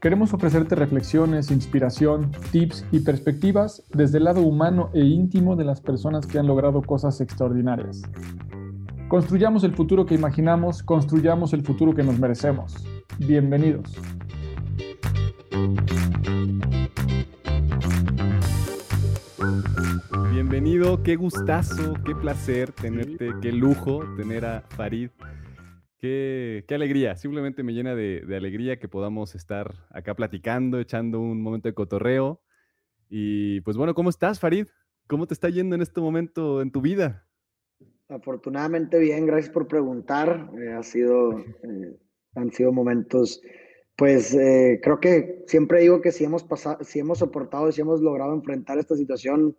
Queremos 0.00 0.32
ofrecerte 0.32 0.76
reflexiones, 0.76 1.50
inspiración, 1.50 2.30
tips 2.52 2.86
y 2.92 3.00
perspectivas 3.00 3.82
desde 3.92 4.18
el 4.18 4.24
lado 4.24 4.42
humano 4.42 4.90
e 4.94 5.00
íntimo 5.00 5.56
de 5.56 5.64
las 5.64 5.80
personas 5.80 6.24
que 6.24 6.38
han 6.38 6.46
logrado 6.46 6.82
cosas 6.82 7.20
extraordinarias. 7.20 8.02
Construyamos 9.08 9.64
el 9.64 9.74
futuro 9.74 10.06
que 10.06 10.14
imaginamos, 10.14 10.84
construyamos 10.84 11.52
el 11.52 11.64
futuro 11.64 11.96
que 11.96 12.04
nos 12.04 12.16
merecemos. 12.16 12.76
Bienvenidos. 13.18 13.92
Bienvenido, 20.30 21.02
qué 21.02 21.16
gustazo, 21.16 21.94
qué 22.04 22.14
placer 22.14 22.70
tenerte, 22.70 23.32
qué 23.42 23.50
lujo 23.50 24.04
tener 24.16 24.44
a 24.44 24.62
Farid 24.68 25.10
Qué, 25.98 26.64
alegría, 26.70 27.16
simplemente 27.16 27.64
me 27.64 27.72
llena 27.72 27.96
de, 27.96 28.22
alegría 28.36 28.78
que 28.78 28.86
podamos 28.86 29.34
estar 29.34 29.74
acá 29.90 30.14
platicando, 30.14 30.78
echando 30.78 31.18
un 31.18 31.42
momento 31.42 31.68
de 31.68 31.74
cotorreo. 31.74 32.40
Y 33.10 33.60
pues 33.62 33.76
bueno, 33.76 33.94
¿cómo 33.94 34.08
estás, 34.08 34.38
Farid? 34.38 34.68
¿Cómo 35.08 35.26
te 35.26 35.34
está 35.34 35.48
yendo 35.48 35.74
en 35.74 35.82
este 35.82 36.00
momento 36.00 36.62
en 36.62 36.70
tu 36.70 36.80
vida? 36.80 37.26
Afortunadamente 38.08 39.00
bien, 39.00 39.26
gracias 39.26 39.52
por 39.52 39.66
preguntar. 39.66 40.48
Eh, 40.62 40.72
ha 40.72 40.84
sido, 40.84 41.36
eh, 41.64 41.98
han 42.36 42.52
sido 42.52 42.72
momentos, 42.72 43.42
pues 43.96 44.32
eh, 44.34 44.78
creo 44.80 45.00
que 45.00 45.42
siempre 45.48 45.80
digo 45.80 46.00
que 46.00 46.12
si 46.12 46.22
hemos 46.22 46.44
pasado, 46.44 46.84
si 46.84 47.00
hemos 47.00 47.18
soportado, 47.18 47.72
si 47.72 47.80
hemos 47.80 48.00
logrado 48.00 48.34
enfrentar 48.34 48.78
esta 48.78 48.94
situación, 48.94 49.56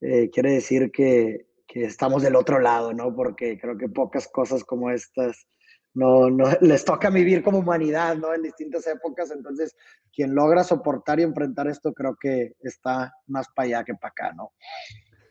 quiere 0.00 0.52
decir 0.52 0.90
que, 0.90 1.46
que 1.68 1.84
estamos 1.84 2.22
del 2.22 2.34
otro 2.34 2.58
lado, 2.58 2.94
¿no? 2.94 3.14
Porque 3.14 3.58
creo 3.60 3.76
que 3.76 3.86
pocas 3.86 4.26
cosas 4.28 4.64
como 4.64 4.90
estas 4.90 5.46
no, 5.94 6.30
no, 6.30 6.44
les 6.60 6.84
toca 6.84 7.10
vivir 7.10 7.42
como 7.42 7.58
humanidad, 7.58 8.16
¿no? 8.16 8.34
En 8.34 8.42
distintas 8.42 8.86
épocas, 8.86 9.30
entonces 9.30 9.76
quien 10.12 10.34
logra 10.34 10.64
soportar 10.64 11.20
y 11.20 11.24
enfrentar 11.24 11.68
esto 11.68 11.92
creo 11.92 12.16
que 12.20 12.54
está 12.60 13.12
más 13.26 13.48
para 13.54 13.66
allá 13.66 13.84
que 13.84 13.94
para 13.94 14.10
acá, 14.10 14.32
¿no? 14.34 14.52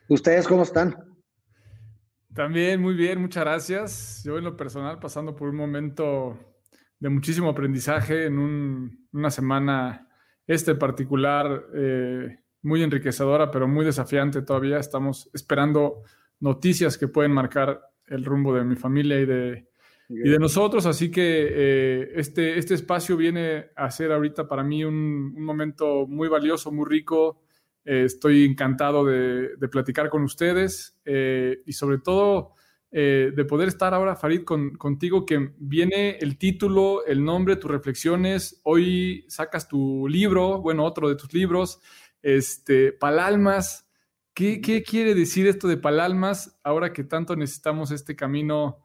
¿Ustedes 0.08 0.48
cómo 0.48 0.64
están? 0.64 0.96
También 2.34 2.82
muy 2.82 2.94
bien, 2.94 3.22
muchas 3.22 3.44
gracias. 3.44 4.22
Yo 4.24 4.38
en 4.38 4.44
lo 4.44 4.56
personal 4.56 5.00
pasando 5.00 5.36
por 5.36 5.50
un 5.50 5.56
momento 5.56 6.38
de 7.00 7.10
muchísimo 7.10 7.50
aprendizaje 7.50 8.26
en 8.26 9.08
una 9.12 9.32
semana, 9.32 10.08
este 10.46 10.76
particular, 10.76 11.66
eh, 11.74 12.40
muy 12.62 12.84
enriquecedora, 12.84 13.52
pero 13.52 13.68
muy 13.68 13.86
desafiante 13.86 14.42
todavía. 14.42 14.78
Estamos 14.78 15.30
esperando 15.34 16.04
noticias 16.40 16.98
que 16.98 17.08
pueden 17.08 17.32
marcar 17.32 17.82
el 18.08 18.26
rumbo 18.26 18.54
de 18.54 18.64
mi 18.64 18.76
familia 18.76 19.20
y 19.20 19.26
de, 19.26 19.69
y 20.10 20.30
de 20.30 20.40
nosotros. 20.40 20.86
Así 20.86 21.12
que 21.12 21.48
eh, 21.50 22.12
este, 22.16 22.58
este 22.58 22.74
espacio 22.74 23.16
viene 23.16 23.68
a 23.76 23.92
ser 23.92 24.12
ahorita 24.12 24.48
para 24.48 24.64
mí 24.64 24.84
un, 24.84 25.42
momento 25.42 26.08
muy 26.08 26.28
valioso, 26.28 26.72
muy 26.72 26.90
rico. 26.90 27.42
Eh, 27.86 28.04
estoy 28.06 28.44
encantado 28.44 29.06
de, 29.06 29.56
platicar 29.72 30.10
con 30.10 30.24
ustedes 30.24 31.00
eh, 31.06 31.62
y 31.66 31.74
sobre 31.74 32.00
todo 32.00 32.54
de 32.92 33.46
poder 33.48 33.68
estar 33.68 33.94
ahora, 33.94 34.16
Farid, 34.16 34.44
con, 34.44 34.72
contigo, 34.74 35.24
que 35.24 35.52
viene 35.60 36.18
el 36.22 36.40
título, 36.40 37.06
el 37.06 37.24
nombre, 37.24 37.56
tus 37.56 37.70
reflexiones. 37.70 38.62
Hoy 38.64 39.26
sacas 39.28 39.68
tu 39.68 40.08
libro, 40.08 40.60
bueno, 40.60 40.84
otro 40.84 41.08
de 41.08 41.14
tus 41.14 41.32
libros, 41.32 41.82
este, 42.24 42.92
Palalmas. 42.92 43.88
¿Qué, 44.34 44.60
¿Qué 44.60 44.82
quiere 44.82 45.14
decir 45.14 45.46
esto 45.46 45.68
de 45.68 45.78
Palalmas 45.78 46.60
ahora 46.64 46.92
que 46.92 47.04
tanto 47.04 47.36
necesitamos 47.36 47.92
este 47.92 48.16
camino? 48.16 48.80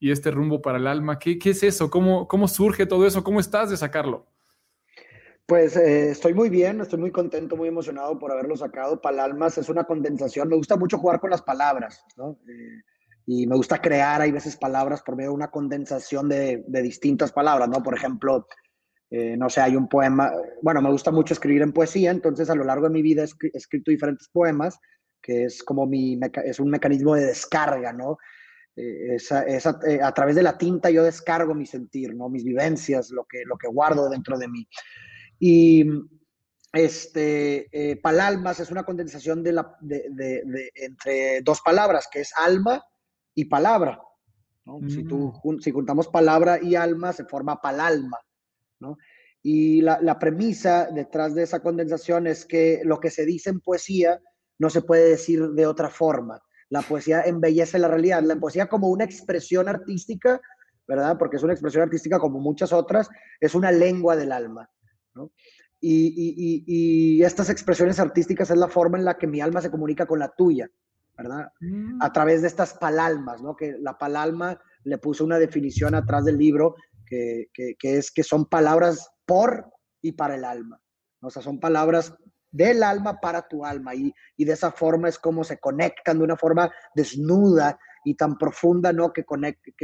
Y 0.00 0.10
este 0.10 0.30
rumbo 0.30 0.60
para 0.60 0.78
el 0.78 0.86
alma. 0.86 1.18
¿Qué, 1.18 1.38
qué 1.38 1.50
es 1.50 1.62
eso? 1.62 1.90
¿Cómo, 1.90 2.26
¿Cómo 2.26 2.48
surge 2.48 2.86
todo 2.86 3.06
eso? 3.06 3.22
¿Cómo 3.22 3.38
estás 3.38 3.70
de 3.70 3.76
sacarlo? 3.76 4.26
Pues 5.46 5.76
eh, 5.76 6.10
estoy 6.10 6.32
muy 6.32 6.48
bien, 6.48 6.80
estoy 6.80 6.98
muy 6.98 7.10
contento, 7.10 7.56
muy 7.56 7.68
emocionado 7.68 8.18
por 8.18 8.32
haberlo 8.32 8.56
sacado. 8.56 9.00
Palalmas 9.00 9.58
es 9.58 9.68
una 9.68 9.84
condensación. 9.84 10.48
Me 10.48 10.56
gusta 10.56 10.76
mucho 10.76 10.98
jugar 10.98 11.20
con 11.20 11.30
las 11.30 11.42
palabras, 11.42 12.04
¿no? 12.16 12.38
Eh, 12.48 12.82
y 13.26 13.46
me 13.46 13.56
gusta 13.56 13.80
crear, 13.80 14.22
hay 14.22 14.32
veces 14.32 14.56
palabras 14.56 15.02
por 15.02 15.14
medio 15.14 15.30
de 15.30 15.36
una 15.36 15.50
condensación 15.50 16.28
de, 16.28 16.64
de 16.66 16.82
distintas 16.82 17.30
palabras, 17.30 17.68
¿no? 17.68 17.82
Por 17.82 17.94
ejemplo, 17.94 18.46
eh, 19.10 19.36
no 19.36 19.50
sé, 19.50 19.60
hay 19.60 19.76
un 19.76 19.88
poema, 19.88 20.32
bueno, 20.62 20.80
me 20.80 20.90
gusta 20.90 21.10
mucho 21.10 21.34
escribir 21.34 21.62
en 21.62 21.72
poesía, 21.72 22.12
entonces 22.12 22.48
a 22.48 22.54
lo 22.54 22.64
largo 22.64 22.86
de 22.86 22.94
mi 22.94 23.02
vida 23.02 23.22
he 23.24 23.56
escrito 23.56 23.90
diferentes 23.90 24.28
poemas, 24.28 24.78
que 25.20 25.44
es 25.44 25.62
como 25.64 25.86
mi, 25.86 26.18
es 26.44 26.60
un 26.60 26.70
mecanismo 26.70 27.16
de 27.16 27.26
descarga, 27.26 27.92
¿no? 27.92 28.18
Eh, 28.80 29.14
esa, 29.16 29.44
eh, 29.46 30.00
a 30.02 30.12
través 30.12 30.34
de 30.34 30.42
la 30.42 30.56
tinta 30.56 30.90
yo 30.90 31.04
descargo 31.04 31.54
mi 31.54 31.66
sentir, 31.66 32.14
¿no? 32.14 32.28
mis 32.28 32.44
vivencias, 32.44 33.10
lo 33.10 33.24
que, 33.24 33.42
lo 33.44 33.56
que 33.56 33.68
guardo 33.68 34.08
dentro 34.08 34.38
de 34.38 34.48
mí. 34.48 34.66
Y 35.38 35.84
este, 36.72 37.68
eh, 37.72 37.96
palalmas 37.96 38.60
es 38.60 38.70
una 38.70 38.84
condensación 38.84 39.42
de 39.42 39.52
la, 39.52 39.76
de, 39.80 40.70
entre 40.74 41.42
dos 41.42 41.60
palabras, 41.60 42.08
que 42.10 42.20
es 42.20 42.32
alma 42.36 42.82
y 43.34 43.44
palabra. 43.46 44.00
Si, 44.88 45.02
tú, 45.02 45.32
mm. 45.42 45.58
si 45.58 45.72
juntamos 45.72 46.06
palabra 46.08 46.60
y 46.62 46.76
alma, 46.76 47.12
se 47.12 47.24
forma 47.24 47.60
palalma. 47.60 48.18
¿no? 48.78 48.96
Y 49.42 49.80
la, 49.80 49.98
la, 50.00 50.18
premisa 50.18 50.88
detrás 50.92 51.34
de 51.34 51.42
esa 51.42 51.60
condensación 51.60 52.28
es 52.28 52.46
que 52.46 52.82
lo 52.84 53.00
que 53.00 53.10
se 53.10 53.26
dice 53.26 53.50
en 53.50 53.60
poesía 53.60 54.20
no 54.58 54.70
se 54.70 54.82
puede 54.82 55.08
decir 55.08 55.48
de 55.48 55.66
otra 55.66 55.90
forma 55.90 56.40
la 56.70 56.82
poesía 56.82 57.22
embellece 57.22 57.78
la 57.78 57.88
realidad. 57.88 58.22
La 58.22 58.36
poesía 58.36 58.68
como 58.68 58.88
una 58.88 59.04
expresión 59.04 59.68
artística, 59.68 60.40
¿verdad? 60.86 61.18
Porque 61.18 61.36
es 61.36 61.42
una 61.42 61.52
expresión 61.52 61.82
artística 61.82 62.18
como 62.18 62.40
muchas 62.40 62.72
otras, 62.72 63.10
es 63.40 63.54
una 63.54 63.72
lengua 63.72 64.16
del 64.16 64.32
alma, 64.32 64.70
¿no? 65.14 65.32
Y, 65.82 67.22
estas 67.22 67.50
expresiones 67.50 67.98
artísticas 67.98 68.50
es 68.50 68.56
la 68.56 68.68
forma 68.68 68.98
en 68.98 69.04
la 69.04 69.16
que 69.16 69.26
mi 69.26 69.40
alma 69.40 69.60
se 69.60 69.70
comunica 69.70 70.06
con 70.06 70.18
la 70.18 70.32
tuya, 70.36 70.68
¿verdad? 71.16 71.52
Mm. 71.60 72.02
A 72.02 72.12
través 72.12 72.42
de 72.42 72.48
estas 72.48 72.74
palalmas, 72.74 73.42
¿no? 73.42 73.56
Que 73.56 73.76
la 73.78 73.96
palalma 73.98 74.60
le 74.84 74.98
puso 74.98 75.24
una 75.24 75.38
definición 75.38 75.94
atrás 75.94 76.24
del 76.24 76.38
libro 76.38 76.76
que, 77.06 77.48
que 77.52 77.76
es 77.80 78.12
que 78.12 78.22
son 78.22 78.46
palabras 78.46 79.10
por 79.26 79.72
y 80.00 80.12
para 80.12 80.36
el 80.36 80.44
alma. 80.44 80.80
O 81.20 81.30
sea, 81.30 81.42
son 81.42 81.58
palabras 81.58 82.14
del 82.50 82.82
alma 82.82 83.20
para 83.20 83.46
tu 83.46 83.64
alma 83.64 83.94
y, 83.94 84.12
de 84.36 84.52
esa 84.52 84.72
forma 84.72 85.08
es 85.08 85.18
como 85.18 85.44
se 85.44 85.58
conectan 85.58 86.18
de 86.18 86.24
una 86.24 86.36
forma 86.36 86.70
desnuda 86.94 87.78
y 88.04 88.14
tan 88.14 88.36
profunda, 88.38 88.92
¿no? 88.92 89.12
Que, 89.12 89.24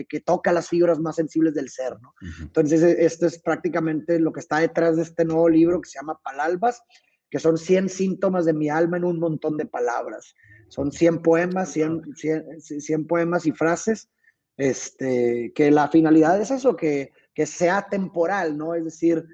que, 0.09 0.21
toca 0.21 0.53
las 0.53 0.69
fibras 0.69 0.99
más 0.99 1.17
sensibles 1.17 1.55
del 1.55 1.69
ser, 1.69 2.01
¿no? 2.01 2.15
Entonces, 2.41 2.83
e, 2.83 3.05
esto 3.05 3.27
es 3.27 3.39
prácticamente 3.41 4.19
lo 4.19 4.33
que 4.33 4.41
está 4.41 4.59
detrás 4.59 4.97
de 4.97 5.03
este 5.03 5.25
nuevo 5.25 5.49
libro 5.49 5.81
que 5.81 5.91
se 5.91 5.99
llama 5.99 6.19
Palalbas, 6.23 6.83
que 7.31 7.39
son 7.39 7.59
100 7.59 7.89
síntomas 7.89 8.45
de 8.47 8.55
mi 8.55 8.71
alma 8.71 8.97
en 8.97 9.05
un 9.05 9.19
montón 9.19 9.57
de 9.57 9.67
palabras. 9.67 10.35
Son 10.69 10.91
100 10.91 11.23
poemas, 11.23 11.71
100, 11.71 12.15
100, 12.61 13.07
poemas 13.07 13.47
y 13.47 13.53
frases, 13.53 14.09
este, 14.57 15.53
que 15.55 15.71
la 15.71 15.89
finalidad 15.89 16.41
es 16.41 16.51
eso, 16.51 16.75
que, 16.75 17.13
que 17.35 17.47
sea 17.47 17.87
temporal, 17.89 18.57
¿no? 18.57 18.75
Es 18.75 18.85
decir, 18.85 19.27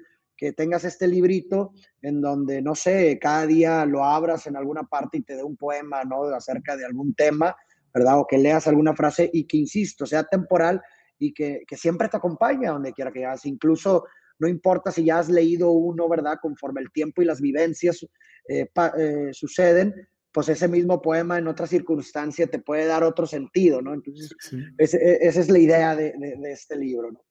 que 0.43 0.51
tengas 0.51 0.83
este 0.83 1.07
librito 1.07 1.71
en 2.01 2.19
donde, 2.19 2.61
no 2.61 2.75
sé, 2.75 3.17
cada 3.17 3.47
día 3.47 3.85
lo 3.85 4.03
abras 4.03 4.45
en 4.47 4.57
alguna 4.57 4.83
parte 4.83 5.19
y 5.19 5.21
te 5.21 5.37
dé 5.37 5.43
un 5.43 5.55
poema, 5.55 6.03
¿no? 6.03 6.23
Acerca 6.25 6.75
de 6.75 6.85
algún 6.85 7.13
tema, 7.15 7.55
¿verdad? 7.93 8.19
O 8.19 8.27
que 8.27 8.37
leas 8.37 8.67
alguna 8.67 8.93
frase 8.93 9.29
y 9.31 9.45
que, 9.45 9.55
insisto, 9.55 10.05
sea 10.05 10.25
temporal 10.25 10.81
y 11.17 11.33
que, 11.33 11.63
que 11.65 11.77
siempre 11.77 12.09
te 12.09 12.17
acompañe 12.17 12.67
a 12.67 12.71
donde 12.71 12.91
quiera 12.91 13.11
que 13.11 13.23
vayas. 13.23 13.45
Incluso 13.45 14.03
no 14.37 14.49
importa 14.49 14.91
si 14.91 15.05
ya 15.05 15.19
has 15.19 15.29
leído 15.29 15.71
uno, 15.71 16.09
¿verdad? 16.09 16.37
Conforme 16.41 16.81
el 16.81 16.91
tiempo 16.91 17.21
y 17.21 17.25
las 17.25 17.39
vivencias 17.39 18.05
eh, 18.49 18.67
eh, 18.97 19.29
suceden, 19.31 19.93
pues 20.33 20.49
ese 20.49 20.67
mismo 20.67 21.01
poema 21.01 21.37
en 21.37 21.47
otra 21.47 21.67
circunstancia 21.67 22.47
te 22.47 22.59
puede 22.59 22.85
dar 22.85 23.05
otro 23.05 23.25
sentido, 23.25 23.81
¿no? 23.81 23.93
Entonces, 23.93 24.35
e, 24.77 25.19
esa 25.21 25.39
es 25.39 25.49
la 25.49 25.59
idea 25.59 25.95
de, 25.95 26.13
este 26.51 26.75
libro, 26.75 27.11
¿no? 27.11 27.23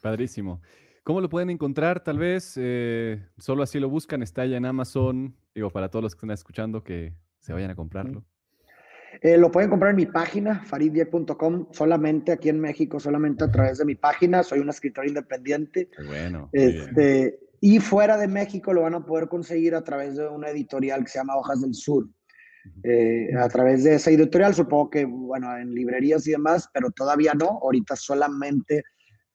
Padrísimo. 0.00 0.60
¿Cómo 1.06 1.20
lo 1.20 1.28
pueden 1.28 1.50
encontrar? 1.50 2.02
Tal 2.02 2.18
vez 2.18 2.54
eh, 2.56 3.22
solo 3.38 3.62
así 3.62 3.78
lo 3.78 3.88
buscan, 3.88 4.24
está 4.24 4.44
ya 4.44 4.56
en 4.56 4.64
Amazon. 4.64 5.36
Digo, 5.54 5.70
para 5.70 5.88
todos 5.88 6.02
los 6.02 6.14
que 6.16 6.18
están 6.18 6.32
escuchando 6.32 6.82
que 6.82 7.14
se 7.38 7.52
vayan 7.52 7.70
a 7.70 7.76
comprarlo. 7.76 8.24
Eh, 9.22 9.38
lo 9.38 9.52
pueden 9.52 9.70
comprar 9.70 9.90
en 9.90 9.98
mi 9.98 10.06
página, 10.06 10.64
faridie.com, 10.64 11.68
solamente 11.70 12.32
aquí 12.32 12.48
en 12.48 12.58
México, 12.58 12.98
solamente 12.98 13.44
a 13.44 13.52
través 13.52 13.78
de 13.78 13.84
mi 13.84 13.94
página. 13.94 14.42
Soy 14.42 14.58
un 14.58 14.68
escritor 14.68 15.06
independiente. 15.06 15.90
bueno. 16.08 16.50
Este, 16.52 17.38
y 17.60 17.78
fuera 17.78 18.16
de 18.16 18.26
México 18.26 18.74
lo 18.74 18.82
van 18.82 18.94
a 18.94 19.06
poder 19.06 19.28
conseguir 19.28 19.76
a 19.76 19.84
través 19.84 20.16
de 20.16 20.26
una 20.26 20.48
editorial 20.48 21.04
que 21.04 21.10
se 21.10 21.20
llama 21.20 21.36
Hojas 21.36 21.60
del 21.60 21.74
Sur. 21.74 22.08
Eh, 22.82 23.28
a 23.38 23.48
través 23.48 23.84
de 23.84 23.94
esa 23.94 24.10
editorial, 24.10 24.56
supongo 24.56 24.90
que, 24.90 25.04
bueno, 25.04 25.56
en 25.56 25.72
librerías 25.72 26.26
y 26.26 26.32
demás, 26.32 26.68
pero 26.74 26.90
todavía 26.90 27.32
no. 27.32 27.60
Ahorita 27.62 27.94
solamente 27.94 28.82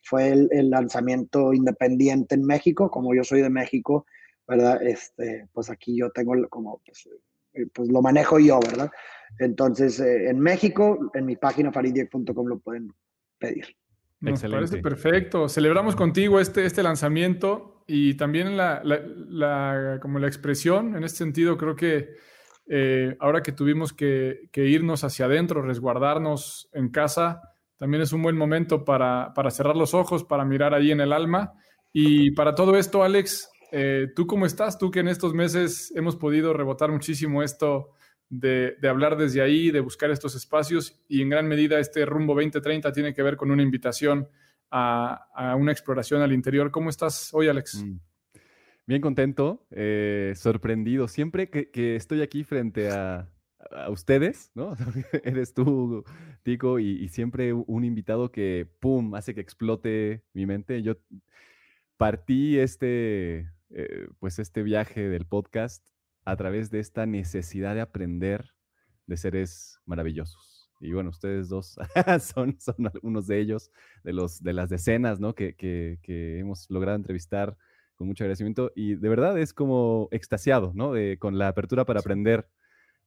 fue 0.02 0.30
el, 0.30 0.70
lanzamiento 0.70 1.54
independiente 1.54 2.36
en 2.36 2.44
México, 2.44 2.90
como 2.90 3.14
yo 3.14 3.24
soy 3.24 3.42
de 3.42 3.50
México, 3.50 4.06
¿verdad? 4.48 4.82
Este, 4.82 5.48
pues 5.54 5.70
aquí 5.70 5.98
yo 5.98 6.10
tengo 6.12 6.34
como, 6.50 6.82
pues, 6.86 7.08
eh, 7.54 7.68
pues 7.74 7.90
lo 7.90 8.02
manejo 8.02 8.40
yo, 8.40 8.60
¿verdad? 8.60 8.92
Entonces, 9.40 10.00
eh, 10.00 10.30
en 10.30 10.40
México, 10.40 11.12
en 11.14 11.26
mi 11.26 11.36
página 11.36 11.72
faridiek.com 11.72 12.48
lo 12.48 12.60
pueden 12.60 12.94
pedir. 13.38 13.66
Nos 14.20 14.42
parece 14.44 14.78
perfecto. 14.78 15.50
Celebramos 15.50 15.96
contigo 15.96 16.40
este, 16.40 16.66
este 16.66 16.84
lanzamiento 16.84 17.84
y 17.88 18.14
también 18.14 18.56
la, 18.56 18.82
la, 18.84 20.00
como 20.02 20.20
la 20.20 20.28
expresión. 20.28 20.96
En 20.96 21.04
este 21.04 21.18
sentido, 21.20 21.58
creo 21.58 21.76
que 21.76 22.10
eh, 22.68 23.18
ahora 23.20 23.42
que 23.42 23.52
tuvimos 23.52 23.94
que, 23.94 24.50
irnos 24.54 25.04
hacia 25.04 25.26
adentro, 25.26 25.62
resguardarnos 25.62 26.70
en 26.74 26.90
casa, 26.90 27.42
también 27.82 28.04
es 28.04 28.14
un 28.14 28.22
buen 28.22 28.38
momento 28.38 28.86
para, 28.86 29.34
cerrar 29.50 29.76
los 29.76 29.96
ojos, 29.96 30.24
para 30.24 30.46
mirar 30.46 30.76
ahí 30.76 30.92
en 30.92 31.02
el 31.02 31.12
alma. 31.12 31.54
Y 31.92 32.30
para 32.30 32.54
todo 32.54 32.78
esto, 32.78 33.04
Alex, 33.04 33.50
eh, 33.72 34.10
¿tú 34.16 34.28
cómo 34.28 34.46
estás? 34.46 34.78
Tú 34.78 34.92
que 34.92 35.00
en 35.00 35.08
estos 35.08 35.34
meses 35.34 35.92
hemos 35.96 36.16
podido 36.16 36.54
rebotar 36.54 36.92
muchísimo 36.92 37.42
esto 37.42 37.90
de, 38.30 38.78
hablar 38.88 39.18
desde 39.18 39.42
ahí, 39.42 39.72
de 39.72 39.80
buscar 39.80 40.12
estos 40.12 40.36
espacios 40.36 41.02
y 41.08 41.24
en 41.24 41.30
gran 41.30 41.48
medida 41.48 41.80
este 41.80 42.06
rumbo 42.06 42.36
2030 42.36 42.92
tiene 42.92 43.16
que 43.16 43.24
ver 43.24 43.36
con 43.36 43.50
una 43.50 43.64
invitación 43.64 44.30
a, 44.70 45.56
una 45.58 45.72
exploración 45.72 46.22
al 46.22 46.34
interior. 46.34 46.70
¿Cómo 46.70 46.92
estás 46.92 47.34
hoy, 47.34 47.48
Alex? 47.48 47.84
Mm. 47.84 47.98
Bien 48.86 49.02
contento, 49.02 49.66
eh, 49.72 50.34
sorprendido. 50.36 51.08
Siempre 51.08 51.50
que, 51.50 51.96
estoy 51.96 52.22
aquí 52.22 52.44
frente 52.44 52.92
a, 52.92 53.28
ustedes, 53.90 54.52
¿no? 54.56 54.76
Eres 55.24 55.54
tú, 55.54 56.04
Tico, 56.44 56.80
y, 56.80 57.08
siempre 57.10 57.54
un 57.54 57.84
invitado 57.84 58.32
que, 58.32 58.68
¡pum!, 58.80 59.16
hace 59.16 59.34
que 59.34 59.42
explote 59.42 60.24
mi 60.34 60.46
mente. 60.46 60.82
Yo 60.82 60.96
partí 61.98 62.58
este, 62.58 63.52
eh, 63.70 64.08
pues 64.20 64.40
este 64.40 64.64
viaje 64.64 65.08
del 65.10 65.26
podcast 65.26 65.86
a 66.26 66.36
través 66.36 66.70
de 66.72 66.80
esta 66.80 67.06
necesidad 67.06 67.76
de 67.76 67.82
aprender 67.82 68.54
de 69.08 69.18
seres 69.18 69.80
maravillosos. 69.86 70.70
Y 70.80 70.94
bueno, 70.94 71.12
ustedes 71.12 71.48
dos 71.50 71.76
son, 72.22 72.60
son 72.60 72.88
algunos 72.88 73.28
de 73.28 73.40
ellos, 73.40 73.72
de, 74.04 74.14
los, 74.14 74.42
de 74.42 74.54
las 74.54 74.70
decenas 74.70 75.20
¿no? 75.20 75.36
que, 75.36 75.56
que, 75.56 76.40
hemos 76.40 76.70
logrado 76.70 76.98
entrevistar 76.98 77.56
con 77.96 78.08
mucho 78.08 78.24
agradecimiento. 78.24 78.72
Y 78.76 78.96
de 78.96 79.10
verdad 79.10 79.38
es 79.38 79.54
como 79.54 80.08
extasiado, 80.12 80.72
¿no? 80.74 80.94
De, 80.94 81.18
con 81.20 81.38
la 81.38 81.50
apertura 81.50 81.86
para 81.86 82.00
aprender, 82.00 82.48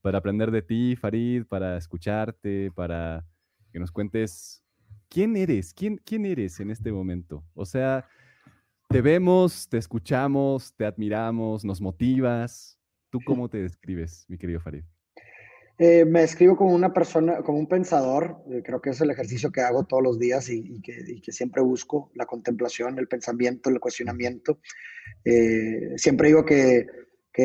para 0.05 0.19
aprender 0.19 0.51
de 0.51 0.61
ti, 0.61 0.97
Farid, 0.97 1.47
para 1.47 1.79
escucharte, 1.79 2.71
para 2.75 3.25
que 3.73 3.81
nos 3.81 3.91
cuentes 3.91 4.63
quién 5.09 5.35
eres, 5.35 5.73
quién, 5.73 5.97
quién 6.05 6.27
eres 6.27 6.61
en 6.61 6.71
este 6.71 6.93
momento. 6.93 7.43
O 7.55 7.65
sea, 7.65 8.07
te 8.89 9.01
vemos, 9.01 9.67
te 9.69 9.79
escuchamos, 9.79 10.75
te 10.77 10.85
admiramos, 10.85 11.65
nos 11.65 11.81
motivas, 11.81 12.79
¿Tú 13.15 13.21
cómo 13.25 13.49
te 13.49 13.59
describes, 13.59 14.25
mi 14.27 14.37
querido 14.37 14.59
Farid? 14.59 14.83
Eh, 15.79 16.05
me 16.05 16.23
describo 16.23 16.57
como 16.57 16.75
una 16.75 16.93
persona, 16.93 17.43
como 17.43 17.61
un 17.61 17.69
pensador, 17.69 18.43
eh, 18.51 18.61
creo 18.65 18.83
que 18.83 18.91
es 18.91 19.01
el 19.01 19.09
ejercicio 19.09 19.53
que 19.53 19.61
hago 19.61 19.85
todos 19.85 20.03
los 20.03 20.19
días 20.19 20.51
y, 20.51 20.83
que, 20.83 21.31
siempre 21.31 21.63
busco, 21.63 22.11
la 22.17 22.27
contemplación, 22.27 22.99
el 22.99 23.07
pensamiento, 23.07 23.71
el 23.71 23.79
cuestionamiento. 23.79 24.59
Eh, 25.25 25.93
siempre 25.97 26.27
digo 26.27 26.45
que, 26.45 26.89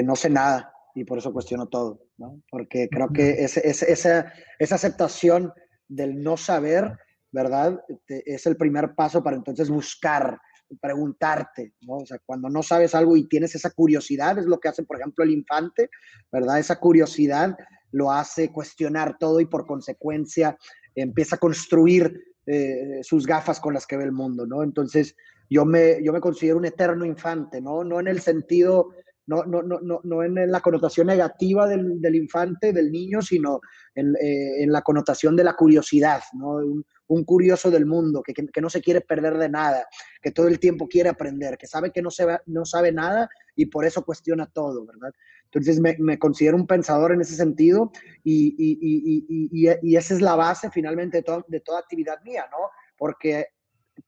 no 0.04 0.16
sé 0.16 0.32
nada 0.32 0.74
y 0.96 1.04
por 1.04 1.18
eso 1.18 1.32
cuestiono 1.32 1.68
todo, 1.68 2.02
¿no? 2.18 2.42
porque 2.50 2.90
creo 2.90 3.10
que 3.10 3.44
esa, 3.44 3.62
esa 3.62 4.76
aceptación 4.76 5.54
del 5.88 6.22
no 6.22 6.38
saber, 6.38 6.98
¿verdad? 7.32 7.80
Es 8.08 8.46
el 8.46 8.58
primer 8.58 8.96
paso 8.96 9.24
para 9.24 9.36
entonces 9.36 9.70
buscar 9.70 10.40
preguntarte, 10.80 11.74
¿no? 11.82 11.98
O 11.98 12.06
sea, 12.06 12.20
cuando 12.26 12.50
no 12.50 12.62
sabes 12.62 12.94
algo 12.94 13.18
y 13.18 13.28
tienes 13.28 13.56
esa 13.56 13.72
curiosidad, 13.72 14.38
es 14.38 14.46
lo 14.46 14.60
que 14.60 14.70
hace, 14.70 14.84
por 14.84 14.98
ejemplo, 14.98 15.24
el 15.24 15.32
infante, 15.32 15.90
¿verdad? 16.32 16.60
Esa 16.60 16.80
curiosidad 16.80 17.58
lo 17.92 18.12
hace 18.12 18.52
cuestionar 18.52 19.18
todo 19.18 19.40
y 19.40 19.46
por 19.46 19.66
consecuencia 19.66 20.58
empieza 20.94 21.36
a 21.36 21.40
construir 21.40 22.22
eh, 22.46 23.00
sus 23.02 23.26
gafas 23.26 23.60
con 23.60 23.74
las 23.74 23.88
que 23.88 23.98
ve 23.98 24.04
el 24.04 24.12
mundo, 24.12 24.46
¿no? 24.46 24.64
Entonces, 24.64 25.16
yo 25.50 25.66
me, 25.66 26.04
yo 26.04 26.14
me 26.14 26.22
considero 26.22 26.58
un 26.58 26.66
eterno 26.66 27.06
infante, 27.06 27.62
¿no? 27.62 27.84
No 27.84 28.00
en 28.00 28.08
el 28.08 28.22
sentido, 28.22 28.92
no, 29.30 29.62
no, 29.62 29.62
no, 29.62 30.02
no, 30.04 30.24
en 30.24 30.52
la 30.52 30.60
connotación 30.60 31.08
negativa 31.08 31.68
del, 31.68 32.02
del 32.02 32.16
infante, 32.16 32.74
del 32.74 32.92
niño, 32.92 33.22
sino 33.22 33.62
en, 33.94 34.16
eh, 34.16 34.64
en, 34.64 34.72
la 34.72 34.82
connotación 34.82 35.36
de 35.36 35.44
la 35.44 35.56
curiosidad, 35.56 36.22
¿no? 36.34 36.56
Un, 36.56 36.86
un 37.08 37.24
curioso 37.24 37.70
del 37.70 37.86
mundo, 37.86 38.24
que, 38.24 38.34
que, 38.34 38.62
no 38.62 38.70
se 38.70 38.82
quiere 38.82 39.02
perder 39.02 39.38
de 39.38 39.50
nada, 39.50 39.88
que 40.22 40.32
todo 40.32 40.48
el 40.48 40.60
tiempo 40.60 40.88
quiere 40.88 41.10
aprender, 41.10 41.58
que 41.58 41.68
sabe 41.68 41.92
que 41.92 42.02
no, 42.02 42.10
se 42.10 42.26
no 42.48 42.66
sabe 42.66 42.92
nada 42.92 43.30
y 43.56 43.68
por 43.68 43.86
eso 43.86 44.04
cuestiona 44.04 44.48
todo, 44.48 44.86
¿verdad? 44.86 45.14
Entonces 45.46 45.80
me, 45.80 45.96
me 46.00 46.18
considero 46.18 46.56
un 46.56 46.68
pensador 46.68 47.12
en 47.12 47.22
ese 47.22 47.36
sentido 47.36 47.92
y, 48.24 48.56
y, 48.58 49.50
y, 49.52 49.70
y 49.82 49.96
esa 49.96 50.14
es 50.14 50.22
la 50.22 50.36
base 50.36 50.70
finalmente 50.72 51.22
de, 51.22 51.44
de 51.48 51.60
toda 51.62 51.80
actividad 51.80 52.22
mía, 52.24 52.46
¿no? 52.52 52.70
Porque 52.98 53.48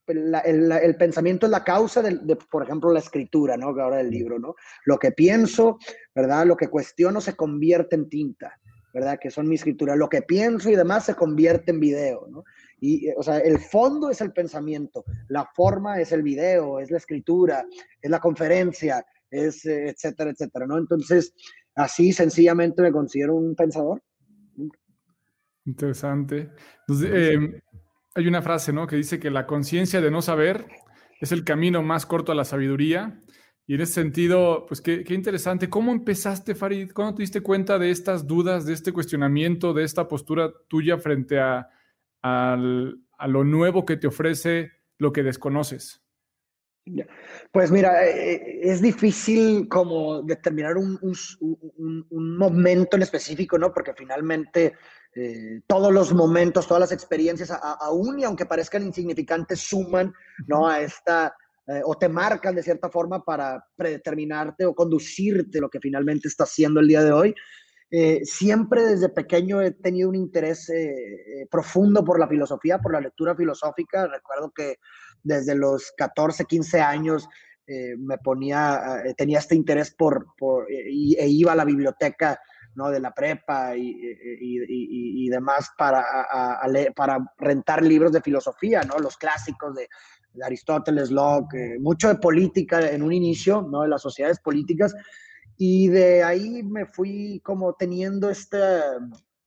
el, 0.07 0.71
el, 0.71 0.95
pensamiento 0.95 1.45
es 1.45 1.51
la 1.51 1.63
causa 1.63 2.01
de, 2.01 2.17
de, 2.17 2.35
por 2.35 2.63
ejemplo, 2.63 2.91
la 2.91 2.99
escritura, 2.99 3.57
¿no? 3.57 3.67
Ahora 3.67 3.97
del 3.97 4.09
libro, 4.09 4.39
¿no? 4.39 4.55
Lo 4.85 4.97
que 4.97 5.11
pienso, 5.11 5.77
¿verdad? 6.13 6.45
Lo 6.45 6.55
que 6.55 6.67
cuestiono 6.67 7.21
se 7.21 7.35
convierte 7.35 7.95
en 7.95 8.09
tinta, 8.09 8.59
¿verdad? 8.93 9.19
Que 9.19 9.31
son 9.31 9.47
mi 9.47 9.55
escritura. 9.55 9.95
Lo 9.95 10.09
que 10.09 10.21
pienso 10.21 10.69
y 10.69 10.75
demás 10.75 11.05
se 11.05 11.15
convierte 11.15 11.71
en 11.71 11.79
video, 11.79 12.27
¿no? 12.29 12.43
Y, 12.79 13.07
eh, 13.07 13.13
o 13.15 13.23
sea, 13.23 13.37
el 13.37 13.59
fondo 13.59 14.09
es 14.09 14.21
el 14.21 14.33
pensamiento, 14.33 15.05
la 15.29 15.45
forma 15.45 16.01
es 16.01 16.11
el 16.11 16.23
video, 16.23 16.79
es 16.79 16.91
la 16.91 16.97
escritura, 16.97 17.65
es 18.01 18.09
la 18.09 18.19
conferencia, 18.19 19.05
es 19.29 19.65
eh, 19.65 19.89
etcétera, 19.89 20.31
etcétera, 20.31 20.65
¿no? 20.67 20.77
Entonces, 20.77 21.33
así 21.75 22.11
sencillamente 22.11 22.81
me 22.81 22.91
considero 22.91 23.35
un 23.35 23.55
pensador. 23.55 24.01
Interesante. 25.65 26.49
Em, 26.87 27.61
hay 28.15 28.27
una 28.27 28.41
frase, 28.41 28.73
¿no? 28.73 28.87
Que 28.87 28.95
dice 28.95 29.19
que 29.19 29.31
la 29.31 29.45
conciencia 29.45 30.01
de 30.01 30.11
no 30.11 30.21
saber 30.21 30.65
es 31.19 31.31
el 31.31 31.43
camino 31.43 31.81
más 31.81 32.05
corto 32.05 32.31
a 32.31 32.35
la 32.35 32.45
sabiduría. 32.45 33.21
Y 33.67 33.75
en 33.75 33.81
ese 33.81 33.93
sentido, 33.93 34.65
pues 34.67 34.81
qué, 34.81 35.05
interesante. 35.09 35.69
¿Cómo 35.69 35.91
empezaste, 35.91 36.55
Farid? 36.55 36.91
¿Cuándo 36.91 37.15
te 37.15 37.23
diste 37.23 37.41
cuenta 37.41 37.79
de 37.79 37.91
estas 37.91 38.27
dudas, 38.27 38.65
de 38.65 38.73
este 38.73 38.91
cuestionamiento, 38.91 39.73
de 39.73 39.83
esta 39.83 40.07
postura 40.07 40.51
tuya 40.67 40.97
frente 40.97 41.39
a, 41.39 41.69
lo 43.27 43.43
nuevo 43.43 43.85
que 43.85 43.97
te 43.97 44.07
ofrece 44.07 44.71
lo 44.97 45.13
que 45.13 45.23
desconoces? 45.23 46.01
Pues 47.51 47.71
mira, 47.71 48.05
eh, 48.05 48.33
eh, 48.33 48.59
es 48.63 48.81
difícil 48.81 49.67
como 49.69 50.23
determinar 50.23 50.75
un, 50.77 50.99
momento 52.09 52.97
en 52.97 53.03
específico, 53.03 53.57
¿no? 53.59 53.71
Porque 53.71 53.93
finalmente 53.93 54.73
eh, 55.15 55.61
todos 55.67 55.91
los 55.93 56.13
momentos, 56.13 56.67
todas 56.67 56.81
las 56.81 56.91
experiencias, 56.91 57.51
aún 57.51 58.19
y 58.19 58.23
aunque 58.23 58.45
parezcan 58.45 58.83
insignificantes, 58.83 59.59
suman, 59.59 60.13
¿no? 60.47 60.67
A 60.67 60.81
esta, 60.81 61.35
o 61.85 61.97
te 61.97 62.09
marcan 62.09 62.55
de 62.55 62.63
cierta 62.63 62.89
forma 62.89 63.23
para 63.23 63.63
predeterminarte 63.75 64.65
o 64.65 64.75
conducirte 64.75 65.61
lo 65.61 65.69
que 65.69 65.79
finalmente 65.79 66.27
está 66.27 66.43
haciendo 66.43 66.79
el 66.79 66.87
día 66.87 67.03
de 67.03 67.11
hoy. 67.11 67.35
Eh, 67.93 68.21
siempre 68.23 68.85
desde 68.85 69.09
pequeño 69.09 69.61
he 69.61 69.71
tenido 69.71 70.07
un 70.07 70.15
interés 70.15 70.69
eh, 70.69 70.93
eh, 70.93 71.47
profundo 71.51 72.05
por 72.05 72.17
la 72.17 72.27
filosofía, 72.27 72.79
por 72.79 72.93
la 72.93 73.01
lectura 73.01 73.35
filosófica. 73.35 74.07
Recuerdo 74.07 74.53
que 74.55 74.77
desde 75.21 75.55
los 75.55 75.91
14, 75.97 76.45
15 76.45 76.81
años 76.81 77.27
me 77.99 78.17
ponía, 78.17 79.01
tenía 79.15 79.39
este 79.39 79.55
interés 79.55 79.91
por, 79.91 80.25
por 80.37 80.69
e 80.69 81.27
iba 81.29 81.53
a 81.53 81.55
la 81.55 81.63
biblioteca 81.63 82.37
¿no? 82.75 82.89
de 82.89 82.99
la 82.99 83.13
prepa 83.13 83.75
y, 83.75 83.89
y, 83.89 85.25
y 85.25 85.29
demás 85.29 85.71
para, 85.77 86.03
para 86.95 87.19
rentar 87.37 87.83
libros 87.83 88.11
de 88.11 88.21
filosofía, 88.21 88.83
¿no? 88.83 88.97
los 88.99 89.17
clásicos 89.17 89.75
de 89.75 89.89
de 90.33 90.45
Aristóteles, 90.45 91.11
Locke, 91.11 91.77
mucho 91.79 92.07
de 92.07 92.15
política 92.15 92.89
en 92.89 93.03
un 93.03 93.13
inicio, 93.13 93.61
¿no? 93.61 93.81
De 93.81 93.89
las 93.89 94.01
sociedades 94.01 94.39
políticas. 94.39 94.93
Y 95.57 95.89
de 95.89 96.23
ahí 96.23 96.63
me 96.63 96.85
fui 96.85 97.41
como 97.43 97.73
teniendo 97.73 98.29
este, 98.29 98.57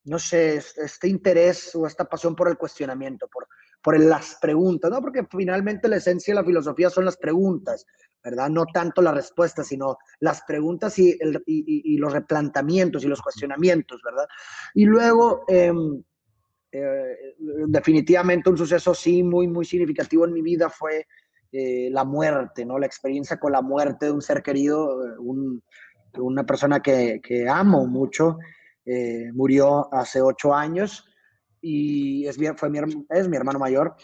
no 0.05 0.19
sé, 0.19 0.57
este 0.57 1.09
interés 1.09 1.75
o 1.75 1.87
esta 1.87 2.05
pasión 2.05 2.37
por 2.37 2.49
el 2.49 2.57
cuestionamiento, 2.57 3.29
por, 3.29 3.49
por 3.85 4.01
las 4.01 4.39
preguntas, 4.41 4.91
¿no? 4.91 5.03
Porque 5.03 5.27
finalmente 5.31 5.89
la 5.89 5.97
esencia 5.97 6.33
de 6.33 6.41
la 6.41 6.47
filosofía 6.47 6.89
son 6.89 7.05
las 7.05 7.19
preguntas, 7.19 7.85
¿verdad? 8.25 8.49
No 8.49 8.65
tanto 8.65 9.03
las 9.03 9.13
respuestas, 9.13 9.67
sino 9.67 9.99
las 10.21 10.41
preguntas 10.49 10.99
y, 10.99 11.19
los 11.99 12.15
replanteamientos 12.15 13.05
y 13.05 13.09
los 13.09 13.21
cuestionamientos, 13.21 14.01
¿verdad? 14.03 14.27
Y 14.73 14.87
luego, 14.87 15.45
em, 15.49 16.03
eh, 16.73 17.35
definitivamente 17.69 18.49
un 18.49 18.57
suceso 18.57 18.95
sí 18.95 19.23
muy, 19.23 19.49
muy 19.49 19.67
significativo 19.67 20.25
en 20.25 20.33
mi 20.33 20.41
vida 20.41 20.71
fue 20.71 21.07
eh, 21.53 21.91
la 21.93 22.05
muerte, 22.05 22.65
¿no? 22.65 22.79
La 22.79 22.87
experiencia 22.87 23.39
con 23.39 23.53
la 23.53 23.61
muerte 23.61 24.07
de 24.07 24.13
un 24.13 24.23
ser 24.23 24.43
querido, 24.43 25.07
eh, 25.07 25.61
una 26.17 26.47
persona 26.47 26.81
que, 26.81 27.21
amo 27.51 27.87
mucho, 27.87 28.39
murió 29.35 29.93
hace 29.93 30.23
ocho 30.23 30.55
años 30.55 31.05
y 31.67 32.27
es, 32.27 32.37
fue 32.57 32.69
mi, 32.69 32.79
es 33.09 33.27
mi 33.27 33.37
hermano 33.39 33.59
mayor. 33.59 33.97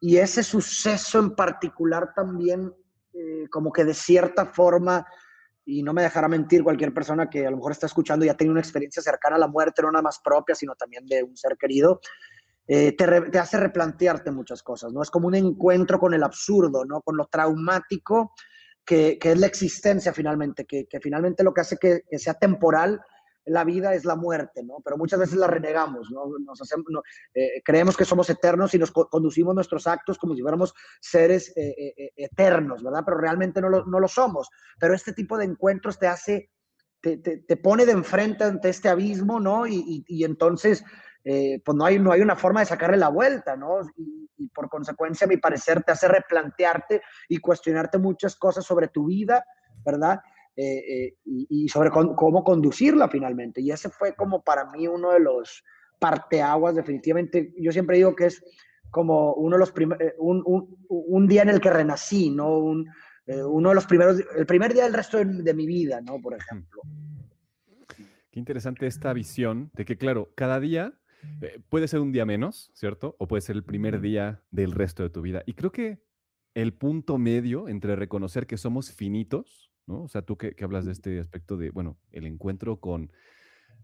Y 0.00 0.18
ese 0.18 0.42
suceso 0.42 1.18
en 1.18 1.34
particular 1.34 2.12
también, 2.14 2.70
eh, 3.14 3.48
como 3.50 3.72
que 3.72 3.84
de 3.84 3.94
cierta 3.94 4.44
forma, 4.44 5.06
y 5.64 5.82
no 5.82 5.94
me 5.94 6.02
dejará 6.02 6.28
mentir 6.28 6.62
cualquier 6.62 6.92
persona 6.92 7.30
que 7.30 7.46
a 7.46 7.50
lo 7.50 7.56
mejor 7.56 7.72
está 7.72 7.86
escuchando 7.86 8.24
y 8.24 8.28
ya 8.28 8.36
tiene 8.36 8.50
una 8.50 8.60
experiencia 8.60 9.02
cercana 9.02 9.36
a 9.36 9.38
la 9.38 9.48
muerte, 9.48 9.80
no 9.80 9.90
nada 9.90 10.02
más 10.02 10.20
propia, 10.22 10.54
sino 10.54 10.74
también 10.74 11.06
de 11.06 11.22
un 11.22 11.34
ser 11.38 11.56
querido, 11.58 12.00
eh, 12.68 12.92
te, 12.92 13.06
te, 13.30 13.38
hace 13.38 13.56
replantearte 13.56 14.30
muchas 14.30 14.62
cosas, 14.62 14.92
¿no? 14.92 15.00
Es 15.00 15.10
como 15.10 15.28
un 15.28 15.36
encuentro 15.36 15.98
con 15.98 16.12
el 16.12 16.22
absurdo, 16.22 16.84
¿no? 16.84 17.00
Con 17.00 17.16
lo 17.16 17.24
traumático 17.28 18.34
que, 18.84 19.18
que 19.18 19.32
es 19.32 19.40
la 19.40 19.46
existencia 19.46 20.12
finalmente, 20.12 20.66
que, 20.66 20.86
que, 20.86 21.00
finalmente 21.00 21.42
lo 21.42 21.54
que 21.54 21.62
hace 21.62 21.78
que 21.78 22.02
sea 22.18 22.34
temporal 22.34 23.00
la 23.46 23.64
vida 23.64 23.94
es 23.94 24.04
la 24.04 24.16
muerte, 24.16 24.62
¿no? 24.62 24.78
Pero 24.84 24.96
muchas 24.96 25.20
veces 25.20 25.36
la 25.36 25.46
renegamos, 25.46 26.10
¿no? 26.10 26.26
Nos 26.44 26.60
hacemos, 26.60 26.86
eh, 27.32 27.62
creemos 27.64 27.96
que 27.96 28.04
somos 28.04 28.28
eternos 28.28 28.74
y 28.74 28.78
nos 28.78 28.90
conducimos 28.90 29.54
nuestros 29.54 29.86
actos 29.86 30.18
como 30.18 30.34
si 30.34 30.42
fuéramos 30.42 30.74
seres 31.00 31.56
eh, 31.56 31.94
eh, 31.96 32.12
eternos, 32.16 32.82
¿verdad? 32.82 33.02
Pero 33.04 33.18
realmente 33.18 33.60
no 33.60 33.68
lo, 33.68 33.86
no 33.86 34.00
lo, 34.00 34.08
somos. 34.08 34.50
Pero 34.78 34.94
este 34.94 35.12
tipo 35.12 35.38
de 35.38 35.44
encuentros 35.44 35.98
te 35.98 36.08
hace, 36.08 36.50
te, 37.00 37.16
te, 37.18 37.56
pone 37.56 37.86
de 37.86 37.92
enfrente 37.92 38.42
ante 38.42 38.68
este 38.68 38.88
abismo, 38.88 39.38
¿no? 39.38 39.66
Y, 39.66 40.04
y, 40.08 40.24
entonces, 40.24 40.84
pues 41.22 41.76
no 41.76 41.84
hay, 41.84 42.00
no 42.00 42.10
hay 42.10 42.20
una 42.20 42.34
forma 42.34 42.60
de 42.60 42.66
sacarle 42.66 42.96
la 42.96 43.08
vuelta, 43.08 43.56
¿no? 43.56 43.80
Y, 43.96 44.28
y 44.38 44.48
por 44.48 44.68
consecuencia, 44.68 45.24
a 45.24 45.28
mi 45.28 45.36
parecer, 45.36 45.84
te 45.84 45.92
hace 45.92 46.08
replantearte 46.08 47.00
y 47.28 47.38
cuestionarte 47.38 47.98
muchas 47.98 48.34
cosas 48.34 48.64
sobre 48.64 48.88
tu 48.88 49.06
vida, 49.06 49.44
¿verdad? 49.84 50.20
Eh, 50.58 51.06
eh, 51.06 51.16
y, 51.26 51.68
sobre 51.68 51.90
cómo 51.90 52.42
conducirla 52.42 53.10
finalmente. 53.10 53.60
Y 53.60 53.70
ese 53.70 53.90
fue 53.90 54.14
como 54.14 54.42
para 54.42 54.64
mí 54.70 54.88
uno 54.88 55.12
de 55.12 55.20
los 55.20 55.62
parteaguas, 55.98 56.74
definitivamente. 56.74 57.52
Yo 57.58 57.72
siempre 57.72 57.98
digo 57.98 58.16
que 58.16 58.26
es 58.26 58.42
como 58.90 59.34
uno 59.34 59.56
de 59.56 59.60
los 59.60 59.72
primeros, 59.72 60.02
eh, 60.02 60.14
un, 60.18 60.42
un, 60.46 60.74
un, 60.88 61.28
día 61.28 61.42
en 61.42 61.50
el 61.50 61.60
que 61.60 61.68
renací, 61.68 62.30
¿no? 62.30 62.58
Un, 62.58 62.88
uno 63.26 63.68
de 63.68 63.74
los 63.74 63.86
primeros, 63.86 64.22
el 64.34 64.46
primer 64.46 64.72
día 64.72 64.84
del 64.84 64.94
resto 64.94 65.22
de, 65.22 65.54
mi 65.54 65.66
vida, 65.66 66.00
¿no? 66.00 66.22
Por 66.22 66.34
ejemplo. 66.34 66.80
Qué 68.30 68.38
interesante 68.38 68.86
esta 68.86 69.12
visión 69.12 69.70
de 69.74 69.84
que, 69.84 69.98
claro, 69.98 70.32
cada 70.36 70.58
día 70.58 70.94
puede 71.68 71.88
ser 71.88 72.00
un 72.00 72.12
día 72.12 72.24
menos, 72.24 72.70
¿cierto? 72.72 73.14
O 73.18 73.28
puede 73.28 73.42
ser 73.42 73.56
el 73.56 73.64
primer 73.64 74.00
día 74.00 74.42
del 74.50 74.72
resto 74.72 75.02
de 75.02 75.10
tu 75.10 75.20
vida. 75.20 75.42
Y 75.44 75.52
creo 75.52 75.72
que 75.72 75.98
el 76.54 76.72
punto 76.72 77.18
medio 77.18 77.68
entre 77.68 77.94
reconocer 77.96 78.46
que 78.46 78.56
somos 78.56 78.90
finitos 78.92 79.66
¿no? 79.86 80.02
O 80.02 80.08
sea, 80.08 80.22
tú 80.22 80.36
que, 80.36 80.54
hablas 80.62 80.84
de 80.84 80.92
este 80.92 81.20
aspecto 81.20 81.56
de, 81.56 81.70
bueno, 81.70 81.98
el 82.10 82.26
encuentro 82.26 82.80
con, 82.80 83.12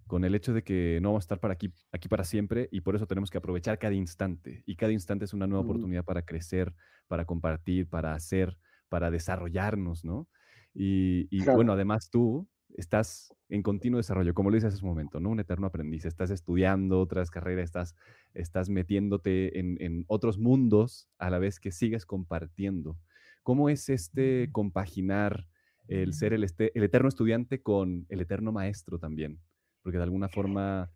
con 0.07 0.25
el 0.25 0.35
hecho 0.35 0.53
de 0.53 0.63
que 0.63 0.99
no 1.01 1.11
vamos 1.11 1.23
a 1.23 1.27
estar 1.27 1.41
para 1.41 1.55
aquí, 1.55 1.73
aquí 1.93 2.09
para 2.09 2.25
siempre 2.25 2.69
y 2.73 2.81
por 2.81 2.97
eso 2.97 3.07
tenemos 3.07 3.31
que 3.31 3.39
aprovechar 3.39 3.79
cada 3.79 3.95
instante. 3.95 4.63
Y 4.67 4.77
cada 4.77 4.93
instante 4.93 5.25
es 5.25 5.33
una 5.33 5.47
nueva 5.47 5.65
oportunidad 5.65 6.05
para 6.05 6.23
crecer, 6.23 6.75
para 7.09 7.25
compartir, 7.25 7.89
para 7.89 8.15
hacer, 8.15 8.57
para 8.89 9.11
desarrollarnos, 9.11 10.05
¿no? 10.05 10.29
Y, 10.75 11.45
bueno, 11.45 11.73
además 11.73 12.09
tú 12.11 12.49
estás 12.77 13.35
en 13.51 13.63
continuo 13.63 13.99
desarrollo, 13.99 14.33
como 14.33 14.49
lo 14.49 14.55
dices 14.55 14.73
hace 14.73 14.83
un 14.83 14.89
momento, 14.89 15.21
¿no? 15.21 15.29
Un 15.29 15.41
eterno 15.41 15.67
aprendiz. 15.67 16.07
Estás 16.07 16.31
estudiando 16.31 17.01
otras 17.01 17.31
carreras, 17.31 17.65
estás, 17.65 17.95
estás 18.33 18.71
metiéndote 18.71 19.59
en, 19.59 19.77
en 19.81 20.05
otros 20.09 20.39
mundos 20.39 21.11
a 21.19 21.29
la 21.29 21.39
vez 21.39 21.61
que 21.61 21.71
sigues 21.71 22.07
compartiendo. 22.07 22.97
¿Cómo 23.43 23.69
es 23.69 23.91
este 23.91 24.49
compaginar 24.53 25.47
el 25.89 26.15
ser 26.15 26.33
el, 26.33 26.45
este, 26.45 26.77
el 26.77 26.85
eterno 26.85 27.09
estudiante 27.09 27.63
con 27.63 28.07
el 28.09 28.21
eterno 28.21 28.53
maestro 28.53 28.99
también, 28.99 29.41
porque 29.83 29.99
de 29.99 30.05
alguna 30.05 30.29
forma, 30.29 30.91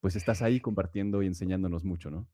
pues 0.00 0.16
estás 0.16 0.42
ahí 0.42 0.60
compartiendo 0.60 1.22
y 1.22 1.26
enseñándonos 1.26 1.84
mucho, 1.84 2.10
¿no? 2.10 2.28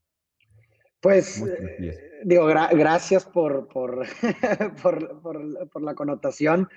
Pues, 1.01 1.41
eh, 1.41 2.21
digo, 2.25 2.45
gracias 2.45 3.25
por, 3.25 3.67
por, 3.69 4.05
por, 4.83 5.21
por, 5.21 5.81
la 5.81 5.95
connotación, 5.95 6.67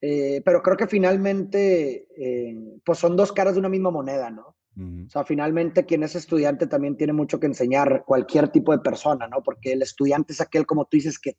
eh, 0.00 0.40
pero 0.44 0.62
creo 0.62 0.76
que 0.76 0.86
finalmente, 0.86 2.06
eh, 2.16 2.56
pues 2.84 2.98
son 2.98 3.16
dos 3.16 3.32
caras 3.32 3.54
de 3.54 3.60
una 3.60 3.68
misma 3.68 3.90
moneda, 3.90 4.30
¿no? 4.30 4.55
O 4.78 5.08
sea, 5.08 5.24
finalmente 5.24 5.86
quien 5.86 6.02
es 6.02 6.14
estudiante 6.16 6.66
también 6.66 6.98
tiene 6.98 7.14
mucho 7.14 7.40
que 7.40 7.46
enseñar 7.46 8.04
cualquier 8.04 8.48
tipo 8.48 8.72
de 8.72 8.80
persona, 8.80 9.26
¿no? 9.26 9.42
Porque 9.42 9.72
el 9.72 9.80
estudiante 9.80 10.34
es 10.34 10.40
aquel, 10.42 10.66
como 10.66 10.84
tú 10.84 10.98
dices, 10.98 11.18
que, 11.18 11.38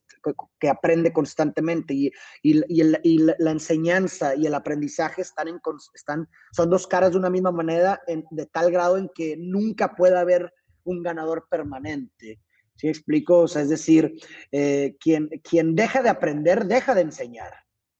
que 0.59 0.69
aprende 0.69 1.13
constantemente 1.13 1.93
y, 1.93 2.11
y, 2.41 2.63
y, 3.03 3.17
la 3.37 3.51
enseñanza 3.51 4.33
y 4.35 4.47
el 4.47 4.55
aprendizaje 4.55 5.21
están, 5.21 5.49
en, 5.49 5.59
están 5.93 6.27
son 6.51 6.71
dos 6.71 6.87
caras 6.87 7.11
de 7.11 7.19
una 7.19 7.29
misma 7.29 7.51
moneda 7.51 8.01
de 8.07 8.45
tal 8.47 8.71
grado 8.71 8.97
en 8.97 9.07
que 9.13 9.37
nunca 9.37 9.93
puede 9.93 10.17
haber 10.17 10.51
un 10.85 11.03
ganador 11.03 11.47
permanente. 11.47 12.39
¿Sí 12.75 12.87
explico? 12.87 13.41
O 13.41 13.47
sea, 13.47 13.61
es 13.61 13.69
decir, 13.69 14.13
eh, 14.51 14.95
quien, 14.99 15.29
quien 15.43 15.75
deja 15.75 16.01
de 16.01 16.09
aprender, 16.09 16.65
deja 16.65 16.95
de 16.95 17.01
enseñar 17.01 17.53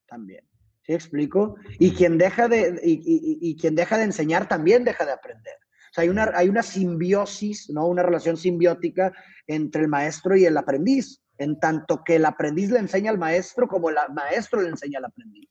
también. 0.08 0.48
¿Sí 0.88 0.94
explico? 0.94 1.58
Y 1.79 1.91
quien 1.91 2.17
deja 2.17 2.48
de, 2.48 2.79
y, 2.82 3.58
quien 3.58 3.75
deja 3.75 3.98
de 3.98 4.06
enseñar 4.06 4.48
también 4.48 4.86
deja 4.86 5.06
de 5.06 5.12
aprender. 5.12 5.56
O 5.56 5.94
sea, 5.94 6.03
hay 6.03 6.10
una, 6.10 6.32
hay 6.34 6.48
una 6.48 6.63
simbiosis, 6.63 7.70
¿no? 7.70 7.88
Una 7.88 8.03
relación 8.03 8.38
simbiótica 8.38 9.12
entre 9.48 9.82
el 9.82 9.89
maestro 9.89 10.38
y 10.38 10.46
el 10.46 10.56
aprendiz, 10.56 11.22
en 11.38 11.60
tanto 11.60 12.06
que 12.06 12.15
el 12.15 12.25
aprendiz 12.25 12.72
le 12.72 12.79
enseña 12.79 13.12
al 13.12 13.17
maestro 13.17 13.67
como 13.67 13.89
el 13.89 13.98
maestro 14.13 14.62
le 14.62 14.70
enseña 14.70 15.00
al 15.00 15.06
aprendiz. 15.06 15.50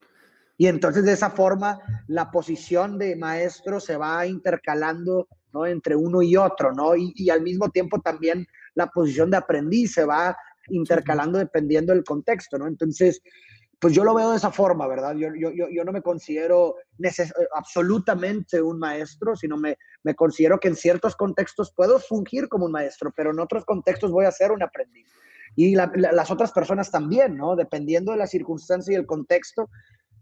Y 0.57 0.69
entonces 0.69 1.05
de 1.05 1.13
esa 1.13 1.29
forma 1.29 1.81
la 2.07 2.31
posición 2.31 2.99
de 2.99 3.15
maestro 3.15 3.79
se 3.79 3.99
va 3.99 4.27
intercalando 4.27 5.29
¿no? 5.53 5.67
entre 5.67 5.97
uno 5.97 6.23
y 6.23 6.35
otro, 6.39 6.73
¿no? 6.73 6.97
Y, 6.97 7.13
y, 7.15 7.29
al 7.29 7.43
mismo 7.43 7.69
tiempo 7.69 8.01
también 8.01 8.47
la 8.75 8.87
posición 8.87 9.31
de 9.31 9.37
aprendiz 9.37 9.93
se 9.93 10.07
va 10.07 10.35
intercalando 10.69 11.39
dependiendo 11.39 11.93
del 11.93 12.05
contexto, 12.05 12.57
¿no? 12.57 12.67
Entonces, 12.67 13.21
pues 13.79 13.95
yo 13.95 14.05
lo 14.05 14.15
veo 14.15 14.31
de 14.31 14.39
esa 14.39 14.51
forma, 14.51 14.87
¿verdad? 14.87 15.15
Yo, 15.17 15.29
yo, 15.35 15.51
yo 15.53 15.85
no 15.85 15.93
me 15.93 16.03
considero 16.03 16.77
absolutamente 17.55 18.61
un 18.63 18.79
maestro, 18.79 19.37
sino 19.37 19.57
me, 19.57 19.77
me 20.03 20.15
considero 20.15 20.59
que 20.59 20.69
en 20.69 20.77
ciertos 20.77 21.15
contextos 21.15 21.73
puedo 21.75 21.99
fungir 21.99 22.49
como 22.49 22.67
un 22.67 22.73
maestro, 22.73 23.13
pero 23.15 23.33
en 23.33 23.41
otros 23.41 23.65
contextos 23.65 24.11
voy 24.11 24.25
a 24.25 24.33
ser 24.33 24.51
un 24.53 24.63
aprendiz. 24.63 25.07
Y 25.55 25.75
las 25.75 26.31
otras 26.31 26.53
personas 26.53 26.91
también, 26.91 27.37
¿no? 27.37 27.57
Dependiendo 27.57 28.13
de 28.13 28.19
la 28.19 28.27
circunstancia 28.27 28.93
y 28.93 28.97
el 28.97 29.07
contexto, 29.07 29.71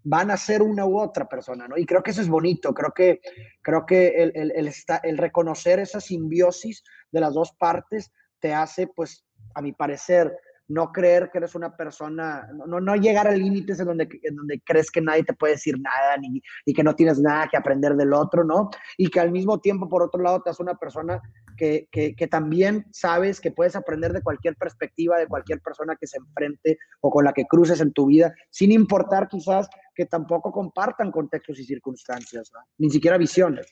van 0.04 0.30
a 0.30 0.37
ser 0.37 0.62
una 0.62 0.87
u 0.87 0.99
otra 1.00 1.28
persona, 1.28 1.66
¿no? 1.66 1.76
Y 1.76 1.87
creo 1.87 2.02
que 2.02 2.11
eso 2.11 2.20
es 2.20 2.28
bonito, 2.28 2.75
creo 2.75 2.92
que, 2.92 3.20
creo 3.62 3.87
que 3.87 4.08
el, 4.08 4.32
el, 4.34 4.52
el, 4.54 4.73
el 5.02 5.18
reconocer 5.18 5.80
esa 5.80 6.00
simbiosis 6.00 6.84
de 7.11 7.20
las 7.20 7.34
dos 7.34 7.52
partes 7.52 8.12
te 8.38 8.52
hace, 8.52 8.87
pues, 8.87 9.25
a 9.54 9.62
mi 9.62 9.73
parecer, 9.73 10.37
no 10.68 10.92
creer 10.92 11.30
que 11.30 11.38
eres 11.38 11.54
una 11.54 11.76
persona, 11.76 12.49
no, 12.66 12.80
no 12.80 12.97
llegar 12.97 13.26
a 13.26 13.33
límites 13.33 13.78
en 13.80 13.87
donde, 13.87 14.09
en 14.23 14.35
donde 14.35 14.61
crees 14.64 14.90
que 14.90 15.00
nadie 15.00 15.23
te 15.23 15.35
puede 15.35 15.54
decir 15.54 15.78
nada 15.78 16.16
ni, 16.18 16.40
y 16.64 16.73
que 16.73 16.83
no 16.83 16.94
tienes 16.94 17.21
nada 17.21 17.49
que 17.50 17.56
aprender 17.56 17.94
del 17.94 18.12
otro, 18.12 18.44
¿no? 18.44 18.71
Y 18.97 19.09
que 19.09 19.21
al 19.21 19.30
mismo 19.30 19.61
tiempo, 19.61 19.88
por 19.88 20.02
otro 20.02 20.23
lado, 20.23 20.42
te 20.42 20.50
hace 20.50 20.62
una 20.62 20.75
persona 20.75 21.21
que, 21.56 21.88
que, 21.92 22.16
que, 22.16 22.26
también 22.26 22.87
sabes 22.92 23.40
que 23.40 23.52
puedes 23.52 23.76
aprender 23.76 24.12
de 24.12 24.23
cualquier 24.23 24.56
perspectiva, 24.56 25.18
de 25.18 25.26
cualquier 25.26 25.61
persona 25.61 25.97
que 26.00 26.06
se 26.06 26.18
enfrente 26.18 26.78
o 27.00 27.11
con 27.11 27.25
la 27.25 27.33
que 27.33 27.44
cruces 27.44 27.80
en 27.80 27.92
tu 27.92 28.06
vida, 28.06 28.35
sin 28.50 28.73
importar 28.73 29.28
quizás 29.28 29.68
que 29.94 30.06
tampoco 30.06 30.50
compartan 30.50 31.12
contextos 31.12 31.59
y 31.61 31.64
circunstancias, 31.64 32.50
ni 32.78 32.90
siquiera 32.90 33.18
visiones. 33.18 33.66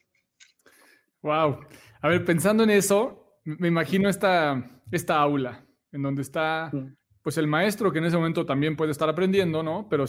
Wow. 1.23 1.61
A 2.01 2.09
ver, 2.09 2.25
pensando 2.25 2.63
en 2.63 2.71
eso, 2.71 3.41
me 3.45 3.69
imagino 3.69 4.09
esta, 4.09 4.81
esta 4.91 5.19
aula 5.19 5.65
en 5.93 6.03
donde 6.03 6.23
está 6.23 6.71
pues 7.23 7.39
el 7.39 7.47
maestro 7.47 7.93
que 7.93 7.99
en 7.99 8.07
ese 8.07 8.17
momento 8.17 8.45
también 8.45 8.77
puede 8.77 8.91
estar 8.91 9.09
aprendiendo, 9.09 9.63
¿no? 9.63 9.87
Pero 9.89 10.05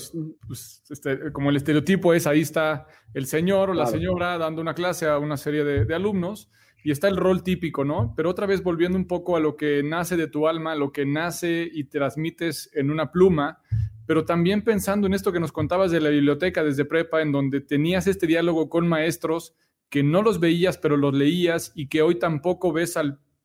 pues, 0.48 0.84
este, 0.90 1.32
como 1.32 1.52
el 1.52 1.56
estereotipo 1.56 2.13
es, 2.13 2.25
ahí 2.25 2.42
está 2.42 2.88
el 3.13 3.28
señor 3.28 3.70
o 3.70 3.74
la 3.74 3.86
señora 3.86 4.38
dando 4.40 4.62
una 4.62 4.74
clase 4.74 5.08
a 5.08 5.20
una 5.20 5.38
serie 5.38 5.63
de, 5.63 5.94
alumnos 5.94 6.50
y 6.84 6.92
está 6.92 7.08
el 7.08 7.18
rol 7.18 7.44
típico, 7.44 7.86
¿no? 7.86 8.13
Pero 8.18 8.32
otra 8.32 8.48
vez 8.48 8.63
volviendo 8.63 8.98
un 8.98 9.06
poco 9.06 9.38
a 9.38 9.40
lo 9.40 9.56
que 9.56 9.84
nace 9.84 10.18
de 10.18 10.28
tu 10.28 10.48
alma, 10.48 10.75
lo 10.75 10.92
que 10.92 11.06
nace 11.06 11.70
y 11.72 11.84
transmites 11.84 12.72
en 12.74 12.90
una 12.90 13.12
pluma, 13.12 13.60
pero 14.08 14.25
también 14.25 14.63
pensando 14.63 15.06
en 15.06 15.13
esto 15.13 15.32
que 15.32 15.40
nos 15.40 15.52
contabas 15.52 15.92
de 15.92 16.02
la 16.02 16.10
biblioteca 16.10 16.63
desde 16.63 16.84
prepa, 16.84 17.22
en 17.22 17.32
donde 17.32 17.62
tenías 17.62 18.08
este 18.08 18.25
diálogo 18.25 18.70
con 18.70 18.88
maestros 18.88 19.56
que 19.90 20.02
no 20.02 20.24
los 20.24 20.40
veías, 20.40 20.80
pero 20.80 20.98
los 20.98 21.13
leías 21.13 21.72
y 21.75 21.88
que 21.88 22.02
hoy 22.02 22.16
tampoco 22.16 22.74
ves 22.74 22.98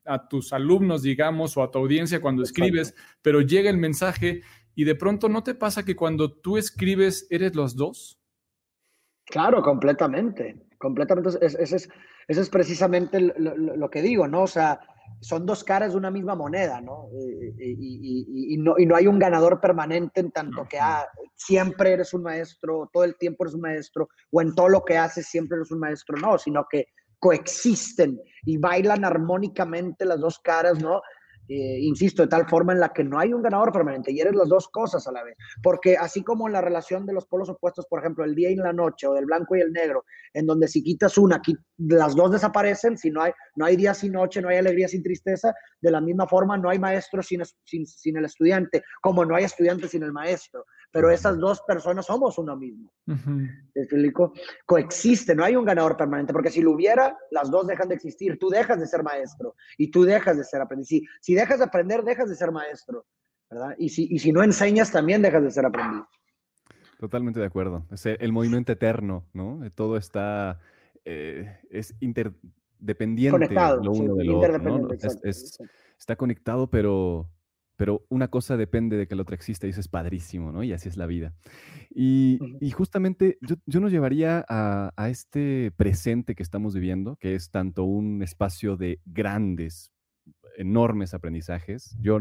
a 0.08 0.28
tus 0.28 0.52
alumnos, 0.52 1.02
digamos, 1.02 1.56
o 1.56 1.62
a 1.62 1.70
tu 1.70 1.78
audiencia 1.78 2.20
cuando 2.20 2.42
escribes, 2.42 2.94
pero 3.22 3.40
llega 3.40 3.70
el 3.70 3.78
mensaje 3.78 4.42
y 4.74 4.84
de 4.84 4.94
pronto 4.94 5.28
no 5.28 5.42
te 5.42 5.54
pasa 5.54 5.84
que 5.84 5.96
cuando 5.96 6.32
tú 6.32 6.56
escribes 6.56 7.26
eres 7.30 7.54
los 7.54 7.76
dos. 7.76 8.20
Claro, 9.26 9.62
completamente, 9.62 10.68
completamente. 10.78 11.30
Ese 11.44 11.62
es, 11.76 11.88
es, 12.28 12.48
precisamente 12.48 13.20
lo, 13.20 13.90
que 13.90 14.00
digo, 14.00 14.26
¿no? 14.26 14.42
O 14.42 14.46
sea, 14.46 14.80
son 15.20 15.44
dos 15.46 15.64
caras 15.64 15.92
de 15.92 15.98
una 15.98 16.10
misma 16.10 16.34
moneda, 16.34 16.80
¿no? 16.80 17.08
Y, 17.58 18.56
no, 18.58 18.78
y 18.78 18.86
no 18.86 18.96
hay 18.96 19.06
un 19.06 19.18
ganador 19.18 19.60
permanente 19.60 20.20
en 20.20 20.30
tanto 20.30 20.66
que 20.68 20.78
ah, 20.78 21.06
siempre 21.34 21.92
eres 21.92 22.14
un 22.14 22.22
maestro, 22.22 22.88
todo 22.92 23.04
el 23.04 23.16
tiempo 23.16 23.44
eres 23.44 23.54
un 23.54 23.62
maestro, 23.62 24.08
o 24.30 24.40
en 24.40 24.54
todo 24.54 24.68
lo 24.68 24.84
que 24.84 24.96
haces 24.96 25.26
siempre 25.26 25.56
eres 25.56 25.70
un 25.70 25.80
maestro, 25.80 26.16
no, 26.16 26.38
sino 26.38 26.66
que 26.70 26.86
coexisten 27.18 28.20
y 28.44 28.56
bailan 28.58 29.04
armónicamente 29.04 30.04
las 30.04 30.20
dos 30.20 30.38
caras, 30.38 30.80
¿no? 30.80 31.02
Eh, 31.50 31.78
insisto, 31.80 32.20
de 32.22 32.28
tal 32.28 32.46
forma 32.46 32.74
en 32.74 32.80
la 32.80 32.90
que 32.90 33.02
no 33.02 33.18
hay 33.18 33.32
un 33.32 33.40
ganador 33.40 33.72
permanente 33.72 34.12
y 34.12 34.20
eres 34.20 34.34
las 34.34 34.48
dos 34.48 34.68
cosas 34.68 35.06
a 35.06 35.12
la 35.12 35.24
vez. 35.24 35.34
Porque 35.62 35.96
así 35.96 36.22
como 36.22 36.46
en 36.46 36.52
la 36.52 36.60
relación 36.60 37.06
de 37.06 37.14
los 37.14 37.24
polos 37.24 37.48
opuestos, 37.48 37.86
por 37.86 38.00
ejemplo, 38.00 38.22
el 38.24 38.34
día 38.34 38.50
y 38.50 38.56
la 38.56 38.74
noche 38.74 39.06
o 39.06 39.14
del 39.14 39.24
blanco 39.24 39.56
y 39.56 39.60
el 39.60 39.72
negro, 39.72 40.04
en 40.34 40.44
donde 40.44 40.68
si 40.68 40.82
quitas 40.82 41.16
una, 41.16 41.40
las 41.78 42.14
dos 42.14 42.32
desaparecen, 42.32 42.98
si 42.98 43.10
no 43.10 43.22
hay, 43.22 43.32
no 43.56 43.64
hay 43.64 43.76
día 43.76 43.94
sin 43.94 44.12
noche, 44.12 44.42
no 44.42 44.50
hay 44.50 44.58
alegría 44.58 44.88
sin 44.88 45.02
tristeza, 45.02 45.54
de 45.80 45.90
la 45.90 46.02
misma 46.02 46.26
forma 46.26 46.58
no 46.58 46.68
hay 46.68 46.78
maestro 46.78 47.22
sin, 47.22 47.40
sin, 47.64 47.86
sin 47.86 48.18
el 48.18 48.26
estudiante, 48.26 48.82
como 49.00 49.24
no 49.24 49.34
hay 49.34 49.44
estudiante 49.44 49.88
sin 49.88 50.02
el 50.02 50.12
maestro 50.12 50.66
pero 50.90 51.10
esas 51.10 51.38
dos 51.38 51.62
personas 51.62 52.06
somos 52.06 52.38
uno 52.38 52.56
mismo. 52.56 52.92
Uh 53.06 54.32
Coexiste, 54.66 55.34
no 55.34 55.44
hay 55.44 55.56
un 55.56 55.64
ganador 55.64 55.96
permanente, 55.96 56.32
porque 56.32 56.50
si 56.50 56.60
lo 56.60 56.72
hubiera, 56.72 57.16
las 57.30 57.50
dos 57.50 57.66
dejan 57.66 57.88
de 57.88 57.94
existir. 57.94 58.38
Tú 58.38 58.48
dejas 58.48 58.80
de 58.80 58.86
ser 58.86 59.02
maestro 59.02 59.54
y 59.76 59.90
tú 59.90 60.04
dejas 60.04 60.36
de 60.36 60.44
ser 60.44 60.60
aprendiz. 60.60 60.88
Si, 60.88 61.06
si 61.20 61.34
dejas 61.34 61.58
de 61.58 61.64
aprender, 61.64 62.02
dejas 62.02 62.28
de 62.28 62.34
ser 62.34 62.50
maestro, 62.50 63.06
¿verdad? 63.50 63.74
Y 63.78 63.88
si, 63.90 64.08
y 64.10 64.18
si 64.18 64.32
no 64.32 64.42
enseñas, 64.42 64.90
también 64.90 65.22
dejas 65.22 65.42
de 65.42 65.50
ser 65.50 65.66
aprendiz. 65.66 66.02
Totalmente 66.98 67.38
de 67.38 67.46
acuerdo. 67.46 67.86
Es 67.90 68.06
el 68.06 68.32
movimiento 68.32 68.72
eterno, 68.72 69.24
¿no? 69.32 69.60
Todo 69.74 69.96
está, 69.96 70.58
eh, 71.04 71.58
es 71.70 71.94
interdependiente 72.00 73.30
Conectado, 73.30 73.82
lo 73.82 73.92
uno 73.92 74.14
del 74.16 74.30
otro, 74.30 74.58
¿no? 74.58 74.88
está 75.98 76.16
conectado, 76.16 76.68
pero 76.68 77.28
pero 77.78 78.04
una 78.08 78.26
cosa 78.26 78.56
depende 78.56 78.96
de 78.96 79.06
que 79.06 79.14
la 79.14 79.22
otra 79.22 79.36
exista 79.36 79.68
y 79.68 79.70
eso 79.70 79.80
es 79.80 79.86
padrísimo, 79.86 80.50
¿no? 80.50 80.64
Y 80.64 80.72
así 80.72 80.88
es 80.88 80.96
la 80.96 81.06
vida. 81.06 81.32
Y, 81.90 82.40
justamente 82.72 83.38
yo, 83.40 83.80
nos 83.80 83.92
llevaría 83.92 84.44
a, 84.48 84.92
a, 84.96 85.08
este 85.08 85.70
presente 85.76 86.34
que 86.34 86.42
estamos 86.42 86.74
viviendo, 86.74 87.14
que 87.16 87.36
es 87.36 87.52
tanto 87.52 87.84
un 87.84 88.20
espacio 88.20 88.76
de 88.76 89.00
grandes, 89.06 89.92
enormes 90.56 91.14
aprendizajes. 91.14 91.96
Yo 92.00 92.18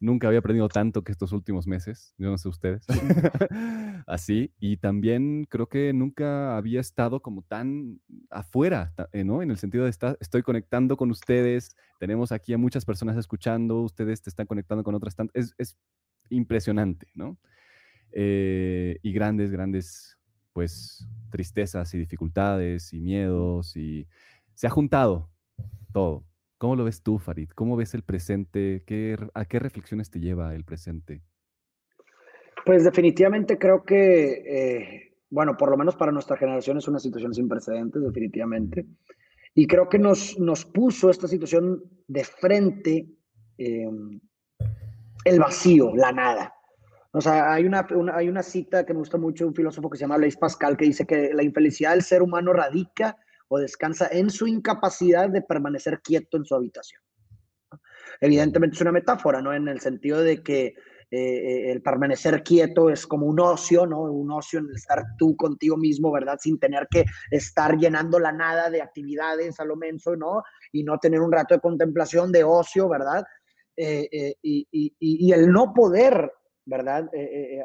Nunca 0.00 0.26
había 0.28 0.40
aprendido 0.40 0.68
tanto 0.68 1.02
que 1.02 1.12
estos 1.12 1.32
últimos 1.32 1.66
meses, 1.66 2.14
yo 2.18 2.30
no 2.30 2.38
sé 2.38 2.48
ustedes. 2.48 2.86
Así, 4.06 4.52
y 4.60 4.76
también 4.76 5.46
creo 5.48 5.68
que 5.68 5.92
nunca 5.92 6.56
había 6.56 6.80
estado 6.80 7.20
como 7.20 7.42
tan 7.42 8.00
afuera, 8.30 8.92
eh, 9.12 9.24
¿no? 9.24 9.42
En 9.42 9.50
el 9.50 9.58
sentido 9.58 9.84
de 9.84 9.90
estar, 9.90 10.16
estoy 10.20 10.42
conectando 10.42 10.96
con 10.96 11.10
ustedes, 11.10 11.76
tenemos 11.98 12.32
aquí 12.32 12.52
a 12.52 12.58
muchas 12.58 12.84
personas 12.84 13.16
escuchando, 13.16 13.80
ustedes 13.80 14.22
te 14.22 14.30
están 14.30 14.46
conectando 14.46 14.84
con 14.84 14.94
otras 14.94 15.14
tantas, 15.16 15.34
es, 15.34 15.54
es 15.58 15.76
impresionante, 16.30 17.08
¿no? 17.14 17.38
Eh, 18.12 18.98
y 19.02 19.12
grandes, 19.12 19.50
grandes, 19.50 20.18
pues, 20.52 21.06
tristezas 21.30 21.92
y 21.94 21.98
dificultades 21.98 22.92
y 22.92 23.00
miedos 23.00 23.76
y 23.76 24.06
se 24.54 24.66
ha 24.66 24.70
juntado 24.70 25.30
todo. 25.92 26.24
¿Cómo 26.58 26.76
lo 26.76 26.84
ves 26.84 27.02
tú, 27.02 27.18
Farid? 27.18 27.50
¿Cómo 27.54 27.76
ves 27.76 27.94
el 27.94 28.02
presente? 28.02 28.82
¿A 29.34 29.44
qué 29.44 29.58
reflexiones 29.58 30.10
te 30.10 30.20
lleva 30.20 30.54
el 30.54 30.64
presente? 30.64 31.22
Pues 32.64 32.82
definitivamente 32.82 33.58
creo 33.58 33.84
que, 33.84 34.42
eh, 34.44 35.12
bueno, 35.30 35.56
por 35.56 35.70
lo 35.70 35.76
menos 35.76 35.94
para 35.94 36.10
nuestra 36.12 36.36
generación 36.36 36.78
es 36.78 36.88
una 36.88 36.98
situación 36.98 37.32
sin 37.32 37.48
precedentes, 37.48 38.02
definitivamente. 38.02 38.86
Y 39.54 39.66
creo 39.66 39.88
que 39.88 39.98
nos, 39.98 40.38
nos 40.38 40.64
puso 40.64 41.08
esta 41.08 41.28
situación 41.28 41.82
de 42.08 42.24
frente 42.24 43.06
em, 43.58 44.20
el 45.24 45.38
vacío, 45.38 45.94
la 45.94 46.10
nada. 46.10 46.54
O 47.12 47.20
sea, 47.20 47.52
hay 47.52 47.64
una, 47.64 47.86
hay 48.12 48.28
una 48.28 48.42
cita 48.42 48.84
que 48.84 48.92
me 48.92 48.98
gusta 48.98 49.16
mucho 49.16 49.46
un 49.46 49.54
filósofo 49.54 49.88
que 49.88 49.96
se 49.96 50.02
llama 50.02 50.18
Blaise 50.18 50.36
Pascal 50.36 50.76
que 50.76 50.86
dice 50.86 51.06
que 51.06 51.32
la 51.32 51.42
infelicidad 51.42 51.92
del 51.92 52.02
ser 52.02 52.20
humano 52.20 52.52
radica 52.52 53.16
o 53.48 53.58
descansa 53.58 54.08
en 54.10 54.30
su 54.30 54.46
incapacidad 54.46 55.28
de 55.28 55.42
permanecer 55.42 56.00
quieto 56.00 56.36
en 56.36 56.44
su 56.44 56.54
habitación. 56.54 57.00
Evidentemente 58.20 58.74
es 58.74 58.80
una 58.80 58.92
metáfora, 58.92 59.42
¿no? 59.42 59.52
En 59.52 59.68
el 59.68 59.80
sentido 59.80 60.22
de 60.22 60.42
que 60.42 60.74
eh, 61.10 61.70
el 61.70 61.82
permanecer 61.82 62.42
quieto 62.42 62.90
es 62.90 63.06
como 63.06 63.26
un 63.26 63.38
ocio, 63.38 63.86
¿no? 63.86 64.02
Un 64.02 64.30
ocio 64.32 64.58
en 64.58 64.66
estar 64.74 65.04
tú 65.16 65.36
contigo 65.36 65.76
mismo, 65.76 66.10
¿verdad? 66.10 66.38
Sin 66.40 66.58
tener 66.58 66.88
que 66.90 67.04
estar 67.30 67.76
llenando 67.76 68.18
la 68.18 68.32
nada 68.32 68.70
de 68.70 68.82
actividades 68.82 69.60
a 69.60 69.64
lo 69.64 69.76
menso, 69.76 70.16
¿no? 70.16 70.42
Y 70.72 70.82
no 70.82 70.98
tener 70.98 71.20
un 71.20 71.30
rato 71.30 71.54
de 71.54 71.60
contemplación, 71.60 72.32
de 72.32 72.42
ocio, 72.42 72.88
¿verdad? 72.88 73.24
Eh, 73.76 74.08
eh, 74.10 74.34
y, 74.42 74.66
y, 74.98 75.32
el 75.32 75.52
no 75.52 75.74
poder, 75.74 76.32
¿verdad? 76.64 77.08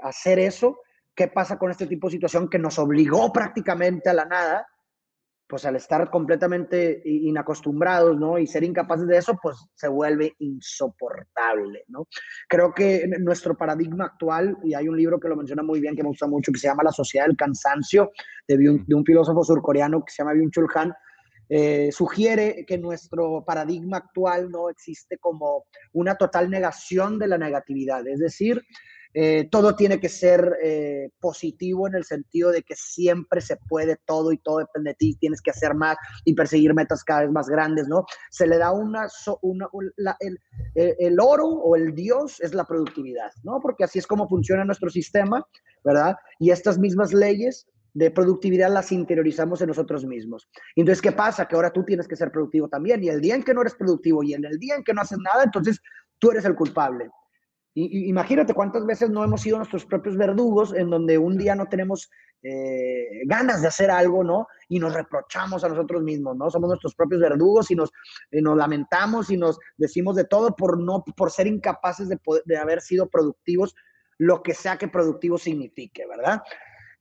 hacer 0.03 0.37
eso, 0.37 0.79
¿qué 1.15 1.27
pasa 1.27 1.57
con 1.57 1.71
este 1.71 1.87
tipo 1.87 2.07
de 2.07 2.11
situación 2.11 2.49
que 2.49 2.59
nos 2.59 2.77
obligó 2.77 3.31
prácticamente 3.31 4.09
a 4.09 4.13
la 4.13 4.25
nada? 4.25 4.67
Pues 5.51 5.65
al 5.65 5.75
estar 5.75 6.09
completamente 6.09 7.01
inacostumbrados, 7.03 8.17
¿no? 8.17 8.39
Y 8.39 8.47
ser 8.47 8.63
incapaces 8.63 9.05
de 9.05 9.17
eso, 9.17 9.37
pues 9.43 9.57
se 9.75 9.89
vuelve 9.89 10.33
insoportable, 10.39 11.83
¿no? 11.89 12.07
Creo 12.47 12.73
que 12.73 13.05
nuestro 13.19 13.57
paradigma 13.57 14.05
actual, 14.05 14.57
y 14.63 14.73
hay 14.75 14.87
un 14.87 14.95
libro 14.95 15.19
que 15.19 15.27
lo 15.27 15.35
menciona 15.35 15.61
muy 15.61 15.81
bien, 15.81 15.93
que 15.93 16.03
me 16.03 16.07
gusta 16.07 16.25
mucho, 16.25 16.53
que 16.53 16.57
se 16.57 16.67
llama 16.67 16.83
La 16.85 16.93
Sociedad 16.93 17.25
del 17.25 17.35
Cansancio, 17.35 18.11
de 18.47 18.69
un, 18.69 19.05
filósofo 19.05 19.43
surcoreano 19.43 20.05
que 20.05 20.13
se 20.13 20.23
llama 20.23 20.35
Byung-Chul 20.35 20.69
Han, 20.73 20.93
eh, 21.49 21.89
sugiere 21.91 22.63
que 22.65 22.77
nuestro 22.77 23.43
paradigma 23.45 23.97
actual 23.97 24.49
no 24.49 24.69
existe 24.69 25.17
como 25.17 25.65
una 25.91 26.15
total 26.15 26.49
negación 26.49 27.19
de 27.19 27.27
la 27.27 27.37
negatividad, 27.37 28.07
es 28.07 28.19
decir, 28.19 28.63
eh, 29.13 29.47
todo 29.51 29.75
tiene 29.75 29.99
que 29.99 30.09
ser 30.09 30.57
eh, 30.63 31.09
positivo 31.19 31.87
en 31.87 31.95
el 31.95 32.05
sentido 32.05 32.51
de 32.51 32.63
que 32.63 32.75
siempre 32.75 33.41
se 33.41 33.57
puede 33.57 33.97
todo 34.05 34.31
y 34.31 34.37
todo 34.37 34.59
depende 34.59 34.91
de 34.91 34.95
ti, 34.95 35.15
tienes 35.15 35.41
que 35.41 35.51
hacer 35.51 35.75
más 35.75 35.97
y 36.25 36.33
perseguir 36.33 36.73
metas 36.73 37.03
cada 37.03 37.21
vez 37.21 37.31
más 37.31 37.47
grandes, 37.47 37.87
¿no? 37.87 38.05
Se 38.29 38.47
le 38.47 38.57
da 38.57 38.71
una, 38.71 39.07
el, 40.19 40.39
el, 40.75 41.19
oro 41.19 41.47
o 41.47 41.75
el 41.75 41.93
dios 41.93 42.39
es 42.41 42.53
la 42.53 42.65
productividad, 42.65 43.31
¿no? 43.43 43.59
Porque 43.61 43.83
así 43.83 43.99
es 43.99 44.07
como 44.07 44.27
funciona 44.27 44.63
nuestro 44.63 44.89
sistema, 44.89 45.45
¿verdad? 45.83 46.15
Y 46.39 46.51
estas 46.51 46.77
mismas 46.77 47.13
leyes 47.13 47.67
de 47.93 48.11
productividad 48.11 48.71
las 48.71 48.91
interiorizamos 48.91 49.61
en 49.61 49.67
nosotros 49.67 50.05
mismos. 50.05 50.49
Entonces, 50.75 51.01
¿qué 51.01 51.11
pasa? 51.11 51.45
Que 51.47 51.55
ahora 51.55 51.73
tú 51.73 51.83
tienes 51.83 52.07
que 52.07 52.15
ser 52.15 52.31
productivo 52.31 52.69
también. 52.69 53.03
Y 53.03 53.09
el 53.09 53.21
día 53.21 53.35
en 53.35 53.43
que 53.43 53.53
no 53.53 53.61
eres 53.61 53.75
productivo 53.75 54.23
y 54.23 54.33
en 54.33 54.45
el 54.45 54.57
día 54.57 54.75
en 54.75 54.83
que 54.83 54.93
no 54.93 55.01
haces 55.01 55.19
nada, 55.19 55.43
entonces 55.43 55.81
tú 56.19 56.31
eres 56.31 56.45
el 56.45 56.55
culpable. 56.55 57.09
Y, 57.73 58.09
imagínate 58.09 58.53
cuántas 58.53 58.85
veces 58.85 59.09
no 59.09 59.23
hemos 59.23 59.41
sido 59.41 59.57
nuestros 59.57 59.85
propios 59.85 60.17
verdugos 60.17 60.73
en 60.73 60.89
donde 60.89 61.17
un 61.17 61.37
día 61.37 61.55
no 61.55 61.67
tenemos 61.67 62.09
eh, 62.43 63.21
ganas 63.25 63.61
de 63.61 63.67
hacer 63.67 63.89
algo, 63.89 64.23
¿no? 64.23 64.47
Y 64.67 64.79
nos 64.79 64.93
reprochamos 64.93 65.63
a 65.63 65.69
nosotros 65.69 66.01
mismos, 66.03 66.35
¿no? 66.35 66.49
Somos 66.49 66.67
nuestros 66.67 66.95
propios 66.95 67.21
verdugos 67.21 67.71
y 67.71 67.75
nos, 67.75 67.91
nos 68.31 68.57
lamentamos 68.57 69.29
y 69.29 69.37
nos 69.37 69.57
decimos 69.77 70.15
de 70.15 70.25
todo 70.25 70.55
por, 70.55 70.79
no, 70.79 71.03
por 71.15 71.31
ser 71.31 71.47
incapaces 71.47 72.09
de, 72.09 72.19
de 72.45 72.57
haber 72.57 72.81
sido 72.81 73.09
productivos, 73.09 73.73
lo 74.17 74.43
que 74.43 74.53
sea 74.53 74.77
que 74.77 74.87
productivo 74.87 75.37
signifique, 75.37 76.05
¿verdad? 76.07 76.41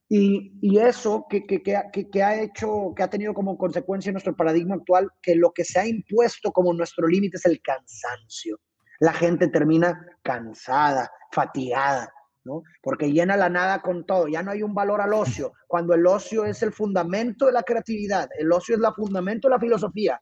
Y, 0.07 0.57
y, 0.61 0.77
eso 0.77 1.25
que, 1.29 1.45
que, 1.45 1.61
que, 1.63 2.09
que, 2.09 2.23
ha 2.23 2.41
hecho, 2.41 2.93
que 2.95 3.03
ha 3.03 3.09
tenido 3.09 3.33
como 3.33 3.57
consecuencia 3.57 4.11
nuestro 4.11 4.35
paradigma 4.35 4.75
actual, 4.75 5.09
que 5.21 5.35
lo 5.35 5.51
que 5.53 5.63
se 5.63 5.79
ha 5.79 5.87
impuesto 5.87 6.51
como 6.51 6.73
nuestro 6.73 7.07
límite 7.07 7.37
es 7.37 7.45
el 7.45 7.61
cansancio 7.61 8.59
la 9.01 9.13
gente 9.13 9.47
termina 9.47 10.05
cansada, 10.21 11.11
fatigada, 11.31 12.13
¿no? 12.43 12.61
Porque 12.83 13.11
llena 13.11 13.35
la 13.35 13.49
nada 13.49 13.81
con 13.81 14.05
todo, 14.05 14.27
ya 14.27 14.43
no 14.43 14.51
hay 14.51 14.61
un 14.61 14.75
valor 14.75 15.01
al 15.01 15.13
ocio, 15.13 15.53
cuando 15.67 15.95
el 15.95 16.05
ocio 16.05 16.45
es 16.45 16.61
el 16.61 16.71
fundamento 16.71 17.47
de 17.47 17.51
la 17.51 17.63
creatividad, 17.63 18.29
el 18.37 18.51
ocio 18.51 18.75
es 18.75 18.81
el 18.81 18.93
fundamento 18.93 19.47
de 19.47 19.55
la 19.55 19.59
filosofía. 19.59 20.21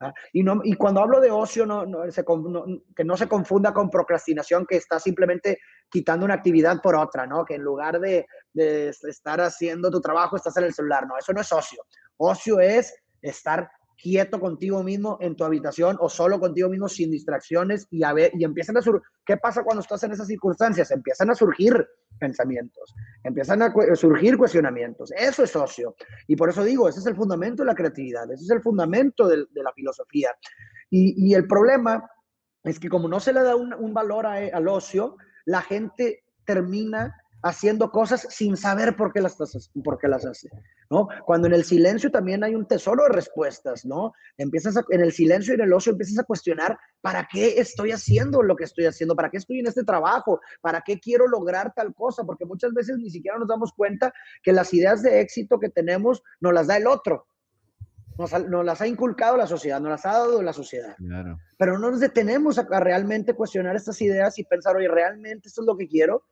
¿ah? 0.00 0.14
Y, 0.32 0.42
no, 0.42 0.62
y 0.64 0.72
cuando 0.76 1.02
hablo 1.02 1.20
de 1.20 1.30
ocio, 1.30 1.66
no, 1.66 1.84
que 2.94 3.04
no 3.04 3.16
se 3.18 3.28
confunda 3.28 3.74
con 3.74 3.90
procrastinación, 3.90 4.64
que 4.64 4.76
está 4.76 4.98
simplemente 4.98 5.58
quitando 5.90 6.24
una 6.24 6.34
actividad 6.34 6.80
por 6.80 6.96
otra, 6.96 7.26
¿no? 7.26 7.44
Que 7.44 7.56
en 7.56 7.62
lugar 7.62 8.00
de, 8.00 8.26
de 8.54 8.88
estar 8.88 9.42
haciendo 9.42 9.90
tu 9.90 10.00
trabajo, 10.00 10.36
estás 10.36 10.56
en 10.56 10.64
el 10.64 10.72
celular, 10.72 11.06
no, 11.06 11.18
eso 11.18 11.34
no 11.34 11.42
es 11.42 11.52
ocio. 11.52 11.84
Ocio 12.16 12.60
es 12.60 12.94
estar 13.20 13.70
quieto 14.00 14.38
contigo 14.38 14.82
mismo 14.82 15.18
en 15.20 15.36
tu 15.36 15.44
habitación 15.44 15.96
o 16.00 16.08
solo 16.08 16.38
contigo 16.38 16.68
mismo 16.68 16.88
sin 16.88 17.10
distracciones 17.10 17.86
y 17.90 18.02
a 18.02 18.12
ver, 18.12 18.32
y 18.34 18.44
empiezan 18.44 18.76
a 18.76 18.82
surgir, 18.82 19.02
¿qué 19.24 19.36
pasa 19.36 19.64
cuando 19.64 19.80
estás 19.80 20.02
en 20.04 20.12
esas 20.12 20.26
circunstancias? 20.26 20.90
Empiezan 20.90 21.30
a 21.30 21.34
surgir 21.34 21.86
pensamientos, 22.18 22.94
empiezan 23.24 23.62
a 23.62 23.72
surgir 23.94 24.36
cuestionamientos. 24.36 25.12
Eso 25.16 25.42
es 25.42 25.54
ocio. 25.56 25.96
Y 26.26 26.36
por 26.36 26.50
eso 26.50 26.64
digo, 26.64 26.88
ese 26.88 27.00
es 27.00 27.06
el 27.06 27.16
fundamento 27.16 27.62
de 27.62 27.66
la 27.66 27.74
creatividad, 27.74 28.30
ese 28.30 28.44
es 28.44 28.50
el 28.50 28.62
fundamento 28.62 29.28
de, 29.28 29.46
la 29.54 29.72
filosofía. 29.72 30.30
Y, 30.90 31.34
el 31.34 31.46
problema 31.46 32.08
es 32.62 32.78
que 32.78 32.88
como 32.88 33.08
no 33.08 33.20
se 33.20 33.32
le 33.32 33.42
da 33.42 33.56
un, 33.56 33.94
valor 33.94 34.26
al 34.26 34.68
ocio, 34.68 35.16
la 35.44 35.62
gente 35.62 36.24
termina 36.44 37.14
haciendo 37.46 37.90
cosas 37.90 38.26
sin 38.28 38.56
saber 38.56 38.96
por 38.96 39.12
qué 39.12 39.20
las, 39.20 39.36
por 39.84 39.98
qué 39.98 40.08
las 40.08 40.24
hace, 40.26 40.48
¿no? 40.90 41.08
Cuando 41.24 41.46
en 41.46 41.54
el 41.54 41.64
silencio 41.64 42.10
también 42.10 42.42
hay 42.42 42.54
un 42.54 42.66
tesoro 42.66 43.04
de 43.04 43.10
respuestas, 43.10 43.84
¿no? 43.84 44.12
Empiezas 44.36 44.74
en 44.90 45.00
el 45.00 45.12
silencio 45.12 45.52
y 45.52 45.56
en 45.56 45.62
el 45.62 45.72
ocio 45.72 45.92
empiezas 45.92 46.18
a 46.18 46.24
cuestionar, 46.24 46.76
¿para 47.00 47.28
qué 47.30 47.60
estoy 47.60 47.92
haciendo 47.92 48.42
lo 48.42 48.56
que 48.56 48.64
estoy 48.64 48.86
haciendo? 48.86 49.14
¿Para 49.14 49.30
qué 49.30 49.36
estoy 49.36 49.60
en 49.60 49.66
este 49.66 49.84
trabajo? 49.84 50.40
¿Para 50.60 50.82
qué 50.82 50.98
quiero 50.98 51.28
lograr 51.28 51.72
tal 51.74 51.94
cosa? 51.94 52.24
Porque 52.24 52.44
muchas 52.44 52.72
veces 52.74 52.98
ni 52.98 53.10
siquiera 53.10 53.38
nos 53.38 53.48
damos 53.48 53.72
cuenta 53.72 54.12
que 54.42 54.52
las 54.52 54.74
ideas 54.74 55.02
de 55.02 55.20
éxito 55.20 55.60
que 55.60 55.68
tenemos 55.68 56.22
nos 56.40 56.52
las 56.52 56.66
da 56.66 56.76
el 56.76 56.86
otro. 56.86 57.26
Nos, 58.18 58.32
las 58.32 58.80
ha 58.80 58.86
inculcado 58.86 59.36
la 59.36 59.46
sociedad, 59.46 59.78
nos 59.78 59.90
las 59.90 60.06
ha 60.06 60.12
dado 60.12 60.42
la 60.42 60.54
sociedad. 60.54 60.96
Pero 61.58 61.78
no 61.78 61.90
nos 61.90 62.00
detenemos 62.00 62.58
a, 62.58 62.66
a 62.70 62.80
realmente 62.80 63.34
cuestionar 63.34 63.76
estas 63.76 64.00
ideas 64.00 64.38
y 64.38 64.44
pensar, 64.44 64.74
oye, 64.74 64.88
¿realmente 64.88 65.48
esto 65.48 65.60
es 65.60 65.66
lo 65.66 65.76
que 65.76 65.86
quiero? 65.86 66.24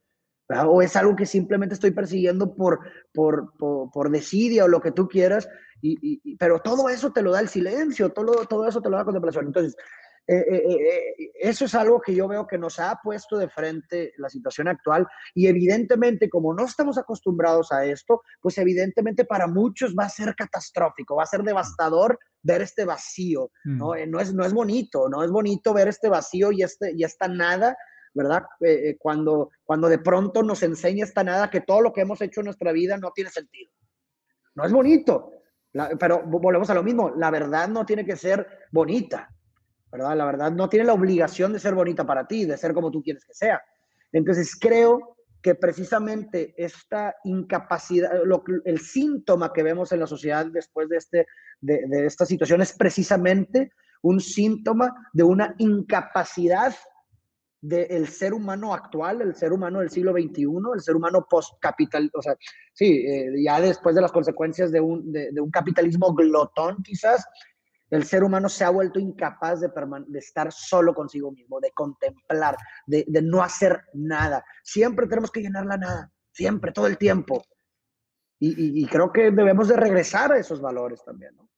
O 0.49 0.83
es 0.83 0.95
algo 0.97 1.17
que 1.17 1.27
simplemente 1.27 1.75
estoy 1.75 1.91
persiguiendo 1.91 2.55
por, 2.55 2.81
por, 3.13 3.57
por, 3.57 3.91
por 3.91 4.11
desidia 4.11 4.65
o 4.65 4.69
lo 4.69 4.81
que 4.81 4.93
tú 4.93 5.09
quieras, 5.09 5.49
y, 5.81 6.37
pero 6.37 6.61
todo 6.61 6.89
eso 6.89 7.13
te 7.13 7.23
lo 7.23 7.33
da 7.33 7.41
el 7.41 7.49
silencio, 7.49 8.11
todo, 8.11 8.47
todo 8.47 8.67
eso 8.67 8.81
te 8.81 8.89
lo 8.89 8.97
da 8.97 9.03
la 9.03 9.05
contemplación. 9.05 9.47
Entonces, 9.47 9.77
eh, 10.27 10.37
eh, 10.39 11.15
eh, 11.19 11.33
eso 11.39 11.67
es 11.67 11.75
algo 11.75 12.01
que 12.01 12.15
yo 12.15 12.27
veo 12.27 12.47
que 12.47 12.57
nos 12.57 12.79
ha 12.79 12.99
puesto 13.03 13.37
de 13.37 13.51
frente 13.51 14.15
la 14.17 14.31
situación 14.31 14.69
actual 14.69 15.07
y 15.35 15.49
evidentemente 15.49 16.31
como 16.31 16.55
no 16.55 16.65
estamos 16.65 16.97
acostumbrados 16.97 17.73
a 17.73 17.85
esto, 17.85 18.23
pues 18.41 18.57
evidentemente 18.57 19.27
para 19.27 19.47
muchos 19.47 19.95
va 19.95 20.05
a 20.05 20.09
ser 20.09 20.35
catastrófico, 20.35 21.17
va 21.17 21.25
a 21.25 21.27
ser 21.27 21.43
devastador 21.43 22.19
ver 22.43 22.63
este 22.63 22.87
vacío, 22.87 23.51
¿no? 23.65 23.91
Mm. 23.91 24.11
no, 24.11 24.21
es, 24.21 24.33
no 24.33 24.45
es 24.45 24.55
bonito, 24.55 25.11
no 25.11 25.23
es 25.23 25.31
bonito 25.31 25.75
ver 25.75 25.89
este 25.89 26.09
vacío 26.09 26.53
y, 26.53 26.63
este, 26.63 26.93
y 26.97 27.05
esta 27.05 27.29
nada 27.29 27.77
¿verdad? 28.15 28.45
Eh, 28.61 28.91
eh, 28.91 28.97
cuando, 28.99 29.51
cuando 29.65 29.89
de 29.89 29.99
pronto 29.99 30.43
nos 30.43 30.63
enseña 30.63 31.05
esta 31.05 31.25
nada 31.25 31.51
que 31.51 31.61
todo 31.61 31.83
lo 31.83 31.93
que 31.93 32.01
hemos 32.01 32.21
hecho 32.21 32.41
en 32.41 32.47
nuestra 32.47 32.73
vida 32.73 32.97
no 32.97 33.11
tiene 33.11 33.31
sentido. 33.31 33.71
No 34.55 34.65
es 34.65 34.73
bonito, 34.73 35.33
pero 35.99 36.23
volvemos 36.23 36.71
a 36.71 36.75
lo 36.75 36.85
mismo, 36.85 37.13
la 37.17 37.31
verdad 37.31 37.69
no 37.69 37.85
tiene 37.85 38.07
que 38.07 38.17
ser 38.17 38.47
bonita, 38.71 39.29
¿verdad? 39.91 40.17
La 40.17 40.25
verdad 40.25 40.53
no 40.53 40.69
tiene 40.69 40.87
la 40.87 40.93
obligación 40.93 41.53
de 41.53 41.59
ser 41.59 41.75
bonita 41.75 42.07
para 42.07 42.27
ti, 42.27 42.45
de 42.45 42.57
ser 42.57 42.73
como 42.73 42.93
tú 42.93 43.03
quieres 43.03 43.25
que 43.25 43.35
sea. 43.35 43.61
Entonces 44.13 44.57
creo 44.59 45.17
que 45.43 45.57
precisamente 45.57 46.55
esta 46.57 47.17
incapacidad, 47.25 48.13
el 48.65 48.79
síntoma 48.79 49.53
que 49.53 49.65
vemos 49.65 49.91
en 49.91 50.01
la 50.01 50.07
sociedad 50.07 50.47
después 50.47 50.89
de, 50.89 50.97
este, 50.97 51.27
de, 51.61 51.83
de 51.89 52.07
esta 52.07 52.25
situación 52.25 52.63
es 52.63 52.73
precisamente 52.73 53.73
un 54.03 54.21
síntoma 54.21 55.11
de 55.13 55.25
una 55.25 55.55
incapacidad 55.59 56.75
del 57.65 58.09
ser 58.09 58.35
humano 58.35 58.75
actual, 58.75 59.23
el 59.23 59.35
ser 59.35 59.51
humano 59.51 59.81
del 59.81 59.89
siglo 59.89 60.13
XXI, 60.13 60.45
el 60.75 60.83
ser 60.83 60.97
humano 60.97 61.27
post-capital, 61.29 62.11
o 62.13 62.21
sea, 62.21 62.37
sí, 62.75 63.07
eh, 63.07 63.33
ya 63.43 63.59
después 63.59 63.95
de 63.95 64.03
las 64.03 64.13
consecuencias 64.13 64.71
de 64.71 64.83
un, 64.83 65.11
de, 65.11 65.41
un, 65.41 65.51
capitalismo 65.51 66.13
glotón 66.13 66.83
quizás, 66.83 67.25
el 67.89 68.05
ser 68.05 68.23
humano 68.23 68.51
se 68.51 68.65
ha 68.65 68.71
vuelto 68.71 69.01
incapaz 69.01 69.63
de, 69.63 69.71
de 70.09 70.19
estar 70.19 70.53
solo 70.53 70.93
consigo 70.93 71.33
mismo, 71.33 71.59
de 71.59 71.71
contemplar, 71.71 72.55
de, 72.87 73.07
de, 73.09 73.23
no 73.23 73.43
hacer 73.43 73.81
nada. 73.95 74.45
Siempre 74.63 75.07
tenemos 75.07 75.31
que 75.31 75.41
llenar 75.41 75.65
la 75.65 75.79
nada, 75.79 76.13
siempre, 76.33 76.71
todo 76.71 76.87
el 76.87 76.99
tiempo. 76.99 77.47
Y, 78.39 78.83
y, 78.83 78.87
creo 78.87 79.11
que 79.11 79.31
debemos 79.31 79.69
de 79.69 79.77
regresar 79.77 80.33
a 80.33 80.39
esos 80.39 80.61
valores 80.61 81.03
también, 81.03 81.35
¿no? 81.35 81.49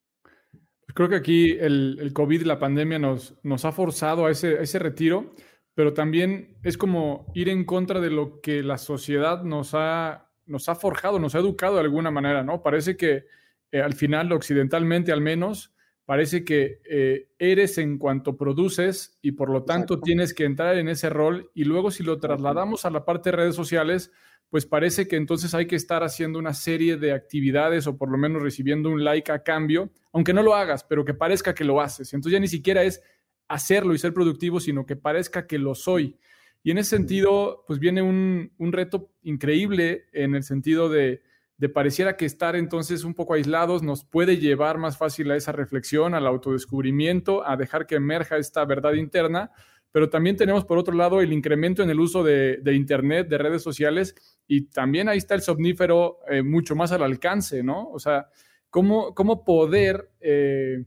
Creo 0.95 1.09
que 1.09 1.17
aquí 1.17 1.51
el, 1.51 1.99
el 2.01 2.13
COVID, 2.13 2.43
la 2.43 2.61
pandemia, 2.61 2.99
nos, 2.99 3.35
nos 3.43 3.65
ha 3.65 3.73
forzado 3.73 4.27
a 4.27 4.31
ese, 4.31 4.59
a 4.59 4.63
ese 4.63 4.79
retiro 4.79 5.35
pero 5.77 5.93
también 5.93 6.57
es 6.63 6.79
como 6.79 7.31
ir 7.35 7.51
en 7.51 7.67
contra 7.67 8.01
de 8.01 8.09
lo 8.09 8.41
que 8.41 8.63
la 8.63 8.79
sociedad 8.79 9.43
nos 9.43 9.75
ha, 9.75 10.31
nos 10.47 10.71
ha 10.71 10.75
forjado, 10.75 11.19
nos 11.19 11.35
ha 11.35 11.41
educado 11.41 11.75
de 11.75 11.83
alguna 11.83 12.11
manera, 12.11 12.43
¿no? 12.43 12.63
Parece 12.63 12.97
que 12.97 13.27
eh, 13.71 13.83
al 13.83 13.93
final, 13.93 14.33
occidentalmente 14.33 15.13
al 15.13 15.21
menos, 15.21 15.75
parece 16.07 16.47
que 16.47 16.81
eh, 16.89 17.29
eres 17.39 17.77
en 17.77 17.99
cuanto 17.99 18.39
produces 18.39 19.19
y 19.21 19.33
por 19.33 19.51
lo 19.51 19.65
tanto 19.65 20.01
tienes 20.01 20.33
que 20.33 20.45
entrar 20.45 20.79
en 20.79 20.89
ese 20.89 21.11
rol 21.11 21.51
y 21.53 21.65
luego 21.65 21.91
si 21.91 22.03
lo 22.03 22.19
trasladamos 22.19 22.87
a 22.87 22.91
la 22.91 23.05
parte 23.05 23.31
de 23.31 23.37
redes 23.37 23.55
sociales, 23.55 24.11
pues 24.49 24.65
parece 24.65 25.07
que 25.07 25.17
entonces 25.17 25.53
hay 25.53 25.67
que 25.67 25.77
estar 25.77 26.03
haciendo 26.03 26.39
una 26.39 26.55
serie 26.55 26.97
de 26.97 27.13
actividades 27.13 27.87
o 27.87 27.99
por 27.99 28.11
lo 28.11 28.17
menos 28.17 28.41
recibiendo 28.41 28.89
un 28.89 29.05
like 29.05 29.31
a 29.31 29.43
cambio, 29.43 29.91
aunque 30.11 30.33
no 30.33 30.43
lo 30.43 30.55
hagas, 30.55 30.85
pero 30.85 31.05
que 31.05 31.13
parezca 31.13 31.55
que 31.55 31.65
lo 31.65 31.83
haces. 31.83 32.15
Entonces 32.15 32.33
ya 32.33 32.41
ni 32.41 32.49
siquiera 32.49 32.83
es 32.83 33.03
hacerlo 33.49 33.95
y 33.95 33.99
ser 33.99 34.13
productivo, 34.13 34.61
sino 34.61 34.87
que 34.87 34.97
parezca 34.97 35.47
que 35.47 35.59
lo 35.59 35.75
soy. 35.75 36.17
Y 36.63 36.73
en 36.73 36.79
ese 36.79 36.97
sentido, 36.97 37.65
pues 37.67 37.79
viene 37.79 38.03
un, 38.03 38.51
reto 38.59 39.13
increíble 39.23 40.07
en 40.13 40.35
el 40.35 40.43
sentido 40.43 40.89
de, 40.89 41.23
de, 41.59 41.69
pareciera 41.69 42.17
que 42.17 42.25
estar 42.25 42.57
entonces 42.57 43.05
un 43.05 43.15
poco 43.15 43.35
aislados 43.35 43.83
nos 43.85 44.05
puede 44.05 44.39
llevar 44.39 44.79
más 44.79 44.99
fácil 44.99 45.31
a 45.31 45.37
esa 45.37 45.53
reflexión, 45.53 46.15
al 46.15 46.27
autodescubrimiento, 46.27 47.47
a 47.47 47.57
dejar 47.57 47.87
que 47.87 47.95
emerja 47.95 48.37
esta 48.37 48.65
verdad 48.65 48.95
interna, 48.95 49.53
pero 49.93 50.11
también 50.11 50.37
tenemos 50.37 50.65
por 50.65 50.77
otro 50.77 50.95
lado 50.95 51.21
el 51.21 51.33
incremento 51.33 51.83
en 51.83 51.91
el 51.91 52.01
uso 52.01 52.25
de, 52.25 52.61
Internet, 52.75 53.29
de 53.29 53.39
redes 53.39 53.63
sociales, 53.63 54.15
y 54.49 54.63
también 54.63 55.09
ahí 55.09 55.19
está 55.19 55.35
el 55.35 55.43
somnífero 55.43 56.19
eh, 56.29 56.43
mucho 56.43 56.75
más 56.75 56.93
al 56.93 57.03
alcance, 57.03 57.63
¿no? 57.63 57.89
O 57.91 57.99
sea, 57.99 58.29
cómo, 58.71 59.15
cómo 59.15 59.45
poder... 59.45 60.11
Eh, 60.21 60.85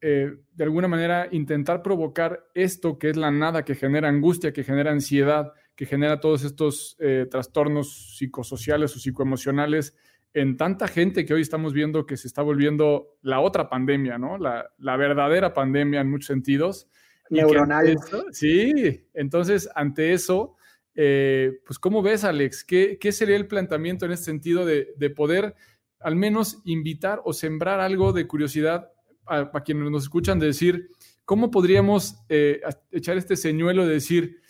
eh, 0.00 0.36
de 0.54 0.64
alguna 0.64 0.86
manera 0.86 1.28
intentar 1.32 1.82
provocar 1.82 2.46
esto 2.54 2.98
que 2.98 3.10
es 3.10 3.16
la 3.16 3.32
nada, 3.32 3.64
que 3.64 3.74
genera 3.74 4.08
angustia, 4.08 4.52
que 4.52 4.62
genera 4.62 4.92
ansiedad, 4.92 5.52
que 5.74 5.86
genera 5.86 6.20
todos 6.20 6.44
estos 6.44 6.96
eh, 7.00 7.26
trastornos 7.28 8.16
psicosociales 8.16 8.94
o 8.94 9.00
psicoemocionales 9.00 9.96
en 10.34 10.56
tanta 10.56 10.86
gente 10.86 11.24
que 11.24 11.34
hoy 11.34 11.40
estamos 11.40 11.72
viendo 11.72 12.06
que 12.06 12.16
se 12.16 12.28
está 12.28 12.42
volviendo 12.42 13.16
la 13.22 13.40
otra 13.40 13.68
pandemia, 13.68 14.18
¿no? 14.18 14.38
La, 14.38 14.96
verdadera 14.96 15.52
pandemia 15.52 16.00
en 16.00 16.10
muchos 16.10 16.26
sentidos. 16.26 16.88
Neuronal. 17.30 17.96
sí, 18.30 19.08
entonces 19.14 19.68
ante 19.74 20.12
eso, 20.12 20.56
eh, 20.94 21.60
pues 21.66 21.78
¿cómo 21.78 22.02
ves, 22.02 22.24
Alex? 22.24 22.64
¿Qué, 22.64 22.98
¿Qué, 23.00 23.10
sería 23.10 23.36
el 23.36 23.48
planteamiento 23.48 24.06
en 24.06 24.12
este 24.12 24.26
sentido 24.26 24.64
de, 24.64 24.94
de 24.96 25.10
poder 25.10 25.54
al 26.00 26.14
menos 26.16 26.62
invitar 26.64 27.20
o 27.24 27.32
sembrar 27.32 27.80
algo 27.80 28.12
de 28.12 28.26
curiosidad 28.26 28.92
a, 29.28 29.62
quienes 29.62 29.90
nos 29.90 30.04
escuchan 30.04 30.38
de 30.38 30.46
decir, 30.46 30.90
¿cómo 31.24 31.50
podríamos 31.50 32.22
eh, 32.28 32.60
echar 32.90 33.16
este 33.16 33.36
señuelo 33.36 33.86
de 33.86 33.94
decir, 33.94 34.40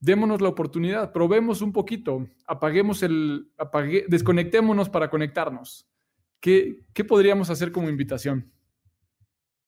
démonos 0.00 0.40
la 0.40 0.48
oportunidad, 0.48 1.12
probemos 1.12 1.62
un 1.62 1.72
poquito, 1.72 2.28
apaguemos 2.46 3.02
el, 3.02 3.50
desconectémonos 4.08 4.88
para 4.88 5.10
conectarnos? 5.10 5.88
¿Qué, 6.40 6.84
¿Qué 6.92 7.04
podríamos 7.04 7.50
hacer 7.50 7.72
como 7.72 7.88
invitación? 7.88 8.52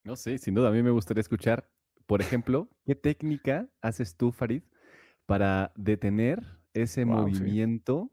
No 0.05 0.17
sé, 0.17 0.39
sin 0.39 0.55
duda 0.55 0.69
a 0.69 0.73
mí 0.73 0.83
me 0.83 0.91
gustaría 0.91 1.21
escuchar, 1.21 1.69
por 2.07 2.21
ejemplo, 2.21 2.69
¿qué 2.87 2.95
técnica 2.95 3.69
haces 3.83 4.17
tú, 4.17 4.33
Farid, 4.33 4.63
para 5.27 5.73
detener 5.77 6.43
ese 6.75 7.05
movimiento 7.05 8.11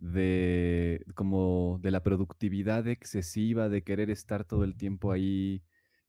de 0.00 1.04
como 1.14 1.78
de 1.82 1.90
la 1.90 2.02
productividad 2.02 2.86
excesiva, 2.86 3.68
de 3.68 3.82
querer 3.82 4.10
estar 4.10 4.44
todo 4.44 4.64
el 4.64 4.76
tiempo 4.76 5.12
ahí 5.12 5.62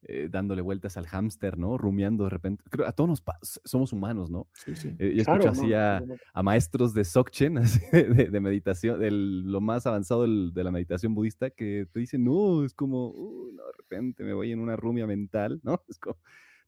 eh, 0.04 0.30
dándole 0.32 0.62
vueltas 0.62 0.96
al 0.96 1.08
hámster, 1.08 1.58
¿no? 1.58 1.78
Rumiando 1.78 2.24
de 2.24 2.30
repente. 2.30 2.64
Creo 2.70 2.88
a 2.88 2.94
todos 2.94 3.10
nos 3.10 3.24
somos 3.66 3.92
humanos, 3.92 4.30
¿no? 4.32 4.48
Sí, 4.54 4.74
sí. 4.74 4.96
Eh, 4.98 5.14
yo 5.14 5.22
escucho 5.24 5.50
así 5.50 5.74
a, 5.74 6.02
maestros 6.42 6.94
de 6.94 7.04
Sokchen, 7.04 7.56
de, 7.92 8.30
de, 8.32 8.40
meditación, 8.40 8.98
de 9.02 9.12
lo 9.12 9.60
más 9.60 9.86
avanzado 9.86 10.26
de 10.26 10.64
la 10.64 10.72
meditación 10.72 11.14
budista, 11.14 11.50
que 11.50 11.86
te 11.92 12.00
dicen, 12.00 12.24
no, 12.24 12.64
es 12.64 12.74
como, 12.74 13.14
no, 13.54 13.66
de 13.66 13.74
repente 13.78 14.24
me 14.24 14.32
voy 14.32 14.54
en 14.54 14.62
una 14.62 14.78
rumia 14.78 15.06
mental, 15.06 15.60
¿no? 15.64 15.84
Es 15.90 16.00
como, 16.00 16.16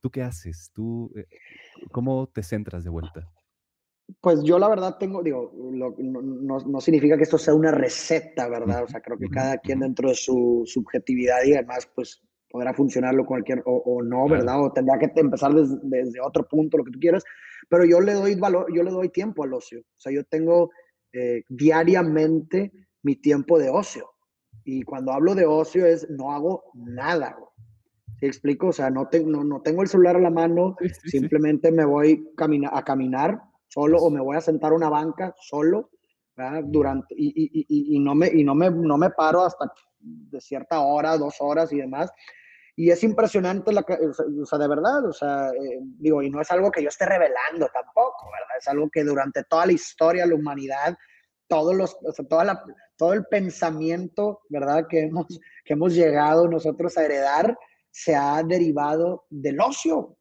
¿tú 0.02 0.10
qué 0.10 0.24
haces? 0.24 0.70
¿Tú, 0.74 1.10
eh, 1.16 1.26
cómo 1.90 2.28
te 2.28 2.44
centras 2.44 2.84
de 2.84 2.90
vuelta? 2.90 3.30
Pues 4.20 4.44
yo 4.44 4.60
la 4.60 4.68
verdad 4.68 4.98
tengo, 4.98 5.24
digo, 5.24 5.52
no, 5.54 6.82
significa 6.82 7.18
que 7.18 7.24
esto 7.24 7.38
sea 7.38 7.54
una 7.54 7.72
receta, 7.72 8.50
¿verdad? 8.50 8.84
O 8.84 8.88
sea, 8.88 9.02
creo 9.02 9.18
que 9.18 9.30
cada 9.30 9.58
quien 9.60 9.80
dentro 9.80 10.10
de 10.10 10.16
su 10.16 10.64
subjetividad 10.66 11.44
y 11.46 11.54
además, 11.54 11.90
pues 11.96 12.22
podrá 12.50 12.74
funcionarlo 12.74 13.26
cualquier, 13.26 13.64
o, 13.66 14.02
no, 14.04 14.28
¿verdad? 14.28 14.62
O 14.62 14.74
tendrá 14.74 15.00
que 15.00 15.10
empezar 15.16 15.54
desde, 15.54 16.20
otro 16.20 16.48
punto, 16.48 16.78
lo 16.78 16.84
que 16.84 16.92
tú 16.92 17.00
quieras, 17.00 17.24
pero 17.70 17.86
yo 17.86 18.02
le 18.02 18.14
doy 18.14 18.36
valor, 18.36 18.68
yo 18.76 18.84
le 18.84 18.92
doy 18.92 19.10
tiempo 19.10 19.44
al 19.44 19.54
ocio. 19.54 19.80
O 19.80 20.00
sea, 20.00 20.12
yo 20.12 20.24
tengo 20.26 20.72
eh, 21.14 21.44
diariamente 21.48 22.72
mi 23.04 23.16
tiempo 23.16 23.58
de 23.58 23.70
ocio. 23.70 24.10
Y 24.66 24.84
cuando 24.84 25.14
hablo 25.14 25.36
de 25.36 25.46
ocio 25.46 25.86
es 25.86 26.10
no 26.10 26.32
hago 26.34 26.64
nada. 26.74 27.38
¿Sí 28.20 28.26
explico? 28.26 28.68
O 28.68 28.74
sea, 28.74 28.90
no, 28.90 29.08
tengo 29.08 29.44
no, 29.44 29.62
tengo 29.62 29.82
el 29.82 29.88
celular 29.88 30.18
a 30.18 30.20
la 30.20 30.30
mano, 30.30 30.76
simplemente 31.06 31.72
me 31.72 31.86
voy 31.86 32.28
a 32.72 32.84
caminar 32.84 33.42
solo 33.72 34.00
o 34.00 34.10
me 34.10 34.20
voy 34.20 34.36
a 34.36 34.42
sentar 34.42 34.72
a 34.72 34.76
una 34.76 34.90
banca 34.90 35.34
solo, 35.40 35.90
Durante, 36.64 37.14
y, 37.16 37.34
y, 37.36 37.96
y, 37.96 38.00
no, 38.00 38.16
me, 38.16 38.28
y 38.28 38.44
no, 38.44 38.56
me, 38.56 38.72
no 38.72 38.98
me 38.98 39.12
paro 39.12 39.44
hasta 39.44 39.72
de 40.00 40.42
cierta 40.42 40.80
hora, 40.80 41.18
dos 41.18 41.36
horas 41.40 41.72
y 41.72 41.78
demás. 41.78 42.12
Y 42.76 42.90
es 42.90 43.04
impresionante, 43.04 43.72
la, 43.72 43.82
o 43.82 44.46
sea, 44.46 44.58
de 44.58 44.68
verdad, 44.68 45.06
o 45.06 45.14
sea, 45.14 45.50
eh, 45.50 45.80
digo, 46.00 46.24
y 46.24 46.32
no 46.32 46.42
es 46.42 46.50
algo 46.50 46.72
que 46.72 46.82
yo 46.82 46.90
esté 46.90 47.06
revelando 47.06 47.68
tampoco, 47.72 48.32
¿verdad? 48.32 48.58
Es 48.58 48.68
algo 48.70 48.90
que 48.90 49.04
durante 49.04 49.44
toda 49.44 49.68
la 49.68 49.74
historia 49.74 50.26
la 50.26 50.36
humanidad, 50.36 50.98
todos 51.48 51.76
los, 51.76 51.96
o 52.02 52.12
sea, 52.12 52.26
toda 52.26 52.46
la, 52.46 52.64
todo 52.96 53.14
el 53.14 53.26
pensamiento, 53.26 54.42
¿verdad? 54.50 54.88
Que 54.90 55.02
hemos, 55.02 55.28
que 55.64 55.74
hemos 55.74 55.94
llegado 55.94 56.48
nosotros 56.48 56.98
a 56.98 57.06
heredar, 57.06 57.56
se 57.92 58.16
ha 58.16 58.42
derivado 58.42 59.26
del 59.30 59.60
ocio. 59.60 60.18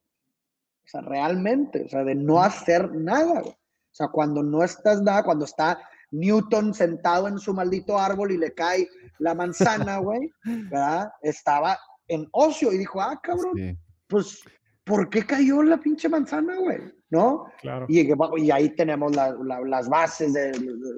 O 0.90 0.98
sea, 0.98 1.02
realmente, 1.02 1.84
o 1.84 1.88
sea, 1.88 2.02
de 2.02 2.16
no 2.16 2.42
hacer 2.42 2.92
nada. 2.92 3.42
O 3.42 3.54
sea, 3.92 4.08
cuando 4.08 4.42
no 4.42 4.64
estás 4.64 5.00
nada, 5.02 5.22
cuando 5.22 5.44
está 5.44 5.78
Newton 6.10 6.74
sentado 6.74 7.28
en 7.28 7.38
su 7.38 7.54
maldito 7.54 7.96
árbol 7.96 8.32
y 8.32 8.38
le 8.38 8.52
cae 8.52 8.88
la 9.20 9.34
manzana, 9.34 9.98
güey, 9.98 10.32
¿verdad? 10.44 11.12
Estaba 11.22 11.78
en 12.08 12.26
ocio 12.32 12.72
y 12.72 12.78
dijo, 12.78 13.00
ah, 13.00 13.20
cabrón, 13.22 13.78
pues, 14.08 14.42
¿por 14.82 15.08
qué 15.08 15.24
cayó 15.24 15.62
la 15.62 15.78
pinche 15.78 16.08
manzana, 16.08 16.56
güey? 16.56 16.78
¿No? 17.10 17.46
Claro. 17.60 17.86
Y, 17.88 18.00
y 18.38 18.50
ahí 18.50 18.70
tenemos 18.70 19.14
las 19.14 19.88
bases, 19.88 20.32
de, 20.32 20.50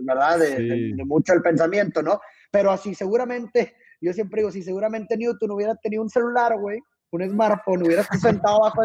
¿verdad? 0.04 0.38
De, 0.38 0.94
mucho 1.04 1.34
el 1.34 1.42
pensamiento, 1.42 2.02
¿no? 2.02 2.18
Pero 2.50 2.70
así 2.70 2.94
seguramente, 2.94 3.76
yo 4.00 4.14
siempre 4.14 4.40
digo, 4.40 4.50
si 4.50 4.62
seguramente 4.62 5.18
Newton 5.18 5.50
hubiera 5.50 5.74
tenido 5.76 6.02
un 6.02 6.08
celular, 6.08 6.58
güey, 6.58 6.80
un 7.12 7.28
smartphone, 7.28 7.82
hubiera 7.82 8.02
estado 8.02 8.20
sentado 8.20 8.64
abajo, 8.64 8.82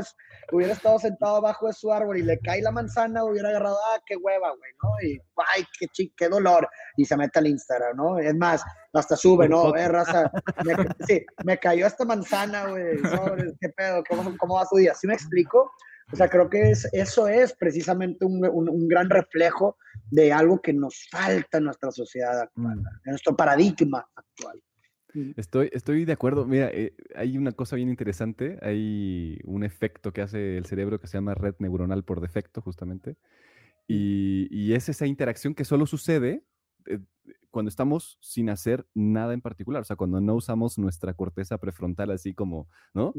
hubiera 0.51 0.73
estado 0.73 0.99
sentado 0.99 1.35
abajo 1.37 1.67
de 1.67 1.73
su 1.73 1.91
árbol 1.91 2.17
y 2.17 2.23
le 2.23 2.37
cae 2.39 2.61
la 2.61 2.71
manzana, 2.71 3.23
hubiera 3.23 3.49
agarrado, 3.49 3.77
ah, 3.93 3.99
qué 4.05 4.15
hueva, 4.17 4.49
güey, 4.49 4.71
¿no? 4.83 5.07
Y, 5.07 5.21
ay, 5.55 5.65
qué, 5.79 6.09
qué 6.15 6.29
dolor, 6.29 6.67
y 6.97 7.05
se 7.05 7.15
mete 7.15 7.39
al 7.39 7.47
Instagram, 7.47 7.95
¿no? 7.95 8.19
Es 8.19 8.35
más, 8.35 8.63
hasta 8.93 9.15
sube, 9.15 9.47
¿no? 9.47 9.75
Eh, 9.75 9.87
raza, 9.87 10.29
me, 10.65 10.75
sí, 11.07 11.25
me 11.45 11.57
cayó 11.57 11.87
esta 11.87 12.05
manzana, 12.05 12.67
güey, 12.67 12.97
qué 13.59 13.69
pedo, 13.69 14.03
¿Cómo, 14.09 14.35
¿cómo, 14.37 14.55
va 14.55 14.65
su 14.65 14.77
día? 14.77 14.93
¿Sí 14.93 15.07
me 15.07 15.13
explico? 15.13 15.71
O 16.11 16.15
sea, 16.15 16.29
creo 16.29 16.49
que 16.49 16.71
es, 16.71 16.87
eso 16.93 17.27
es 17.27 17.53
precisamente 17.53 18.25
un, 18.25 18.45
un, 18.45 18.69
un 18.69 18.87
gran 18.87 19.09
reflejo 19.09 19.77
de 20.09 20.31
algo 20.31 20.61
que 20.61 20.73
nos 20.73 21.07
falta 21.11 21.57
en 21.57 21.65
nuestra 21.65 21.91
sociedad 21.91 22.41
actual, 22.41 22.77
mm. 22.77 22.87
en 23.05 23.11
nuestro 23.11 23.35
paradigma 23.35 24.07
actual. 24.15 24.61
Estoy, 25.35 25.69
estoy 25.73 26.05
de 26.05 26.13
acuerdo. 26.13 26.45
Mira, 26.45 26.69
eh, 26.71 26.95
hay 27.15 27.37
una 27.37 27.51
cosa 27.51 27.75
bien 27.75 27.89
interesante. 27.89 28.57
Hay 28.61 29.39
un 29.43 29.63
efecto 29.63 30.11
que 30.13 30.21
hace 30.21 30.57
el 30.57 30.65
cerebro 30.65 30.99
que 30.99 31.07
se 31.07 31.17
llama 31.17 31.33
red 31.33 31.55
neuronal 31.59 32.03
por 32.03 32.21
defecto, 32.21 32.61
justamente. 32.61 33.15
Y, 33.87 34.73
es 34.73 34.89
esa 34.89 35.07
interacción 35.07 35.55
que 35.55 35.65
solo 35.65 35.85
sucede 35.85 36.43
eh, 36.85 36.99
cuando 37.51 37.69
estamos 37.69 38.17
sin 38.21 38.49
hacer 38.49 38.85
nada 38.93 39.33
en 39.33 39.41
particular. 39.41 39.81
O 39.81 39.85
sea, 39.85 39.95
cuando 39.95 40.19
no 40.21 40.35
usamos 40.35 40.77
nuestra 40.77 41.13
corteza 41.13 41.57
prefrontal 41.57 42.11
así 42.11 42.33
como, 42.33 42.67
¿no? 42.93 43.13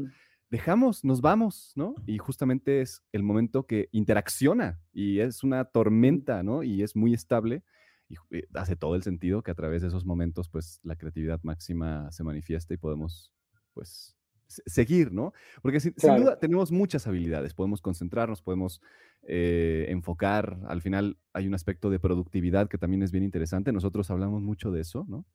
Dejamos, 0.49 1.03
nos 1.03 1.21
vamos, 1.21 1.73
¿no? 1.75 1.95
Y 2.07 2.17
justamente 2.17 2.81
es 2.81 3.03
el 3.11 3.23
momento 3.23 3.65
que 3.65 3.89
interacciona 3.91 4.79
y 4.93 5.19
es 5.19 5.43
una 5.43 5.65
tormenta, 5.65 6.43
¿no? 6.43 6.63
Y 6.63 6.81
es 6.81 6.95
muy 6.95 7.13
estable 7.13 7.63
y 8.09 8.15
eh, 8.31 8.47
hace 8.55 8.75
todo 8.75 8.95
el 8.95 9.03
sentido 9.03 9.43
que 9.43 9.51
a 9.51 9.55
través 9.55 9.81
de 9.81 9.87
esos 9.87 10.05
momentos, 10.05 10.49
pues 10.49 10.79
la 10.83 10.95
creatividad 10.95 11.39
máxima 11.43 12.11
se 12.11 12.23
manifiesta 12.23 12.73
y 12.73 12.77
podemos, 12.77 13.31
pues, 13.73 14.17
seguir, 14.47 15.11
¿no? 15.13 15.31
Porque 15.61 15.79
sin, 15.79 15.93
duda 15.93 16.39
tenemos 16.39 16.71
muchas 16.71 17.05
habilidades, 17.07 17.53
podemos 17.53 17.81
concentrarnos, 17.81 18.41
podemos 18.41 18.81
eh, 19.23 19.85
enfocar, 19.89 20.59
al 20.67 20.81
final 20.81 21.17
hay 21.33 21.47
un 21.47 21.53
aspecto 21.53 21.91
de 21.91 21.99
productividad 21.99 22.67
que 22.67 22.79
también 22.79 23.03
es 23.03 23.11
bien 23.11 23.23
interesante, 23.23 23.71
nosotros 23.71 24.09
hablamos 24.09 24.41
mucho 24.41 24.71
de 24.71 24.81
eso, 24.81 25.05
¿no? 25.07 25.25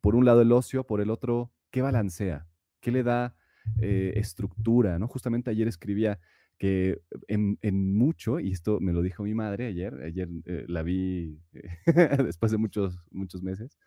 por 0.00 0.14
un 0.14 0.24
lado 0.24 0.40
el 0.40 0.52
ocio, 0.52 0.84
por 0.84 1.00
el 1.00 1.10
otro, 1.10 1.52
¿qué 1.72 1.82
balancea? 1.82 2.46
¿Qué 2.80 2.92
le 2.92 3.02
da 3.02 3.34
eh, 3.80 4.12
estructura, 4.16 5.00
¿no? 5.00 5.08
Justamente 5.08 5.50
ayer 5.50 5.66
escribía, 5.66 6.20
que 6.58 7.00
en, 7.28 7.58
mucho, 7.94 8.40
y 8.40 8.52
esto 8.52 8.78
me 8.80 8.92
lo 8.92 9.02
dijo 9.02 9.24
mi 9.24 9.34
madre 9.34 9.66
ayer, 9.66 9.94
ayer 10.02 10.28
eh, 10.46 10.64
la 10.68 10.82
vi 10.82 11.40
después 12.24 12.52
de 12.52 12.58
muchos, 12.58 12.98
muchos 13.10 13.42
meses, 13.42 13.78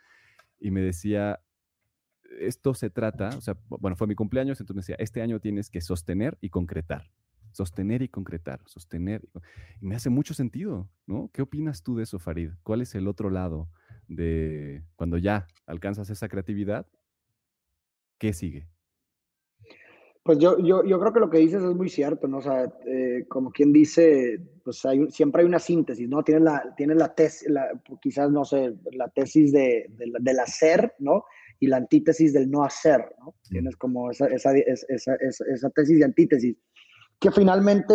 y 0.60 0.72
me 0.72 0.82
decía, 0.82 1.40
esto 2.40 2.74
se 2.74 2.90
trata, 2.90 3.30
o 3.38 3.42
sea, 3.42 3.58
bueno, 3.70 3.96
fue 3.96 4.08
mi 4.08 4.16
cumpleaños, 4.16 4.60
entonces 4.60 4.76
me 4.76 4.82
decía, 4.82 5.04
este 5.04 5.22
año 5.22 5.40
tienes 5.40 5.70
que 5.70 5.82
sostener 5.82 6.38
y 6.42 6.50
concretar, 6.50 7.10
sostener 7.52 8.02
y 8.02 8.10
concretar, 8.10 8.62
sostener. 8.66 9.28
Y, 9.82 9.86
me 9.86 9.96
hace 9.96 10.10
mucho 10.10 10.34
sentido, 10.34 10.90
¿no? 11.06 11.30
¿Qué 11.34 11.42
opinas 11.42 11.84
tú 11.84 11.96
de 11.96 12.04
eso, 12.04 12.20
Farid? 12.20 12.52
¿Cuál 12.64 12.82
es 12.82 12.96
el 12.96 13.08
otro 13.08 13.30
lado 13.30 13.70
de 14.08 14.84
cuando 14.96 15.18
ya 15.18 15.48
alcanzas 15.66 16.10
esa 16.10 16.28
creatividad? 16.28 16.88
¿Qué 18.18 18.34
sigue? 18.34 18.68
Pues 20.28 20.40
yo, 20.40 20.58
yo, 20.60 20.84
yo, 20.84 21.00
creo 21.00 21.14
que 21.14 21.22
lo 21.22 21.30
que 21.30 21.38
dices 21.38 21.64
es 21.64 21.74
muy 21.74 21.88
cierto, 21.88 22.28
¿no? 22.28 22.40
O 22.40 22.42
sea, 22.42 22.70
eh, 22.86 23.24
como 23.30 23.50
quien 23.50 23.72
dice, 23.72 24.38
pues 24.62 24.84
hay, 24.84 25.10
siempre 25.10 25.42
hay 25.42 25.48
una 25.48 25.58
síntesis, 25.58 26.10
¿no? 26.10 26.22
Tienes 26.22 26.44
la, 26.44 26.74
tienes 26.76 26.98
la 26.98 27.16
tesis, 27.16 27.48
quizás, 28.02 28.30
no 28.30 28.44
sé, 28.44 28.76
la 28.92 29.08
tesis 29.08 29.54
de, 29.54 29.90
del 29.90 30.40
hacer, 30.42 30.94
¿no? 31.00 31.24
Y 31.62 31.68
la 31.68 31.78
antítesis 31.78 32.34
del 32.34 32.52
no 32.52 32.66
hacer, 32.66 33.16
¿no? 33.20 33.28
Mm. 33.28 33.50
Tienes 33.52 33.78
como 33.78 34.12
esa, 34.12 34.28
esa, 34.28 34.52
esa, 34.58 35.16
esa, 35.16 35.70
tesis 35.70 35.98
y 35.98 36.04
antítesis, 36.04 36.58
que 37.22 37.32
finalmente 37.32 37.94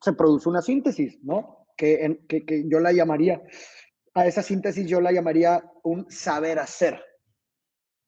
se 0.00 0.14
produce 0.14 0.48
una 0.48 0.62
síntesis, 0.62 1.22
¿no? 1.22 1.68
Que, 1.76 2.24
que, 2.26 2.44
que 2.44 2.68
yo 2.68 2.80
la 2.80 2.90
llamaría, 2.90 3.40
a 4.14 4.26
esa 4.26 4.42
síntesis 4.42 4.84
yo 4.88 5.00
la 5.00 5.12
llamaría 5.12 5.62
un 5.84 6.10
saber 6.10 6.58
hacer. 6.58 7.00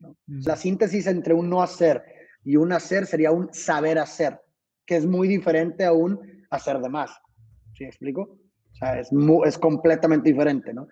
¿no? 0.00 0.16
Mm. 0.26 0.40
La 0.44 0.56
síntesis 0.56 1.06
entre 1.06 1.34
un 1.34 1.48
no 1.48 1.62
hacer 1.62 2.13
y 2.44 2.56
un 2.56 2.72
hacer 2.72 3.06
sería 3.06 3.32
un 3.32 3.52
saber 3.52 3.98
hacer, 3.98 4.40
que 4.86 4.96
es 4.96 5.06
muy 5.06 5.26
diferente 5.26 5.84
a 5.84 5.92
un 5.92 6.46
hacer 6.50 6.78
de 6.78 6.88
más. 6.88 7.10
¿Sí 7.72 7.84
me 7.84 7.88
explico? 7.88 8.22
O 8.22 8.76
sea, 8.76 9.00
es, 9.00 9.10
es 9.46 9.58
completamente 9.58 10.30
diferente, 10.30 10.72
¿no? 10.72 10.88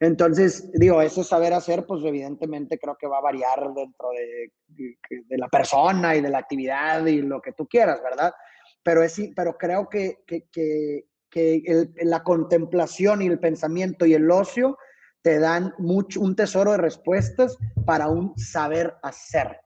Entonces, 0.00 0.70
digo, 0.72 1.00
eso 1.02 1.22
saber 1.22 1.52
hacer, 1.52 1.86
pues 1.86 2.04
evidentemente 2.04 2.78
creo 2.78 2.96
que 2.96 3.06
va 3.06 3.18
a 3.18 3.22
variar 3.22 3.72
dentro 3.74 4.10
de, 4.10 4.52
la 5.36 5.48
persona 5.48 6.16
y 6.16 6.20
de 6.20 6.30
la 6.30 6.38
actividad 6.38 7.06
y 7.06 7.22
lo 7.22 7.40
que 7.40 7.52
tú 7.52 7.66
quieras, 7.66 8.02
¿verdad? 8.02 8.32
Pero, 8.82 9.02
es, 9.02 9.18
pero 9.34 9.56
creo 9.56 9.88
que, 9.88 10.18
que, 10.26 10.46
que, 10.50 11.06
que 11.30 11.88
la 12.02 12.22
contemplación 12.22 13.22
y 13.22 13.26
el 13.26 13.38
pensamiento 13.38 14.04
y 14.04 14.14
el 14.14 14.30
ocio 14.30 14.76
te 15.22 15.38
dan 15.38 15.72
mucho, 15.78 16.20
un 16.20 16.36
tesoro 16.36 16.72
de 16.72 16.78
respuestas 16.78 17.56
para 17.86 18.08
un 18.08 18.36
saber 18.36 18.94
hacer 19.02 19.63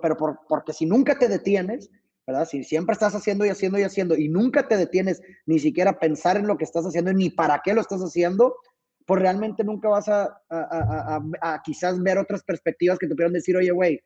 pero 0.00 0.16
porque 0.48 0.72
si 0.72 0.86
nunca 0.86 1.18
te 1.18 1.28
detienes, 1.28 1.90
¿verdad? 2.26 2.46
Si 2.46 2.62
siempre 2.64 2.92
estás 2.92 3.14
haciendo 3.14 3.46
y 3.46 3.48
haciendo 3.48 3.78
y 3.78 3.82
haciendo 3.82 4.14
y 4.14 4.28
nunca 4.28 4.68
te 4.68 4.76
detienes 4.76 5.22
ni 5.46 5.58
siquiera 5.58 5.98
pensar 5.98 6.36
en 6.36 6.46
lo 6.46 6.58
que 6.58 6.64
estás 6.64 6.84
haciendo 6.84 7.12
ni 7.12 7.30
para 7.30 7.60
qué 7.64 7.74
lo 7.74 7.80
estás 7.80 8.00
haciendo, 8.00 8.56
pues 9.06 9.22
realmente 9.22 9.64
nunca 9.64 9.88
vas 9.88 10.08
a, 10.08 11.62
quizás 11.64 12.02
ver 12.02 12.18
otras 12.18 12.42
perspectivas 12.44 12.98
que 12.98 13.06
te 13.06 13.14
pudieran 13.14 13.32
decir, 13.32 13.56
oye, 13.56 13.70
güey, 13.70 14.00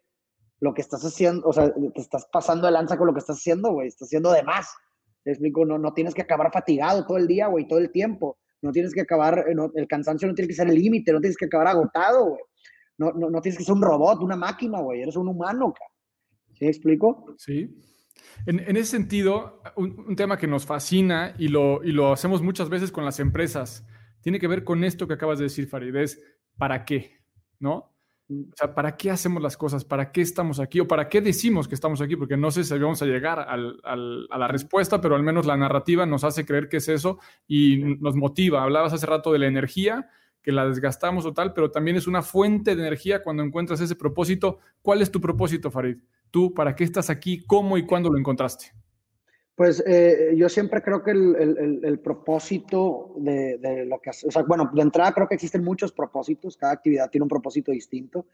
lo 0.60 0.72
que 0.72 0.82
estás 0.82 1.04
haciendo, 1.04 1.48
o 1.48 1.52
sea, 1.52 1.72
te 1.72 2.00
estás 2.00 2.28
pasando 2.32 2.66
de 2.66 2.72
lanza 2.72 2.96
con 2.96 3.08
lo 3.08 3.12
que 3.12 3.18
estás 3.18 3.38
haciendo, 3.38 3.72
güey, 3.72 3.88
estás 3.88 4.06
haciendo 4.06 4.30
de 4.30 4.44
más. 4.44 4.68
Te 5.24 5.32
explico, 5.32 5.64
no, 5.64 5.76
no 5.76 5.92
tienes 5.92 6.14
que 6.14 6.22
acabar 6.22 6.52
fatigado 6.52 7.04
todo 7.04 7.18
el 7.18 7.26
día, 7.26 7.48
güey, 7.48 7.66
todo 7.66 7.80
el 7.80 7.90
tiempo. 7.90 8.38
No 8.60 8.70
tienes 8.70 8.94
que 8.94 9.00
acabar, 9.00 9.44
el 9.48 9.88
cansancio 9.88 10.28
no 10.28 10.34
tiene 10.34 10.46
que 10.46 10.54
ser 10.54 10.68
el 10.68 10.76
límite, 10.76 11.12
no 11.12 11.20
tienes 11.20 11.36
que 11.36 11.46
acabar 11.46 11.66
agotado, 11.66 12.26
güey. 12.26 12.42
No, 13.10 13.30
no, 13.30 13.40
tienes 13.40 13.58
que 13.58 13.64
ser 13.64 13.74
un 13.74 13.82
robot, 13.82 14.22
una 14.22 14.36
máquina, 14.36 14.80
güey. 14.80 15.02
Eres 15.02 15.16
un 15.16 15.28
humano, 15.28 15.74
¿Sí 16.54 16.64
me 16.64 16.70
explico? 16.70 17.34
Sí. 17.38 17.74
En, 18.46 18.60
en 18.60 18.76
ese 18.76 18.92
sentido, 18.92 19.62
un, 19.76 20.14
tema 20.16 20.36
que 20.36 20.46
nos 20.46 20.66
fascina 20.66 21.34
y 21.38 21.48
lo, 21.48 21.82
y 21.82 21.92
lo 21.92 22.12
hacemos 22.12 22.42
muchas 22.42 22.68
veces 22.68 22.92
con 22.92 23.04
las 23.04 23.20
empresas, 23.20 23.86
tiene 24.20 24.38
que 24.38 24.48
ver 24.48 24.64
con 24.64 24.84
esto 24.84 25.08
que 25.08 25.14
acabas 25.14 25.38
de 25.38 25.44
decir, 25.44 25.66
Farid, 25.66 25.94
es 25.96 26.22
¿para 26.56 26.84
qué? 26.84 27.18
¿No? 27.58 27.92
Mm. 28.28 28.50
O 28.52 28.56
sea, 28.56 28.74
¿para 28.74 28.96
qué 28.96 29.10
hacemos 29.10 29.42
las 29.42 29.56
cosas? 29.56 29.84
¿Para 29.84 30.12
qué 30.12 30.20
estamos 30.20 30.60
aquí? 30.60 30.80
¿O 30.80 30.88
para 30.88 31.08
qué 31.08 31.20
decimos 31.20 31.68
que 31.68 31.74
estamos 31.74 32.00
aquí? 32.00 32.16
Porque 32.16 32.36
no 32.36 32.50
sé 32.50 32.64
si 32.64 32.78
vamos 32.78 33.02
a 33.02 33.06
llegar 33.06 33.40
al, 33.40 33.80
al, 33.84 34.26
a 34.30 34.38
la 34.38 34.48
respuesta, 34.48 35.00
pero 35.00 35.16
al 35.16 35.22
menos 35.22 35.46
la 35.46 35.56
narrativa 35.56 36.06
nos 36.06 36.24
hace 36.24 36.44
creer 36.44 36.68
que 36.68 36.78
es 36.78 36.88
eso 36.88 37.18
y 37.46 37.78
nos 38.00 38.14
motiva. 38.14 38.62
Hablabas 38.62 38.92
hace 38.92 39.06
rato 39.06 39.32
de 39.32 39.38
la 39.40 39.46
energía 39.46 40.08
que 40.42 40.52
la 40.52 40.66
desgastamos 40.66 41.24
o 41.24 41.32
tal, 41.32 41.52
pero 41.52 41.70
también 41.70 41.96
es 41.96 42.06
una 42.06 42.22
fuente 42.22 42.74
de 42.74 42.82
energía 42.82 43.22
cuando 43.22 43.42
encuentras 43.42 43.80
ese 43.80 43.94
propósito. 43.94 44.58
¿Cuál 44.82 45.02
es 45.02 45.10
tu 45.10 45.20
propósito, 45.20 45.70
Farid? 45.70 45.98
¿Tú 46.30 46.52
para 46.52 46.74
qué 46.74 46.84
estás 46.84 47.10
aquí? 47.10 47.44
¿Cómo 47.46 47.78
y 47.78 47.86
cuándo 47.86 48.10
lo 48.10 48.18
encontraste? 48.18 48.72
Pues 49.54 49.82
eh, 49.86 50.32
yo 50.34 50.48
siempre 50.48 50.82
creo 50.82 51.02
que 51.02 51.10
el, 51.10 52.00
propósito 52.02 53.14
de, 53.18 53.84
lo 53.86 54.00
que 54.00 54.10
hace, 54.10 54.26
o 54.26 54.30
sea, 54.30 54.42
bueno, 54.42 54.70
de 54.72 54.82
entrada 54.82 55.12
creo 55.12 55.28
que 55.28 55.34
existen 55.34 55.62
muchos 55.62 55.92
propósitos, 55.92 56.56
cada 56.56 56.72
actividad 56.72 57.10
tiene 57.10 57.24
un 57.24 57.28
propósito 57.28 57.70
distinto 57.70 58.26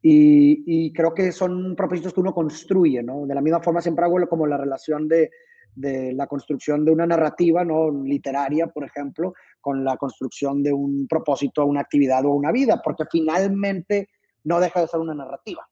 y, 0.00 0.92
creo 0.92 1.14
que 1.14 1.32
son 1.32 1.74
propósitos 1.74 2.12
que 2.12 2.20
uno 2.20 2.34
construye, 2.34 3.02
¿no? 3.02 3.26
De 3.26 3.34
la 3.34 3.40
misma 3.40 3.60
forma 3.60 3.80
siempre 3.80 4.04
hago 4.04 4.24
como 4.28 4.46
la 4.46 4.56
relación 4.58 5.08
de, 5.08 5.30
de 5.74 6.12
la 6.12 6.26
construcción 6.26 6.84
de 6.84 6.92
una 6.92 7.06
narrativa, 7.06 7.64
¿no? 7.64 7.90
Literaria, 7.90 8.66
por 8.68 8.84
ejemplo, 8.84 9.34
con 9.60 9.84
la 9.84 9.96
construcción 9.96 10.62
de 10.62 10.72
un 10.72 11.06
propósito 11.08 11.64
una 11.64 11.80
actividad 11.80 12.24
o 12.24 12.30
una 12.30 12.52
vida, 12.52 12.80
porque 12.82 13.04
finalmente 13.10 14.08
no 14.44 14.60
deja 14.60 14.80
de 14.80 14.88
ser 14.88 15.00
una 15.00 15.14
narrativa. 15.14 15.68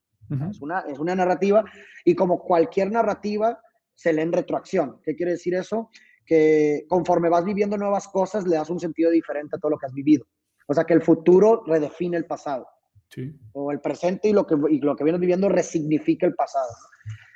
es, 0.51 0.61
una, 0.61 0.81
es 0.81 0.99
una 0.99 1.15
narrativa 1.15 1.65
y 2.05 2.15
como 2.15 2.39
cualquier 2.41 2.91
narrativa, 2.91 3.59
se 3.95 4.13
lee 4.13 4.23
en 4.23 4.33
retroacción. 4.33 5.01
¿Qué 5.03 5.17
quiere 5.17 5.33
decir 5.33 5.55
eso? 5.55 5.91
Que 6.25 6.85
conforme 6.89 7.29
vas 7.29 7.45
viviendo 7.45 7.79
nuevas 7.79 8.09
cosas, 8.09 8.47
le 8.47 8.57
das 8.57 8.69
un 8.69 8.81
sentido 8.81 9.11
diferente 9.11 9.57
a 9.57 9.59
todo 9.59 9.71
lo 9.71 9.79
que 9.79 9.87
has 9.87 9.95
vivido. 9.95 10.27
O 10.67 10.75
sea, 10.75 10.85
que 10.85 10.95
el 10.95 11.03
futuro 11.03 11.63
redefine 11.67 12.17
el 12.17 12.27
pasado. 12.27 12.67
Sí. 13.09 13.33
O 13.53 13.71
el 13.71 13.81
presente 13.81 14.29
y 14.29 14.33
lo 14.33 14.47
que, 14.47 14.57
y 14.71 14.81
lo 14.81 14.97
que 14.97 15.05
vienes 15.05 15.21
viviendo 15.21 15.49
resignifica 15.49 16.27
el 16.27 16.35
pasado. 16.35 16.69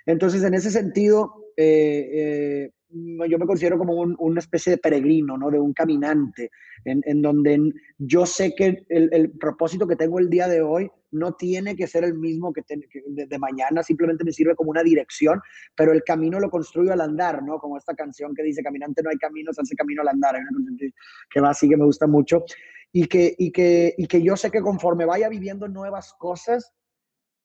Entonces, 0.05 0.43
en 0.43 0.55
ese 0.55 0.71
sentido, 0.71 1.53
eh, 1.57 2.11
eh, 2.13 2.73
yo 2.93 3.39
me 3.39 3.47
considero 3.47 3.79
como 3.79 3.95
una 3.95 4.41
especie 4.41 4.73
de 4.73 4.79
peregrino, 4.79 5.37
¿no? 5.37 5.51
De 5.51 5.61
un 5.61 5.73
caminante, 5.73 6.51
en, 6.85 7.23
donde 7.23 7.73
yo 7.99 8.27
sé 8.27 8.55
que 8.55 8.85
el, 8.89 9.31
propósito 9.39 9.87
que 9.87 9.97
tengo 9.97 10.19
el 10.19 10.29
día 10.29 10.49
de 10.49 10.63
hoy 10.63 10.91
no 11.13 11.35
tiene 11.35 11.77
que 11.77 11.87
ser 11.87 12.05
el 12.05 12.15
mismo 12.15 12.53
que, 12.53 12.63
de, 13.07 13.39
mañana, 13.39 13.83
simplemente 13.83 14.25
me 14.25 14.33
sirve 14.33 14.55
como 14.55 14.71
una 14.71 14.83
dirección, 14.83 15.41
pero 15.77 15.93
el 15.93 16.03
camino 16.03 16.41
lo 16.41 16.51
construyo 16.51 16.93
al 16.93 17.01
andar, 17.01 17.43
¿no? 17.43 17.59
Como 17.59 17.77
esta 17.77 17.95
canción 17.95 18.35
que 18.35 18.43
dice, 18.43 18.63
caminante 18.63 19.03
no 19.03 19.11
hay 19.11 19.19
camino, 19.19 19.53
se 19.53 19.63
hace 19.63 19.77
camino 19.77 20.03
al 20.03 20.09
andar, 20.09 20.35
hay 20.35 20.43
una 20.43 20.67
canción 20.67 20.93
que 21.31 21.41
va 21.41 21.51
así 21.51 21.69
que 21.69 21.77
me 21.77 21.85
gusta 21.85 22.07
mucho, 22.07 22.45
y 22.93 23.07
que, 23.07 23.35
y 23.39 23.53
que, 23.53 23.95
y 23.97 24.07
que 24.07 24.23
yo 24.23 24.37
sé 24.37 24.51
que 24.51 24.61
conforme 24.61 25.05
vaya 25.05 25.29
viviendo 25.29 25.69
nuevas 25.69 26.13
cosas, 26.19 26.73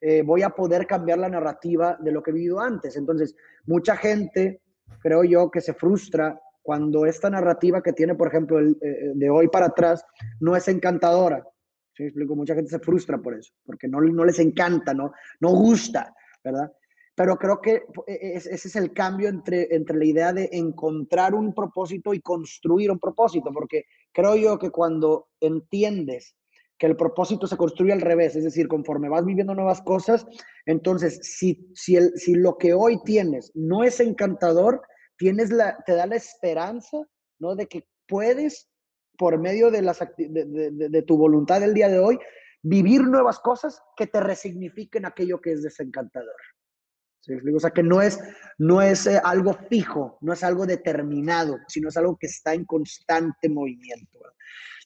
eh, 0.01 0.21
voy 0.23 0.41
a 0.41 0.49
poder 0.49 0.86
cambiar 0.88 1.19
la 1.19 1.29
narrativa 1.29 1.97
de 1.99 2.12
lo 2.12 2.21
que 2.21 2.31
he 2.31 2.34
vivido 2.34 2.60
antes. 2.60 2.95
Entonces, 2.95 3.36
mucha 3.65 3.95
gente 3.95 4.62
creo 5.02 5.24
yo, 5.24 5.50
que 5.52 5.62
se 5.62 5.74
frustra 5.74 6.39
cuando 6.62 7.06
esta 7.06 7.30
narrativa 7.30 7.82
que 7.84 7.93
tiene, 7.93 8.15
por 8.15 8.28
ejemplo, 8.28 8.58
el, 8.58 8.78
eh, 8.82 9.12
de 9.13 9.30
hoy 9.30 9.48
para 9.48 9.67
atrás, 9.67 10.04
no 10.39 10.56
es 10.56 10.67
encantadora. 10.67 11.48
¿Sí 11.93 12.04
explico? 12.04 12.36
Mucha 12.36 12.56
gente 12.56 12.71
se 12.71 12.80
frustra 12.80 13.17
por 13.19 13.36
eso, 13.36 13.54
porque 13.65 13.88
no, 13.88 14.02
no 14.02 14.26
les 14.26 14.39
encanta, 14.39 14.93
no, 14.93 15.12
no 15.39 15.50
gusta, 15.50 16.13
¿verdad? 16.43 16.71
Pero 17.15 17.38
creo 17.38 17.62
que 17.62 17.84
e, 18.08 18.13
e, 18.13 18.36
ese 18.36 18.54
es 18.54 18.76
el 18.76 18.91
cambio 18.91 19.30
entre, 19.30 19.74
entre 19.74 19.95
la 19.95 20.06
idea 20.06 20.34
de 20.34 20.50
encontrar 20.52 21.34
un 21.34 21.54
propósito 21.54 22.13
y 22.13 22.19
construir 22.19 22.91
un 22.91 23.00
propósito, 23.00 23.52
porque 23.54 23.86
creo 24.12 24.36
yo 24.36 24.60
que 24.60 24.71
cuando 24.71 25.30
entiendes 25.39 26.36
que 26.77 26.88
el 26.88 26.97
propósito 26.97 27.47
se 27.47 27.57
construye 27.57 27.93
al 27.93 28.01
revés, 28.01 28.35
es 28.35 28.43
decir, 28.43 28.67
conforme 28.67 29.09
vas 29.09 29.25
viviendo 29.25 29.55
nuevas 29.55 29.81
cosas, 29.81 30.25
entonces 30.65 31.19
si, 31.23 31.71
si, 31.73 31.95
el, 31.95 32.11
si 32.17 32.35
lo 32.35 32.57
que 32.57 32.73
hoy 32.73 33.01
tienes 33.03 33.51
no 33.55 33.83
es 33.83 33.99
encantador, 33.99 34.81
tienes 35.17 35.51
la, 35.51 35.77
te 35.85 35.93
da 35.93 36.05
la 36.05 36.15
esperanza, 36.15 36.97
¿no? 37.39 37.55
De 37.55 37.67
que 37.67 37.88
puedes, 38.07 38.69
por 39.17 39.39
medio 39.39 39.71
de, 39.71 39.81
las, 39.81 39.99
de, 40.17 40.89
de, 40.89 41.01
tu 41.03 41.17
voluntad 41.17 41.61
del 41.61 41.73
día 41.73 41.88
de 41.88 41.99
hoy, 41.99 42.19
vivir 42.61 43.03
nuevas 43.03 43.39
cosas 43.39 43.81
que 43.95 44.07
te 44.07 44.19
resignifiquen 44.19 45.05
aquello 45.05 45.39
que 45.39 45.53
es 45.53 45.63
desencantador. 45.63 46.35
¿Sí? 47.21 47.33
O 47.55 47.59
sea, 47.59 47.71
que 47.71 47.83
no 47.83 48.01
es, 48.01 48.19
no 48.57 48.81
es 48.81 49.07
eh, 49.07 49.19
algo 49.23 49.57
fijo, 49.69 50.17
no 50.21 50.33
es 50.33 50.43
algo 50.43 50.65
determinado, 50.65 51.57
sino 51.67 51.89
es 51.89 51.97
algo 51.97 52.17
que 52.17 52.27
está 52.27 52.53
en 52.53 52.65
constante 52.65 53.49
movimiento. 53.49 54.19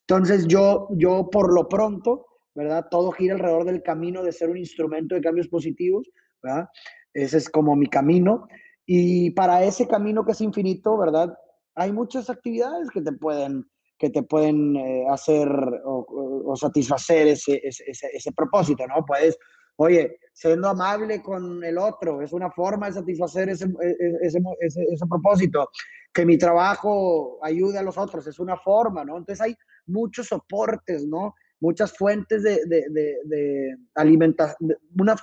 Entonces 0.09 0.47
yo, 0.47 0.87
yo 0.89 1.29
por 1.29 1.53
lo 1.53 1.69
pronto, 1.69 2.25
¿verdad? 2.55 2.87
Todo 2.89 3.11
gira 3.11 3.35
alrededor 3.35 3.65
del 3.65 3.83
camino 3.83 4.23
de 4.23 4.31
ser 4.31 4.49
un 4.49 4.57
instrumento 4.57 5.13
de 5.13 5.21
cambios 5.21 5.47
positivos, 5.47 6.09
¿verdad? 6.41 6.67
Ese 7.13 7.37
es 7.37 7.47
como 7.47 7.75
mi 7.75 7.85
camino. 7.85 8.47
Y 8.87 9.29
para 9.31 9.63
ese 9.63 9.87
camino 9.87 10.25
que 10.25 10.31
es 10.31 10.41
infinito, 10.41 10.97
¿verdad? 10.97 11.37
Hay 11.75 11.93
muchas 11.93 12.27
actividades 12.31 12.89
que 12.89 13.03
te 13.03 13.11
pueden, 13.11 13.69
que 13.99 14.09
te 14.09 14.23
pueden 14.23 14.75
eh, 14.77 15.05
hacer 15.11 15.47
o, 15.85 16.55
satisfacer 16.55 17.27
ese, 17.27 17.61
ese, 17.63 17.85
ese, 18.11 18.31
propósito, 18.31 18.87
¿no? 18.87 19.05
Puedes, 19.05 19.37
oye, 19.75 20.17
siendo 20.33 20.69
amable 20.69 21.21
con 21.21 21.63
el 21.63 21.77
otro, 21.77 22.23
es 22.23 22.33
una 22.33 22.49
forma 22.49 22.87
de 22.87 22.93
satisfacer 22.93 23.49
ese, 23.49 23.65
e, 23.65 23.89
e, 23.89 24.17
ese, 24.23 24.39
ese, 24.59 25.05
propósito. 25.07 25.69
Que 26.11 26.25
mi 26.25 26.39
trabajo 26.39 27.37
ayude 27.43 27.77
a 27.77 27.83
los 27.83 27.95
otros, 27.95 28.25
es 28.25 28.39
una 28.39 28.57
forma, 28.57 29.05
¿no? 29.05 29.15
Entonces 29.15 29.41
hay 29.41 29.55
muchos 29.89 30.27
soportes, 30.27 31.05
¿no? 31.05 31.35
Muchas 31.59 31.95
fuentes 31.97 32.43
de, 32.43 32.65
de, 32.65 33.17
de, 33.25 33.77
alimentación, 33.95 34.77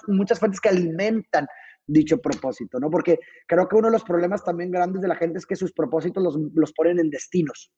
muchas 0.07 0.39
fuentes 0.39 0.61
que 0.61 0.69
alimentan 0.69 1.47
dicho 1.87 2.21
propósito, 2.21 2.79
¿no? 2.79 2.91
Porque 2.91 3.19
creo 3.47 3.69
que 3.69 3.77
uno 3.77 3.89
de 3.89 3.93
los 3.93 4.05
problemas 4.05 4.45
también 4.45 4.71
grandes 4.71 5.01
de 5.01 5.09
la 5.09 5.17
gente 5.17 5.39
es 5.39 5.47
que 5.47 5.57
sus 5.57 5.73
propósitos 5.73 6.23
los, 6.23 6.37
los 6.55 6.73
ponen 6.73 6.99
en 6.99 7.11
destinos, 7.11 7.73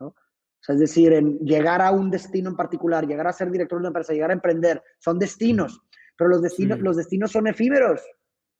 ¿no? 0.00 0.08
O 0.08 0.66
sea, 0.66 0.76
es 0.76 0.80
decir, 0.80 1.12
en 1.12 1.38
llegar 1.40 1.82
a 1.82 1.90
un 1.90 2.10
destino 2.10 2.48
en 2.48 2.56
particular, 2.56 3.06
llegar 3.06 3.26
a 3.26 3.34
ser 3.34 3.50
director 3.50 3.78
de 3.78 3.80
una 3.80 3.88
empresa, 3.88 4.14
llegar 4.14 4.30
a 4.30 4.34
emprender, 4.34 4.82
son 4.98 5.18
destinos, 5.18 5.82
pero 6.16 6.30
los 6.30 6.40
destinos, 6.40 6.78
los 6.78 6.96
destinos 6.96 7.32
son 7.32 7.46
efímeros. 7.48 8.00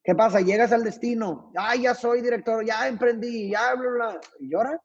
¿Qué 0.02 0.14
pasa? 0.14 0.42
Llegas 0.42 0.70
al 0.72 0.84
destino, 0.84 1.50
ah, 1.56 1.74
ya 1.76 1.94
soy 1.94 2.20
director, 2.20 2.62
ya 2.62 2.88
emprendí, 2.88 3.50
ya 3.50 3.74
bla, 3.74 3.90
bla, 3.90 4.20
y 4.38 4.50
llora. 4.50 4.78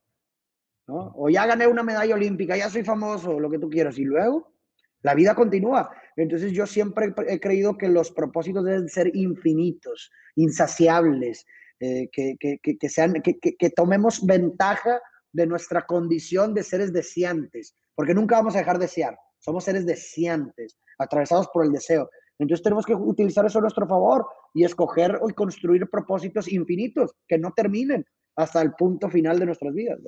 O 0.89 1.29
ya 1.29 1.45
gané 1.45 1.67
una 1.67 1.83
medalla 1.83 2.15
olímpica, 2.15 2.57
ya 2.57 2.69
soy 2.69 2.83
famoso, 2.83 3.39
lo 3.39 3.49
que 3.49 3.59
tú 3.59 3.69
quieras, 3.69 3.97
y 3.97 4.03
luego 4.03 4.53
la 5.01 5.15
vida 5.15 5.35
continúa. 5.35 5.89
Entonces 6.15 6.51
yo 6.51 6.65
siempre 6.65 7.13
he 7.27 7.39
creído 7.39 7.77
que 7.77 7.87
los 7.87 8.11
propósitos 8.11 8.65
deben 8.65 8.89
ser 8.89 9.15
infinitos, 9.15 10.11
insaciables, 10.35 11.45
eh, 11.79 12.09
que, 12.11 12.35
que, 12.37 12.89
sean, 12.89 13.13
que, 13.21 13.69
tomemos 13.69 14.25
ventaja 14.25 14.99
de 15.31 15.47
nuestra 15.47 15.85
condición 15.85 16.53
de 16.53 16.63
seres 16.63 16.91
deseantes, 16.91 17.75
porque 17.95 18.13
nunca 18.13 18.35
vamos 18.35 18.55
a 18.55 18.59
dejar 18.59 18.77
de 18.77 18.85
desear, 18.85 19.17
somos 19.37 19.63
seres 19.63 19.85
deseantes, 19.85 20.77
atravesados 20.97 21.47
por 21.53 21.63
el 21.63 21.71
deseo. 21.71 22.09
Entonces 22.37 22.63
tenemos 22.63 22.85
que 22.85 22.95
utilizar 22.95 23.45
eso 23.45 23.59
a 23.59 23.61
nuestro 23.61 23.87
favor 23.87 24.25
y 24.53 24.63
escoger 24.63 25.19
y 25.27 25.33
construir 25.33 25.89
propósitos 25.89 26.51
infinitos 26.51 27.13
que 27.27 27.37
no 27.37 27.53
terminen 27.53 28.05
hasta 28.35 28.61
el 28.61 28.73
punto 28.73 29.09
final 29.09 29.39
de 29.39 29.45
nuestras 29.45 29.73
vidas. 29.73 29.99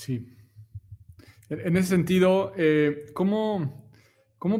Sí. 0.00 0.26
En 1.50 1.76
ese 1.76 1.88
sentido, 1.88 2.54
eh, 2.56 3.04
¿cómo, 3.12 3.84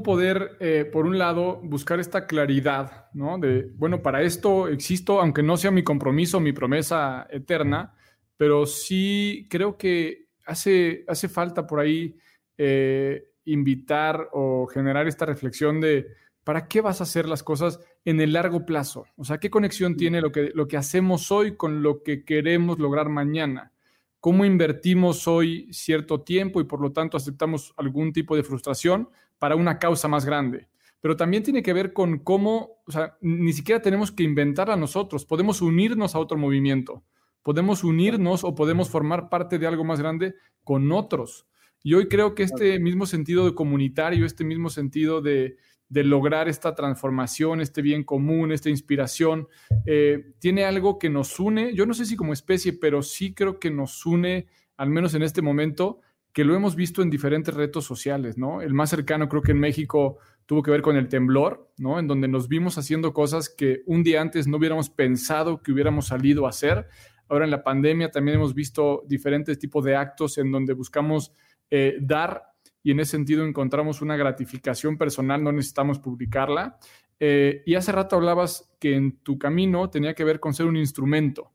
poder, 0.05 0.59
eh, 0.61 0.85
por 0.85 1.07
un 1.07 1.17
lado, 1.17 1.61
buscar 1.63 1.99
esta 1.99 2.27
claridad, 2.27 3.07
¿no? 3.15 3.39
De, 3.39 3.71
bueno, 3.75 4.03
para 4.03 4.21
esto 4.21 4.69
existo, 4.69 5.19
aunque 5.19 5.43
no 5.43 5.57
sea 5.57 5.71
mi 5.71 5.83
compromiso, 5.83 6.41
mi 6.41 6.53
promesa 6.53 7.27
eterna, 7.31 7.95
pero 8.37 8.67
sí 8.67 9.47
creo 9.49 9.79
que 9.79 10.27
hace, 10.45 11.05
hace 11.09 11.31
falta 11.31 11.67
por 11.67 11.81
ahí 11.81 12.19
eh, 12.59 13.31
invitar 13.47 14.29
o 14.33 14.67
generar 14.67 15.09
esta 15.09 15.25
reflexión 15.25 15.81
de 15.81 16.07
¿para 16.45 16.69
qué 16.69 16.83
vas 16.83 17.01
a 17.01 17.05
hacer 17.05 17.27
las 17.27 17.43
cosas 17.43 17.81
en 18.05 18.21
el 18.21 18.35
largo 18.35 18.67
plazo? 18.67 19.07
O 19.17 19.25
sea, 19.25 19.39
¿qué 19.39 19.49
conexión 19.49 19.97
tiene 19.97 20.21
lo 20.21 20.33
que, 20.33 20.51
lo 20.55 20.69
que 20.69 20.77
hacemos 20.77 21.33
hoy 21.33 21.57
con 21.57 21.83
lo 21.83 22.03
que 22.03 22.27
queremos 22.27 22.79
lograr 22.79 23.09
mañana? 23.09 23.73
Cómo 24.21 24.45
invertimos 24.45 25.27
hoy 25.27 25.73
cierto 25.73 26.21
tiempo 26.21 26.61
y 26.61 26.65
por 26.65 26.81
lo 26.81 26.93
tanto 26.93 27.17
aceptamos 27.17 27.75
algún 27.77 28.13
tipo 28.13 28.37
de 28.37 28.43
frustración 28.43 29.09
para 29.39 29.57
una 29.57 29.79
causa 29.79 30.07
más 30.07 30.25
grande. 30.25 30.69
Pero 31.01 31.17
también 31.17 31.43
tiene 31.43 31.63
que 31.63 31.73
ver 31.73 31.95
con 31.95 32.19
cómo, 32.19 32.83
o 32.87 32.93
sea, 32.93 33.17
ni 33.23 33.55
siquiera 33.55 33.81
tenemos 33.81 34.13
que 34.13 34.23
inventarla 34.23 34.77
nosotros, 34.77 35.25
podemos 35.25 35.63
unirnos 35.63 36.15
a 36.15 36.19
otro 36.19 36.37
movimiento, 36.37 37.03
podemos 37.43 37.83
unirnos 37.83 38.45
o 38.45 38.55
podemos 38.55 38.91
formar 38.91 39.31
parte 39.31 39.59
de 39.59 39.67
algo 39.67 39.83
más 39.83 39.99
grande 39.99 40.35
con 40.63 40.93
otros. 40.93 41.47
Y 41.83 41.95
hoy 41.95 42.09
creo 42.09 42.35
que 42.35 42.43
este 42.43 42.79
mismo 42.79 43.07
sentido 43.07 43.47
de 43.47 43.55
comunitario, 43.55 44.27
este 44.27 44.45
mismo 44.45 44.71
sentido 44.71 45.21
de, 45.21 45.57
de 45.91 46.05
lograr 46.05 46.49
esta 46.49 46.75
transformación, 46.75 47.61
este 47.61 47.83
bien 47.83 48.05
común, 48.05 48.53
esta 48.53 48.71
inspiración, 48.71 49.49
eh, 49.87 50.35
tiene 50.39 50.65
algo 50.65 50.99
que 50.99 51.11
nos 51.11 51.39
une, 51.41 51.75
yo 51.75 51.85
no 51.85 51.95
sé 51.95 52.07
si 52.07 52.17
como 52.17 52.33
especie, 52.33 52.73
pero 52.75 53.03
sí 53.03 53.35
creo 53.35 53.59
que 53.59 53.71
nos 53.71 54.07
une, 54.07 54.47
al 54.77 54.89
menos 54.89 55.15
en 55.15 55.23
este 55.23 55.43
momento, 55.43 56.01
que 56.33 56.45
lo 56.45 56.55
hemos 56.55 56.77
visto 56.77 57.03
en 57.03 57.11
diferentes 57.11 57.53
retos 57.53 57.85
sociales, 57.85 58.39
¿no? 58.39 58.63
El 58.63 58.73
más 58.73 58.91
cercano 58.91 59.29
creo 59.29 59.43
que 59.43 59.51
en 59.51 59.59
México 59.59 60.19
tuvo 60.47 60.63
que 60.63 60.71
ver 60.71 60.81
con 60.81 60.97
el 60.97 61.09
temblor, 61.09 61.73
¿no? 61.77 61.99
En 61.99 62.07
donde 62.07 62.29
nos 62.29 62.47
vimos 62.47 62.79
haciendo 62.79 63.13
cosas 63.13 63.49
que 63.49 63.83
un 63.87 64.05
día 64.05 64.21
antes 64.21 64.47
no 64.47 64.59
hubiéramos 64.59 64.91
pensado 64.91 65.61
que 65.61 65.73
hubiéramos 65.73 66.07
salido 66.07 66.47
a 66.47 66.51
hacer. 66.51 66.87
Ahora 67.29 67.47
en 67.47 67.51
la 67.51 67.65
pandemia 67.65 68.13
también 68.13 68.37
hemos 68.37 68.55
visto 68.55 69.03
diferentes 69.09 69.59
tipos 69.59 69.85
de 69.85 69.97
actos 69.97 70.39
en 70.39 70.53
donde 70.53 70.73
buscamos 70.73 71.33
eh, 71.71 71.99
dar 72.01 72.51
y 72.83 72.93
en 72.93 73.01
ese 73.01 73.13
sentido 73.13 73.45
encontramos 73.45 74.01
una 74.01 74.17
gratificación 74.17 74.97
personal, 74.97 75.45
no 75.45 75.53
necesitamos 75.53 75.99
publicarla. 75.99 76.79
Eh, 77.19 77.63
y 77.67 77.75
hace 77.75 77.93
rato 77.93 78.17
hablabas 78.17 78.73
que 78.81 78.95
en 78.95 79.19
tu 79.19 79.39
camino 79.39 79.91
tenía 79.91 80.15
que 80.15 80.25
ver 80.25 80.41
con 80.41 80.55
ser 80.55 80.67
un 80.67 80.77
instrumento. 80.77 81.53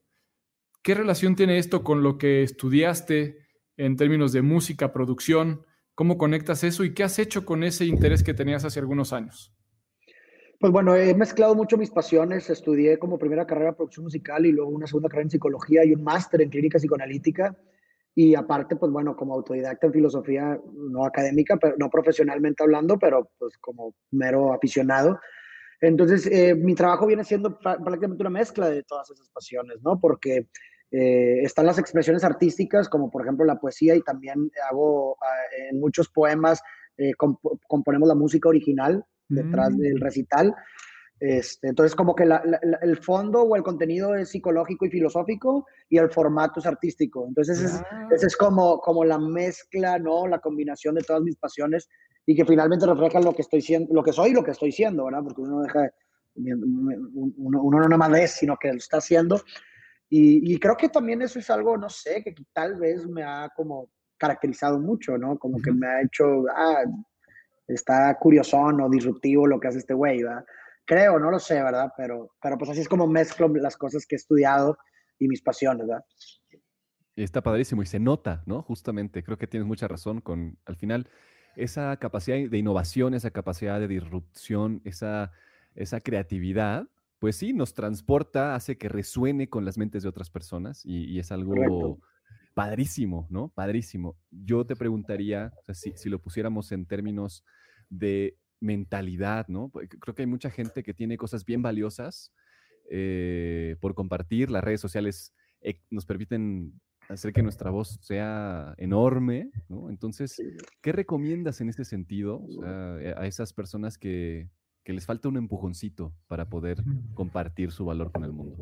¿Qué 0.83 0.93
relación 0.93 1.35
tiene 1.35 1.57
esto 1.57 1.83
con 1.83 2.03
lo 2.03 2.19
que 2.19 2.43
estudiaste 2.43 3.39
en 3.75 3.95
términos 3.95 4.31
de 4.31 4.43
música, 4.43 4.93
producción? 4.93 5.65
¿Cómo 5.95 6.17
conectas 6.17 6.63
eso 6.63 6.83
y 6.83 6.93
qué 6.93 7.03
has 7.03 7.17
hecho 7.17 7.45
con 7.45 7.63
ese 7.63 7.85
interés 7.85 8.21
que 8.21 8.35
tenías 8.35 8.63
hace 8.65 8.79
algunos 8.79 9.11
años? 9.11 9.51
Pues 10.59 10.71
bueno, 10.71 10.95
he 10.95 11.13
mezclado 11.15 11.55
mucho 11.55 11.77
mis 11.77 11.89
pasiones. 11.89 12.49
Estudié 12.51 12.99
como 12.99 13.17
primera 13.17 13.47
carrera 13.47 13.75
producción 13.75 14.03
musical 14.03 14.45
y 14.45 14.51
luego 14.51 14.69
una 14.69 14.85
segunda 14.85 15.09
carrera 15.09 15.25
en 15.25 15.31
psicología 15.31 15.83
y 15.83 15.93
un 15.93 16.03
máster 16.03 16.41
en 16.41 16.49
clínica 16.49 16.77
psicoanalítica. 16.77 17.57
Y 18.17 18.33
aparte, 18.33 18.77
pues 18.77 18.91
bueno, 18.91 19.15
como 19.15 19.33
autodidacta 19.33 19.87
en 19.87 19.93
filosofía, 19.93 20.57
no 20.73 21.05
académica, 21.05 21.57
pero 21.57 21.75
no 21.77 21.89
profesionalmente 21.89 22.63
hablando, 22.63 22.97
pero 22.97 23.29
pues 23.37 23.57
como 23.57 23.93
mero 24.11 24.53
aficionado. 24.53 25.19
Entonces, 25.81 26.25
eh, 26.27 26.55
mi 26.55 26.75
trabajo 26.75 27.05
viene 27.05 27.25
siendo 27.25 27.59
prácticamente 27.59 28.23
una 28.23 28.29
mezcla 28.29 28.69
de 28.69 28.83
todas 28.83 29.11
esas 29.11 29.29
pasiones, 29.29 29.77
¿no? 29.83 29.99
Porque 29.99 30.47
eh, 30.91 31.41
están 31.43 31.65
las 31.65 31.77
expresiones 31.77 32.23
artísticas, 32.23 32.87
como 32.87 33.11
por 33.11 33.23
ejemplo 33.23 33.45
la 33.45 33.59
poesía, 33.59 33.95
y 33.95 34.01
también 34.01 34.49
hago 34.69 35.17
ah, 35.21 35.67
en 35.69 35.79
muchos 35.79 36.09
poemas, 36.09 36.61
eh, 36.97 37.11
componemos 37.67 38.07
la 38.07 38.15
música 38.15 38.47
original 38.47 39.03
detrás 39.27 39.71
mm. 39.71 39.77
del 39.77 39.99
recital. 39.99 40.55
Este, 41.19 41.69
entonces, 41.69 41.95
como 41.95 42.13
que 42.13 42.27
el 42.81 42.97
fondo 42.97 43.43
o 43.43 43.55
el 43.55 43.63
contenido 43.63 44.15
es 44.15 44.29
psicológico 44.29 44.85
y 44.85 44.89
filosófico 44.89 45.65
y 45.89 45.97
el 45.97 46.09
formato 46.09 46.59
es 46.59 46.65
artístico. 46.65 47.25
Entonces, 47.27 47.61
esa 47.61 48.07
es, 48.11 48.23
es, 48.23 48.35
como, 48.35 48.79
como 48.79 49.05
la 49.05 49.17
mezcla, 49.17 49.97
¿no? 49.97 50.27
La 50.27 50.39
combinación 50.39 50.95
de 50.95 51.03
todas 51.03 51.21
mis 51.21 51.37
pasiones 51.37 51.87
y 52.25 52.35
que 52.35 52.45
finalmente 52.45 52.85
refleja 52.85 53.21
lo 53.21 53.33
que 53.33 53.43
estoy 53.43 53.61
siendo, 53.61 53.93
lo 53.93 54.03
que 54.03 54.11
soy 54.11 54.31
y 54.31 54.33
lo 54.33 54.43
que 54.43 54.51
estoy 54.51 54.71
siendo, 54.71 55.05
¿verdad? 55.05 55.23
Porque 55.23 55.41
uno 55.41 55.61
deja, 55.61 55.89
uno, 56.35 57.61
uno 57.61 57.79
no 57.79 57.87
nada 57.87 57.97
más 57.97 58.19
es, 58.19 58.31
sino 58.31 58.57
que 58.57 58.69
lo 58.69 58.77
está 58.77 58.97
haciendo. 58.97 59.41
Y, 60.09 60.53
y, 60.53 60.59
creo 60.59 60.75
que 60.75 60.89
también 60.89 61.21
eso 61.21 61.39
es 61.39 61.49
algo, 61.49 61.77
no 61.77 61.89
sé, 61.89 62.23
que 62.23 62.35
tal 62.53 62.75
vez 62.75 63.07
me 63.07 63.23
ha 63.23 63.49
como 63.55 63.89
caracterizado 64.17 64.79
mucho, 64.79 65.17
¿no? 65.17 65.37
Como 65.37 65.61
que 65.61 65.71
me 65.71 65.87
ha 65.87 66.01
hecho, 66.01 66.45
ah, 66.55 66.83
está 67.67 68.15
curiosón 68.19 68.81
o 68.81 68.89
disruptivo 68.89 69.47
lo 69.47 69.59
que 69.59 69.67
hace 69.67 69.79
este 69.79 69.93
güey, 69.93 70.21
¿verdad? 70.21 70.45
Creo, 70.85 71.19
no 71.19 71.31
lo 71.31 71.39
sé, 71.39 71.61
¿verdad? 71.61 71.91
Pero, 71.97 72.31
pero 72.41 72.57
pues 72.57 72.69
así 72.69 72.81
es 72.81 72.89
como 72.89 73.07
mezclo 73.07 73.47
las 73.47 73.75
cosas 73.75 74.05
que 74.05 74.15
he 74.15 74.17
estudiado 74.17 74.77
y 75.17 75.27
mis 75.27 75.41
pasiones, 75.41 75.87
¿verdad? 75.87 76.05
Está 77.15 77.41
padrísimo 77.41 77.81
y 77.81 77.85
se 77.85 77.99
nota, 77.99 78.43
¿no? 78.45 78.61
Justamente, 78.61 79.23
creo 79.23 79.37
que 79.37 79.47
tienes 79.47 79.67
mucha 79.67 79.87
razón 79.87 80.21
con, 80.21 80.59
al 80.65 80.75
final, 80.75 81.09
esa 81.55 81.97
capacidad 81.97 82.37
de 82.49 82.57
innovación, 82.57 83.13
esa 83.13 83.31
capacidad 83.31 83.79
de 83.79 83.87
disrupción, 83.87 84.81
esa, 84.83 85.31
esa 85.73 86.01
creatividad, 86.01 86.87
pues 87.19 87.37
sí, 87.37 87.53
nos 87.53 87.73
transporta, 87.73 88.55
hace 88.55 88.77
que 88.77 88.89
resuene 88.89 89.49
con 89.49 89.65
las 89.65 89.77
mentes 89.77 90.03
de 90.03 90.09
otras 90.09 90.29
personas 90.29 90.81
y, 90.85 91.17
es 91.17 91.31
algo 91.31 91.99
padrísimo, 92.53 93.27
¿no? 93.29 93.49
Padrísimo. 93.49 94.17
Yo 94.29 94.65
te 94.65 94.75
preguntaría, 94.75 95.53
si, 95.73 95.93
si, 95.95 96.09
lo 96.09 96.19
pusiéramos 96.19 96.71
en 96.71 96.85
términos 96.85 97.43
de 97.89 98.37
mentalidad, 98.65 99.47
¿no? 99.47 99.71
Creo 99.71 100.15
que 100.15 100.23
hay 100.23 100.27
mucha 100.27 100.49
gente 100.49 100.83
que 100.83 100.93
tiene 100.93 101.17
cosas 101.17 101.45
bien 101.45 101.61
valiosas 101.61 102.33
eh, 102.89 103.77
por 103.79 103.93
compartir. 103.95 104.51
Las 104.51 104.63
redes 104.63 104.81
sociales 104.81 105.33
eh, 105.61 105.81
nos 105.89 106.05
permiten 106.05 106.79
hacer 107.07 107.33
que 107.33 107.43
nuestra 107.43 107.69
voz 107.69 107.99
sea 108.01 108.73
enorme, 108.77 109.51
¿no? 109.69 109.89
Entonces, 109.89 110.41
¿qué 110.81 110.91
recomiendas 110.91 111.61
en 111.61 111.69
este 111.69 111.85
sentido 111.85 112.43
eh, 112.99 113.13
a 113.15 113.27
esas 113.27 113.53
personas 113.53 113.97
que, 113.97 114.49
que, 114.83 114.93
les 114.93 115.05
falta 115.05 115.29
un 115.29 115.37
empujoncito 115.37 116.13
para 116.27 116.49
poder 116.49 116.83
compartir 117.13 117.71
su 117.71 117.85
valor 117.85 118.11
con 118.11 118.23
el 118.23 118.33
mundo? 118.33 118.57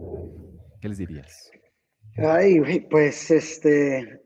¿Qué 0.82 0.90
les 0.90 0.98
dirías? 0.98 1.52
Ay, 2.18 2.82
pues 2.90 3.32
este, 3.32 4.22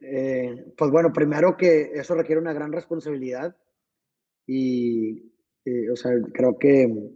pues 0.75 0.91
bueno, 0.91 1.13
primero 1.13 1.55
que 1.55 1.91
eso 1.93 2.15
requiere 2.15 2.41
una 2.41 2.53
gran 2.53 2.71
responsabilidad 2.71 3.55
y, 4.47 5.37
o 5.91 5.95
sea, 5.95 6.11
creo 6.34 6.57
que 6.57 7.11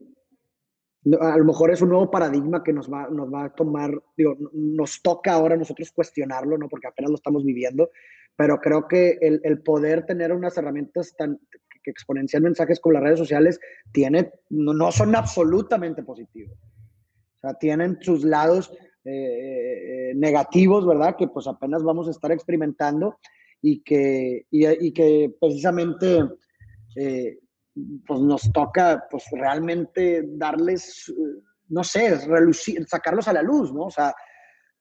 a 1.20 1.38
lo 1.38 1.46
mejor 1.46 1.72
es 1.72 1.82
un 1.82 1.90
nuevo 1.90 2.12
paradigma 2.12 2.64
que 2.64 2.74
nos 2.74 2.92
va, 2.92 3.10
nos 3.10 3.34
va 3.34 3.46
a 3.46 3.56
tomar, 3.56 3.92
digo, 4.16 4.38
nos 4.54 5.02
toca 5.02 5.34
ahora 5.34 5.58
nosotros 5.58 5.92
cuestionarlo, 5.92 6.58
¿no? 6.58 6.70
Porque 6.70 6.88
apenas 6.88 7.10
lo 7.10 7.16
estamos 7.16 7.44
viviendo, 7.44 7.90
pero 8.36 8.60
creo 8.60 8.88
que 8.88 9.18
el, 9.20 9.42
el 9.44 9.62
poder 9.62 10.06
tener 10.06 10.32
unas 10.32 10.58
herramientas 10.58 11.16
tan 11.18 11.40
que 11.84 11.92
exponencian 11.92 12.44
mensajes 12.44 12.80
con 12.80 12.94
las 12.94 13.04
redes 13.04 13.20
sociales 13.20 13.60
tiene, 13.92 14.32
no, 14.50 14.74
no 14.74 14.92
son 14.92 15.16
absolutamente 15.16 16.04
positivos. 16.04 16.58
O 17.38 17.40
sea, 17.42 17.54
tienen 17.56 17.98
sus 18.02 18.24
lados 18.24 18.72
eh, 19.04 20.14
negativos, 20.16 20.86
¿verdad? 20.86 21.16
Que 21.18 21.28
pues 21.28 21.48
apenas 21.48 21.84
vamos 21.84 22.08
a 22.08 22.12
estar 22.12 22.32
experimentando 22.32 23.18
y 23.62 23.82
que, 23.82 24.46
y, 24.52 24.68
y 24.68 24.92
que 24.94 25.34
precisamente 25.40 26.24
eh, 26.96 27.40
pues 28.06 28.20
nos 28.20 28.52
toca 28.52 29.06
pues 29.10 29.26
realmente 29.32 30.24
darles, 30.26 31.10
eh, 31.10 31.42
no 31.70 31.84
sé, 31.84 32.16
relucir, 32.28 32.86
sacarlos 32.88 33.28
a 33.28 33.34
la 33.34 33.42
luz, 33.42 33.74
¿no? 33.74 33.84
O 33.84 33.92
sea, 33.92 34.14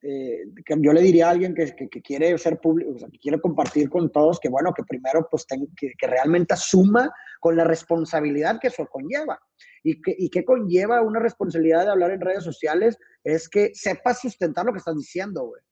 eh, 0.02 0.44
yo 0.78 0.92
le 0.92 1.02
diría 1.02 1.28
a 1.28 1.30
alguien 1.30 1.54
que, 1.54 1.74
que, 1.74 2.00
quiere 2.00 2.36
ser 2.38 2.58
público, 2.58 2.94
que 3.12 3.18
quiere 3.18 3.40
compartir 3.40 3.90
con 3.90 4.10
todos, 4.10 4.40
que 4.40 4.48
bueno, 4.48 4.72
que 4.72 4.82
primero 4.82 5.28
pues 5.30 5.44
que, 5.44 5.92
que, 5.98 6.06
realmente 6.06 6.54
asuma 6.54 7.12
con 7.38 7.54
la 7.54 7.64
responsabilidad 7.64 8.58
que 8.58 8.68
eso 8.68 8.86
conlleva. 8.86 9.38
Y 9.82 10.00
que, 10.00 10.14
y 10.16 10.30
que 10.30 10.44
conlleva 10.44 11.02
una 11.02 11.20
responsabilidad 11.20 11.84
de 11.84 11.90
hablar 11.90 12.10
en 12.10 12.20
redes 12.20 12.44
sociales 12.44 12.98
es 13.24 13.48
que 13.48 13.72
sepas 13.74 14.20
sustentar 14.20 14.64
lo 14.64 14.72
que 14.72 14.78
estás 14.78 14.96
diciendo, 14.96 15.46
güey. 15.46 15.62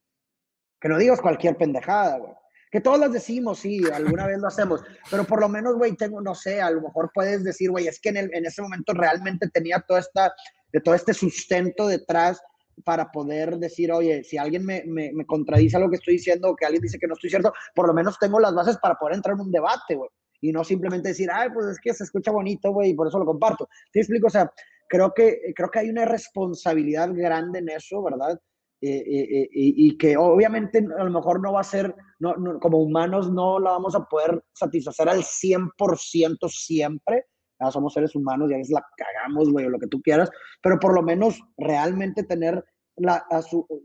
Que 0.81 0.89
no 0.89 0.99
digas 0.99 1.21
cualquier 1.21 1.57
pendejada, 1.57 2.19
güey. 2.19 2.33
Que 2.71 2.81
todos 2.81 2.99
las 2.99 3.12
decimos, 3.12 3.61
sí, 3.61 3.81
alguna 3.93 4.27
vez 4.27 4.39
lo 4.39 4.49
hacemos, 4.49 4.83
pero 5.11 5.25
por 5.25 5.41
lo 5.41 5.49
menos, 5.49 5.77
güey, 5.77 5.97
tengo, 5.97 6.21
no 6.21 6.35
sé, 6.35 6.61
a 6.61 6.71
lo 6.71 6.83
mejor 6.83 7.11
puedes 7.14 7.43
decir, 7.45 7.71
güey, 7.71 7.89
es 7.89 8.01
que 8.01 8.11
en, 8.11 8.16
en 8.16 8.47
ese 8.47 8.62
momento 8.62 8.93
realmente 8.93 9.49
tenía 9.49 9.81
toda 9.81 10.01
esta, 10.01 10.35
de 10.73 10.81
todo 10.81 10.95
este 10.95 11.14
sustento 11.14 11.87
detrás 11.87 12.41
para 12.85 13.11
poder 13.11 13.59
decir, 13.59 13.93
oye, 13.93 14.23
si 14.25 14.39
alguien 14.39 14.64
me, 14.64 14.85
me, 14.87 15.27
contradice 15.27 15.79
lo 15.79 15.91
que 15.91 15.97
estoy 15.97 16.14
diciendo 16.14 16.51
o 16.51 16.57
que 16.57 16.64
alguien 16.64 16.83
dice 16.83 16.99
que 16.99 17.07
no 17.07 17.14
estoy 17.14 17.31
cierto, 17.31 17.53
por 17.75 17.87
lo 17.87 17.95
menos 17.95 18.19
tengo 18.19 18.39
las 18.39 18.55
bases 18.55 18.77
para 18.79 18.95
poder 18.95 19.16
entrar 19.16 19.35
en 19.35 19.41
un 19.41 19.51
debate, 19.51 19.95
güey. 19.95 20.11
Y 20.41 20.53
no 20.53 20.62
simplemente 20.62 21.09
decir, 21.09 21.29
ay, 21.33 21.49
pues 21.53 21.66
es 21.66 21.81
que 21.81 21.93
se 21.93 22.05
escucha 22.05 22.31
bonito, 22.31 22.71
güey, 22.71 22.91
y 22.91 22.95
por 22.95 23.09
eso 23.09 23.19
lo 23.19 23.27
comparto. 23.27 23.69
¿Sí 23.93 23.99
explico? 23.99 24.29
O 24.29 24.31
sea, 24.31 24.53
creo 24.89 25.12
que, 25.12 25.53
creo 25.55 25.69
que 25.71 25.81
hay 25.81 25.91
una 25.91 26.05
responsabilidad 26.05 27.11
grande 27.12 27.59
en 27.59 27.71
eso, 27.71 28.03
¿verdad? 28.03 28.41
Eh, 28.81 29.03
eh, 29.05 29.43
eh, 29.43 29.49
y 29.53 29.99
que 29.99 30.16
obviamente 30.16 30.79
a 30.79 31.03
lo 31.03 31.11
mejor 31.11 31.43
no 31.43 31.53
va 31.53 31.62
a 31.62 31.64
ser, 31.64 31.97
no, 32.20 32.61
como 32.61 32.79
humanos 32.79 33.29
no 33.29 33.59
la 33.59 33.72
vamos 33.72 33.97
a 33.97 34.05
poder 34.05 34.41
satisfacer 34.53 35.09
al 35.09 35.24
100% 35.24 36.49
siempre, 36.49 37.24
ya 37.59 37.72
somos 37.72 37.93
seres 37.93 38.14
humanos 38.14 38.49
y 38.49 38.55
a 38.55 38.59
veces 38.59 38.72
la 38.72 38.87
cagamos, 38.97 39.51
güey, 39.51 39.66
o 39.66 39.70
lo 39.70 39.81
que 39.81 39.89
tú 39.89 40.01
quieras, 40.01 40.31
pero 40.62 40.79
por 40.79 40.95
lo 40.95 41.03
menos 41.03 41.41
realmente 41.57 42.22
tener, 42.22 42.64
la, 42.95 43.26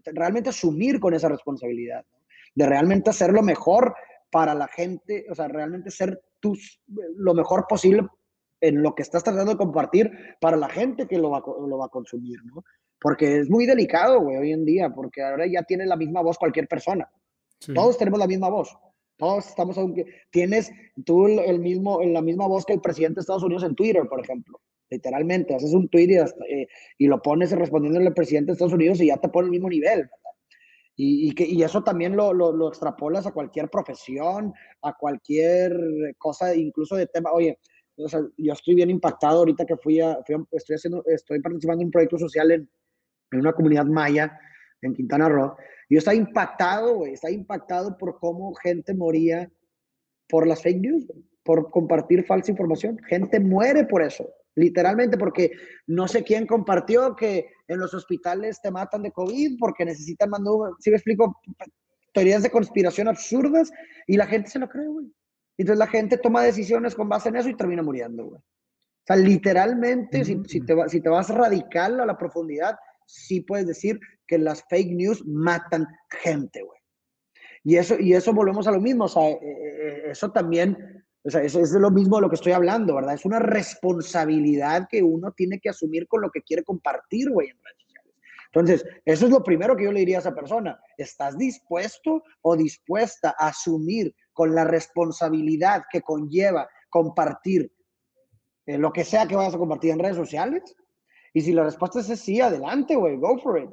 realmente 0.06 0.50
asumir 0.50 1.00
con 1.00 1.16
esa 1.16 1.28
responsabilidad, 1.28 2.06
de 2.54 2.68
realmente 2.68 3.10
hacer 3.10 3.34
lo 3.34 3.42
mejor 3.42 3.96
para 4.30 4.54
la 4.54 4.68
gente, 4.68 5.26
o 5.32 5.34
sea, 5.34 5.48
realmente 5.48 5.90
ser 5.90 6.22
tus, 6.40 6.84
lo 7.16 7.34
mejor 7.34 7.66
posible 7.68 8.08
en 8.64 8.82
lo 8.82 8.96
que 8.96 9.04
estás 9.04 9.24
tratando 9.24 9.52
de 9.52 9.58
compartir 9.58 10.12
para 10.40 10.58
la 10.58 10.70
gente 10.70 11.08
que 11.08 11.18
lo 11.18 11.30
va, 11.30 11.40
lo 11.40 11.78
va 11.78 11.86
a 11.86 11.90
consumir, 11.90 12.38
¿no? 12.46 12.64
porque 13.04 13.40
es 13.40 13.50
muy 13.50 13.66
delicado, 13.66 14.22
güey, 14.22 14.38
hoy 14.38 14.52
en 14.54 14.64
día, 14.64 14.90
porque 14.90 15.22
ahora 15.22 15.46
ya 15.46 15.62
tiene 15.64 15.86
la 15.86 15.98
misma 15.98 16.22
voz 16.22 16.38
cualquier 16.38 16.70
persona. 16.70 17.12
Todos 17.76 17.98
tenemos 17.98 18.18
la 18.18 18.28
misma 18.28 18.50
voz. 18.50 18.76
Todos 19.18 19.50
estamos, 19.50 19.78
aunque 19.78 20.06
tienes 20.32 20.72
tú 21.06 21.28
el 21.28 21.60
mismo, 21.60 22.02
la 22.02 22.22
misma 22.22 22.48
voz 22.48 22.66
que 22.66 22.72
el 22.72 22.80
presidente 22.80 23.16
de 23.16 23.22
Estados 23.22 23.44
Unidos 23.44 23.64
en 23.64 23.76
Twitter, 23.76 24.04
por 24.08 24.22
ejemplo. 24.22 24.62
Literalmente, 24.90 25.54
haces 25.54 25.74
un 25.74 25.90
tweet 25.90 26.08
y, 26.08 26.16
eh, 26.16 26.68
y 26.98 27.08
lo 27.08 27.22
pones 27.22 27.52
respondiendo 27.52 28.00
al 28.00 28.14
presidente 28.14 28.48
de 28.48 28.54
Estados 28.54 28.74
Unidos 28.74 29.02
y 29.02 29.08
ya 29.08 29.18
te 29.18 29.28
pone 29.28 29.48
el 29.48 29.52
mismo 29.52 29.68
nivel. 29.68 30.10
Y, 30.96 31.30
y, 31.30 31.36
que, 31.36 31.46
y 31.46 31.62
eso 31.62 31.84
también 31.84 32.16
lo, 32.16 32.34
lo, 32.34 32.54
lo, 32.54 32.70
extrapolas 32.70 33.28
a 33.28 33.34
cualquier 33.34 33.70
profesión, 33.70 34.54
a 34.82 34.94
cualquier 34.94 35.76
cosa, 36.18 36.56
incluso 36.56 36.96
de 36.96 37.08
tema. 37.08 37.34
Oye, 37.34 37.60
o 37.98 38.10
sea, 38.10 38.22
yo 38.38 38.54
estoy 38.54 38.76
bien 38.76 38.90
impactado 38.90 39.40
ahorita 39.40 39.66
que 39.66 39.78
fui 39.78 40.00
a, 40.00 40.18
fui 40.26 40.36
a, 40.36 40.44
estoy 40.52 40.76
haciendo, 40.76 41.04
estoy 41.06 41.40
participando 41.40 41.82
en 41.82 41.88
un 41.88 41.92
proyecto 41.92 42.18
social 42.18 42.52
en, 42.52 42.70
en 43.32 43.40
una 43.40 43.54
comunidad 43.54 43.86
maya 43.86 44.40
en 44.82 44.94
Quintana 44.94 45.30
Roo. 45.30 45.56
Yo 45.90 45.98
estaba 45.98 46.16
impactado, 46.16 46.96
güey, 46.96 47.14
estaba 47.14 47.32
impactado 47.32 47.98
por 47.98 48.18
cómo 48.20 48.54
gente 48.56 48.94
moría 48.94 49.52
por 50.28 50.48
las 50.48 50.62
fake 50.62 50.82
news, 50.82 51.06
por 51.44 51.70
compartir 51.70 52.26
falsa 52.26 52.52
información. 52.52 52.98
Gente 53.08 53.40
muere 53.40 53.86
por 53.86 54.02
eso, 54.02 54.28
literalmente, 54.56 55.18
porque 55.18 55.52
no 55.88 56.08
sé 56.08 56.24
quién 56.24 56.48
compartió 56.48 57.16
que 57.16 57.48
en 57.68 57.80
los 57.80 57.94
hospitales 57.94 58.60
te 58.62 58.72
matan 58.72 59.04
de 59.04 59.12
COVID 59.12 59.58
porque 59.60 59.86
necesitan 59.86 60.30
mandar, 60.30 60.72
si 60.80 60.90
me 60.90 60.98
explico, 60.98 61.40
teorías 62.14 62.44
de 62.44 62.52
conspiración 62.52 63.08
absurdas 63.08 63.72
y 64.08 64.18
la 64.18 64.28
gente 64.28 64.50
se 64.50 64.60
lo 64.60 64.70
cree, 64.70 64.88
güey. 64.88 65.08
Entonces 65.58 65.80
la 65.80 65.88
gente 65.88 66.18
toma 66.18 66.44
decisiones 66.44 66.96
con 66.96 67.10
base 67.10 67.30
en 67.30 67.36
eso 67.36 67.50
y 67.50 67.56
termina 67.56 67.84
muriendo, 67.84 68.26
güey. 68.26 68.40
O 68.40 69.06
sea, 69.06 69.16
literalmente, 69.18 70.24
si, 70.24 70.42
si, 70.48 70.62
te, 70.62 70.76
si 70.88 71.02
te 71.02 71.10
vas 71.10 71.30
radical 71.30 72.00
a 72.00 72.06
la 72.06 72.18
profundidad, 72.18 72.78
sí 73.06 73.42
puedes 73.42 73.68
decir 73.68 74.00
que 74.26 74.38
las 74.38 74.64
fake 74.70 74.92
news 74.92 75.26
matan 75.26 75.86
gente, 76.10 76.64
güey. 76.64 76.80
Y 77.64 77.78
eso, 77.78 77.98
y 78.00 78.14
eso 78.14 78.34
volvemos 78.34 78.68
a 78.68 78.72
lo 78.72 78.82
mismo, 78.82 79.06
o 79.06 79.10
sea, 79.10 79.30
eh, 79.30 79.40
eh, 79.42 80.04
eso 80.12 80.32
también, 80.32 81.06
o 81.24 81.30
sea, 81.30 81.42
eso 81.44 81.62
es 81.62 81.72
lo 81.72 81.92
mismo 81.92 82.18
de 82.18 82.24
lo 82.24 82.30
que 82.30 82.36
estoy 82.36 82.52
hablando, 82.52 82.96
¿verdad? 82.96 83.14
Es 83.14 83.26
una 83.26 83.40
responsabilidad 83.40 84.88
que 84.90 85.02
uno 85.02 85.32
tiene 85.32 85.60
que 85.60 85.70
asumir 85.70 86.08
con 86.08 86.22
lo 86.22 86.30
que 86.30 86.42
quiere 86.42 86.64
compartir, 86.64 87.30
güey, 87.30 87.50
en 87.50 87.58
redes. 87.58 87.83
Entonces, 88.54 88.86
eso 89.04 89.26
es 89.26 89.32
lo 89.32 89.44
primero 89.44 89.76
que 89.76 89.86
yo 89.86 89.92
le 89.92 90.02
diría 90.02 90.18
a 90.18 90.20
esa 90.20 90.36
persona. 90.36 90.80
¿Estás 90.96 91.36
dispuesto 91.38 92.24
o 92.42 92.56
dispuesta 92.56 93.36
a 93.40 93.48
asumir 93.48 94.16
con 94.32 94.54
la 94.54 94.64
responsabilidad 94.64 95.84
que 95.92 96.02
conlleva 96.02 96.70
compartir 96.90 97.74
eh, 98.68 98.78
lo 98.78 98.94
que 98.94 99.04
sea 99.04 99.28
que 99.28 99.36
vayas 99.36 99.56
a 99.56 99.58
compartir 99.58 99.90
en 99.90 100.00
redes 100.00 100.18
sociales? 100.18 100.76
Y 101.34 101.42
si 101.42 101.52
la 101.52 101.64
respuesta 101.64 102.00
es 102.00 102.20
sí, 102.20 102.42
adelante, 102.42 102.96
güey, 102.96 103.18
go 103.18 103.40
for 103.40 103.60
it. 103.60 103.72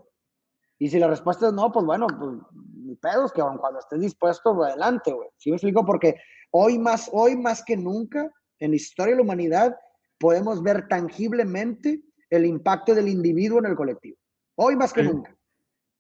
Y 0.78 0.89
si 0.89 0.99
la 0.99 1.09
respuesta 1.09 1.49
es 1.49 1.53
no, 1.53 1.70
pues 1.70 1.85
bueno, 1.85 2.07
pues 2.07 2.39
ni 2.83 2.97
pedos, 2.97 3.33
que 3.33 3.43
cuando 3.43 3.81
estés 3.81 4.01
dispuesto, 4.01 4.57
pues, 4.57 4.70
adelante, 4.70 5.12
güey. 5.12 5.28
¿Sí 5.37 5.51
me 5.51 5.57
explico? 5.57 5.85
Porque 5.85 6.16
hoy 6.53 6.78
más, 6.78 7.11
hoy 7.12 7.37
más 7.37 7.62
que 7.62 7.76
nunca, 7.76 8.33
en 8.59 8.70
la 8.70 8.76
historia 8.76 9.12
de 9.12 9.16
la 9.16 9.24
humanidad, 9.24 9.76
podemos 10.18 10.62
ver 10.62 10.89
tangiblemente 10.89 12.01
el 12.31 12.47
impacto 12.47 12.95
del 12.95 13.09
individuo 13.09 13.59
en 13.59 13.66
el 13.66 13.76
colectivo. 13.76 14.16
Hoy 14.63 14.77
más 14.77 14.93
que 14.93 15.03
nunca. 15.03 15.35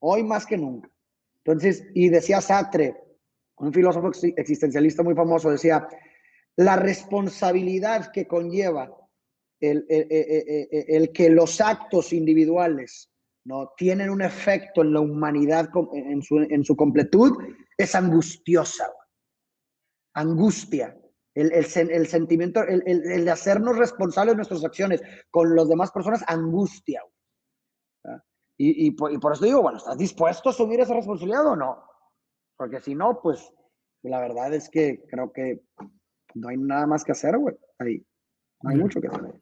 Hoy 0.00 0.22
más 0.22 0.44
que 0.44 0.58
nunca. 0.58 0.90
Entonces, 1.44 1.86
y 1.94 2.10
decía 2.10 2.42
Sartre, 2.42 2.94
un 3.56 3.72
filósofo 3.72 4.10
existencialista 4.36 5.02
muy 5.02 5.14
famoso, 5.14 5.50
decía, 5.50 5.88
la 6.56 6.76
responsabilidad 6.76 8.12
que 8.12 8.26
conlleva 8.26 8.94
el, 9.60 9.86
el, 9.88 11.10
que 11.12 11.30
los 11.30 11.58
actos 11.62 12.12
individuales 12.12 13.10
no 13.44 13.72
tienen 13.78 14.10
un 14.10 14.20
efecto 14.20 14.82
en 14.82 14.92
la 14.92 15.00
humanidad 15.00 15.70
en 15.94 16.22
su, 16.22 16.38
en 16.38 16.62
su 16.62 16.76
completud 16.76 17.32
es 17.78 17.94
angustiosa. 17.94 18.92
Angustia. 20.12 20.98
El, 21.34 21.50
el 21.52 22.06
sentimiento, 22.06 22.62
el, 22.64 23.24
de 23.24 23.30
hacernos 23.30 23.78
responsables 23.78 24.32
de 24.32 24.36
nuestras 24.36 24.64
acciones 24.64 25.00
con 25.30 25.56
las 25.56 25.66
demás 25.66 25.90
personas, 25.92 26.22
angustia. 26.26 27.02
Y, 28.62 28.88
y, 28.88 28.90
por, 28.90 29.10
y, 29.10 29.16
por, 29.16 29.32
eso 29.32 29.46
digo, 29.46 29.62
bueno, 29.62 29.78
¿estás 29.78 29.96
dispuesto 29.96 30.50
a 30.50 30.52
asumir 30.52 30.80
esa 30.80 30.92
responsabilidad 30.92 31.46
o 31.46 31.56
no? 31.56 31.82
Porque 32.58 32.78
si 32.78 32.94
no, 32.94 33.18
pues 33.22 33.50
la 34.02 34.20
verdad 34.20 34.52
es 34.52 34.68
que 34.68 35.02
creo 35.08 35.32
que 35.32 35.62
no 36.34 36.48
hay 36.48 36.58
nada 36.58 36.86
más 36.86 37.02
que 37.02 37.12
hacer, 37.12 37.38
güey. 37.38 37.56
Ahí 37.78 38.04
no 38.62 38.68
hay 38.68 38.76
mucho 38.76 39.00
que 39.00 39.08
hacer. 39.08 39.32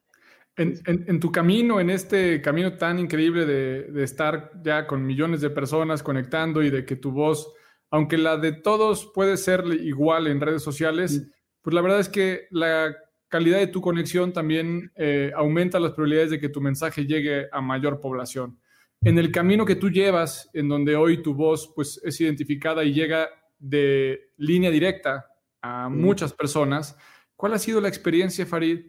En, 0.55 1.19
tu 1.19 1.33
camino, 1.33 1.81
en 1.81 1.89
este 1.89 2.41
camino 2.41 2.77
tan 2.77 2.97
increíble 2.97 3.45
de, 3.45 4.03
estar 4.03 4.53
ya 4.63 4.87
con 4.87 5.05
millones 5.05 5.41
de 5.41 5.49
personas 5.49 6.01
conectando 6.01 6.63
y 6.63 6.69
de 6.69 6.85
que 6.85 6.95
tu 6.95 7.11
voz, 7.11 7.53
aunque 7.91 8.17
la 8.17 8.37
de 8.37 8.53
todos 8.53 9.11
puede 9.13 9.35
ser 9.35 9.65
igual 9.65 10.27
en 10.27 10.39
redes 10.39 10.63
sociales, 10.63 11.29
pues 11.61 11.73
la 11.73 11.81
verdad 11.81 11.99
es 11.99 12.07
que 12.07 12.47
la 12.51 12.95
calidad 13.27 13.57
de 13.57 13.67
tu 13.67 13.81
conexión 13.81 14.31
también 14.31 14.93
eh, 14.95 15.33
aumenta 15.35 15.77
las 15.77 15.91
probabilidades 15.91 16.31
de 16.31 16.39
que 16.39 16.47
tu 16.47 16.61
mensaje 16.61 17.05
llegue 17.05 17.49
a 17.51 17.59
mayor 17.59 17.99
población. 17.99 18.57
En 19.01 19.17
el 19.17 19.31
camino 19.31 19.65
que 19.65 19.75
tú 19.75 19.89
llevas, 19.89 20.49
en 20.53 20.67
donde 20.67 20.95
hoy 20.95 21.21
tu 21.21 21.33
voz 21.33 21.71
pues, 21.75 22.01
es 22.03 22.19
identificada 22.19 22.83
y 22.83 22.93
llega 22.93 23.29
de 23.57 24.31
línea 24.37 24.71
directa 24.71 25.27
a 25.61 25.89
muchas 25.89 26.33
personas, 26.33 26.97
¿cuál 27.35 27.53
ha 27.53 27.59
sido 27.59 27.79
la 27.81 27.87
experiencia, 27.87 28.45
Farid? 28.45 28.79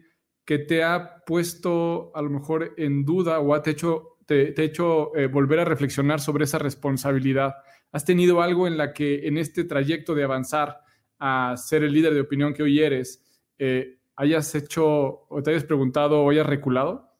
que 0.45 0.59
te 0.59 0.83
ha 0.83 1.23
puesto 1.25 2.11
a 2.15 2.21
lo 2.21 2.29
mejor 2.29 2.73
en 2.77 3.05
duda 3.05 3.39
o 3.39 3.53
ha 3.53 3.61
te 3.61 3.71
hecho, 3.71 4.17
te, 4.25 4.53
hecho 4.63 5.15
eh, 5.15 5.27
volver 5.27 5.59
a 5.59 5.65
reflexionar 5.65 6.19
sobre 6.19 6.45
esa 6.45 6.57
responsabilidad? 6.57 7.55
¿Has 7.91 8.05
tenido 8.05 8.41
algo 8.41 8.67
en 8.67 8.77
la 8.77 8.93
que 8.93 9.27
en 9.27 9.37
este 9.37 9.63
trayecto 9.63 10.15
de 10.15 10.23
avanzar 10.23 10.79
a 11.19 11.55
ser 11.57 11.83
el 11.83 11.93
líder 11.93 12.13
de 12.13 12.21
opinión 12.21 12.53
que 12.53 12.63
hoy 12.63 12.81
eres, 12.81 13.23
eh, 13.59 13.99
hayas 14.15 14.53
hecho 14.55 15.25
o 15.29 15.41
te 15.43 15.51
hayas 15.51 15.63
preguntado 15.63 16.21
o 16.21 16.29
hayas 16.29 16.47
reculado? 16.47 17.13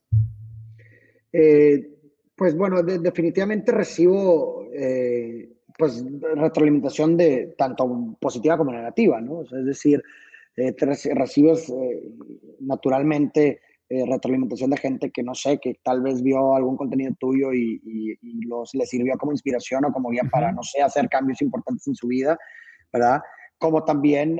Eh, 1.32 1.91
pues 2.42 2.58
bueno, 2.58 2.82
definitivamente 2.82 3.72
recibo 3.72 4.66
pues 5.78 6.04
retroalimentación 6.36 7.16
de 7.16 7.54
tanto 7.56 8.18
positiva 8.20 8.58
como 8.58 8.72
negativa, 8.72 9.22
¿no? 9.22 9.44
es 9.44 9.64
decir, 9.64 10.02
eh, 10.58 10.74
recibes 11.14 11.70
eh, 11.70 12.12
naturalmente 12.62 13.62
eh, 13.88 14.06
retroalimentación 14.10 14.72
de 14.72 14.78
gente 14.78 15.12
que 15.12 15.22
no 15.22 15.36
sé, 15.36 15.60
que 15.60 15.80
tal 15.84 16.02
vez 16.02 16.24
vio 16.24 16.56
algún 16.56 16.78
contenido 16.78 17.14
tuyo 17.20 17.54
y, 17.54 17.80
y, 17.84 18.46
los, 18.46 18.74
le 18.74 18.86
sirvió 18.86 19.18
como 19.20 19.34
inspiración 19.34 19.86
o 19.86 19.94
como 19.94 20.10
guía 20.10 20.24
para, 20.32 20.52
no 20.52 20.64
sé, 20.64 20.82
hacer 20.82 21.10
cambios 21.10 21.42
importantes 21.42 21.88
en 21.88 21.96
su 21.96 22.08
vida, 22.08 22.38
¿verdad? 22.92 23.22
Como 23.58 23.84
también 23.84 24.40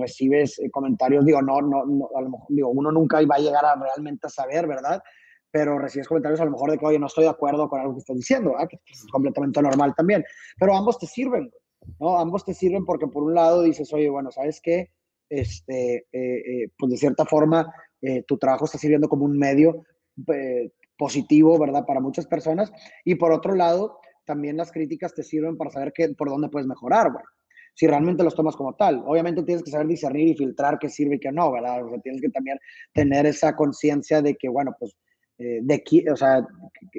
recibes 0.00 0.60
comentarios, 0.72 1.24
digo, 1.24 1.40
no, 1.40 1.62
no, 1.62 2.08
a 2.16 2.20
lo 2.22 2.30
mejor, 2.30 2.46
digo, 2.48 2.68
uno 2.70 2.90
nunca 2.90 3.20
va 3.24 3.36
a 3.36 3.38
llegar 3.38 3.64
a 3.64 3.76
realmente 3.76 4.26
a 4.26 4.30
saber, 4.30 4.66
¿verdad? 4.66 5.00
Pero 5.50 5.78
recibes 5.78 6.08
comentarios 6.08 6.40
a 6.40 6.44
lo 6.44 6.52
mejor 6.52 6.70
de 6.70 6.78
que, 6.78 6.86
oye, 6.86 6.98
no 6.98 7.06
estoy 7.06 7.24
de 7.24 7.30
acuerdo 7.30 7.68
con 7.68 7.80
algo 7.80 7.94
que 7.94 8.00
estás 8.00 8.16
diciendo, 8.16 8.52
¿verdad? 8.52 8.68
que 8.68 8.78
es 8.90 9.06
completamente 9.10 9.60
normal 9.62 9.94
también. 9.96 10.24
Pero 10.58 10.76
ambos 10.76 10.98
te 10.98 11.06
sirven, 11.06 11.50
¿no? 11.98 12.18
Ambos 12.18 12.44
te 12.44 12.54
sirven 12.54 12.84
porque 12.84 13.06
por 13.06 13.22
un 13.22 13.34
lado 13.34 13.62
dices, 13.62 13.92
oye, 13.92 14.08
bueno, 14.08 14.30
¿sabes 14.30 14.60
qué? 14.62 14.90
este, 15.30 16.08
eh, 16.12 16.62
eh, 16.62 16.68
pues 16.76 16.90
de 16.90 16.98
cierta 16.98 17.24
forma 17.24 17.72
eh, 18.02 18.24
tu 18.24 18.36
trabajo 18.36 18.64
está 18.64 18.76
sirviendo 18.76 19.08
como 19.08 19.24
un 19.24 19.38
medio 19.38 19.84
positivo, 20.98 21.58
¿verdad? 21.58 21.86
Para 21.86 22.00
muchas 22.00 22.26
personas. 22.26 22.70
Y 23.04 23.14
por 23.14 23.32
otro 23.32 23.54
lado, 23.54 24.00
también 24.26 24.56
las 24.56 24.70
críticas 24.70 25.14
te 25.14 25.22
sirven 25.22 25.56
para 25.56 25.70
saber 25.70 25.92
qué, 25.94 26.10
por 26.10 26.28
dónde 26.28 26.50
puedes 26.50 26.68
mejorar, 26.68 27.10
güey. 27.12 27.24
Si 27.74 27.86
realmente 27.86 28.22
los 28.22 28.34
tomas 28.34 28.56
como 28.56 28.74
tal. 28.74 29.02
Obviamente 29.06 29.42
tienes 29.44 29.62
que 29.62 29.70
saber 29.70 29.86
discernir 29.86 30.28
y 30.28 30.36
filtrar 30.36 30.78
qué 30.78 30.90
sirve 30.90 31.14
y 31.14 31.20
qué 31.20 31.32
no, 31.32 31.50
¿verdad? 31.52 31.86
O 31.86 31.88
sea, 31.88 32.00
tienes 32.00 32.20
que 32.20 32.28
también 32.28 32.58
tener 32.92 33.24
esa 33.24 33.56
conciencia 33.56 34.20
de 34.20 34.34
que, 34.34 34.48
bueno, 34.48 34.74
pues, 34.78 34.94
de 35.40 36.04
o 36.12 36.16
sea, 36.16 36.46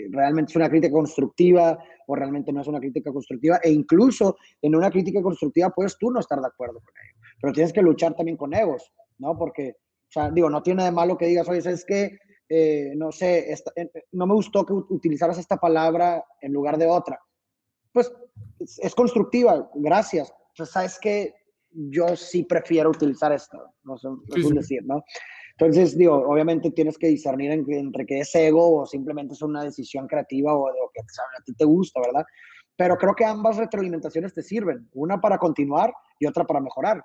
realmente 0.09 0.51
es 0.51 0.55
una 0.55 0.69
crítica 0.69 0.91
constructiva 0.91 1.77
o 2.07 2.15
realmente 2.15 2.51
no 2.51 2.61
es 2.61 2.67
una 2.67 2.79
crítica 2.79 3.11
constructiva. 3.11 3.59
E 3.63 3.71
incluso 3.71 4.37
en 4.61 4.75
una 4.75 4.89
crítica 4.89 5.21
constructiva 5.21 5.69
puedes 5.69 5.97
tú 5.97 6.09
no 6.09 6.19
estar 6.19 6.39
de 6.39 6.47
acuerdo 6.47 6.79
con 6.79 6.93
ello 6.97 7.21
pero 7.41 7.53
tienes 7.53 7.73
que 7.73 7.81
luchar 7.81 8.15
también 8.15 8.37
con 8.37 8.53
egos, 8.53 8.93
¿no? 9.17 9.37
Porque, 9.37 9.75
o 9.77 10.11
sea, 10.11 10.29
digo, 10.29 10.49
no 10.49 10.61
tiene 10.61 10.83
de 10.83 10.91
malo 10.91 11.17
que 11.17 11.25
digas, 11.25 11.49
oye, 11.49 11.57
es 11.59 11.83
que, 11.83 12.19
eh, 12.47 12.93
no 12.95 13.11
sé, 13.11 13.51
eh, 13.51 13.91
no 14.11 14.27
me 14.27 14.35
gustó 14.35 14.65
que 14.65 14.73
utilizaras 14.73 15.37
esta 15.37 15.57
palabra 15.57 16.23
en 16.39 16.53
lugar 16.53 16.77
de 16.77 16.87
otra. 16.87 17.19
Pues 17.91 18.13
es, 18.59 18.95
constructiva, 18.95 19.69
gracias. 19.75 20.31
O 20.31 20.55
sea, 20.55 20.65
sabes 20.65 20.99
que 20.99 21.33
yo 21.71 22.15
sí 22.15 22.43
prefiero 22.43 22.89
utilizar 22.89 23.31
esto, 23.31 23.73
no 23.83 23.97
sé, 23.97 24.07
es 24.35 24.45
un 24.45 24.55
decir, 24.55 24.83
¿no? 24.85 25.03
Entonces, 25.52 25.97
digo, 25.97 26.16
obviamente 26.16 26.72
tienes 26.72 26.97
que 26.97 27.08
discernir 27.08 27.52
entre 27.52 28.06
que 28.06 28.20
es 28.20 28.34
ego 28.36 28.82
o 28.82 28.86
simplemente 28.86 29.34
es 29.34 29.41
una 29.41 29.64
decisión 29.64 30.08
creativa 30.08 30.56
o 30.56 30.68
lo 30.70 30.91
que 30.93 31.02
a 31.02 31.43
ti 31.43 31.54
te 31.54 31.66
gusta, 31.66 32.02
¿verdad? 32.02 32.26
Pero 32.76 32.97
creo 32.97 33.14
que 33.14 33.26
ambas 33.26 33.58
retroalimentaciones 33.58 34.34
te 34.34 34.41
sirven, 34.41 34.89
una 34.93 35.20
para 35.20 35.38
continuar 35.38 35.93
y 36.20 36.26
otra 36.26 36.45
para 36.45 36.60
mejorar. 36.60 37.04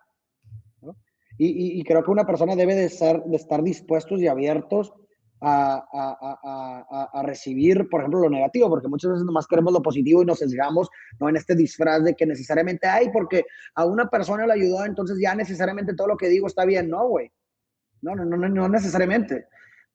Y, 1.38 1.84
creo 1.84 2.02
que 2.02 2.10
una 2.10 2.24
persona 2.24 2.56
debe 2.56 2.74
de, 2.74 2.88
ser, 2.88 3.22
de 3.24 3.36
estar 3.36 3.62
dispuestos 3.62 4.20
y 4.20 4.26
abiertos 4.26 4.94
a, 5.40 7.22
recibir, 7.24 7.88
por 7.90 8.00
ejemplo, 8.00 8.20
lo 8.20 8.30
negativo, 8.30 8.70
porque 8.70 8.88
muchas 8.88 9.12
veces 9.12 9.26
nomás 9.26 9.46
queremos 9.46 9.72
lo 9.72 9.82
positivo 9.82 10.22
y 10.22 10.24
nos 10.24 10.38
sesgamos 10.38 10.88
¿no? 11.20 11.28
en 11.28 11.36
este 11.36 11.54
disfraz 11.54 12.04
de 12.04 12.14
que 12.14 12.26
necesariamente 12.26 12.86
hay, 12.86 13.10
porque 13.10 13.44
a 13.74 13.84
una 13.84 14.08
persona 14.08 14.46
le 14.46 14.54
ayudó, 14.54 14.84
entonces 14.84 15.18
ya 15.20 15.34
necesariamente 15.34 15.94
todo 15.94 16.08
lo 16.08 16.16
que 16.16 16.28
digo 16.28 16.46
está 16.46 16.64
bien. 16.64 16.88
No, 16.88 17.06
güey. 17.08 17.30
No, 18.02 18.14
no, 18.14 18.24
no, 18.24 18.36
no 18.36 18.68
necesariamente. 18.68 19.46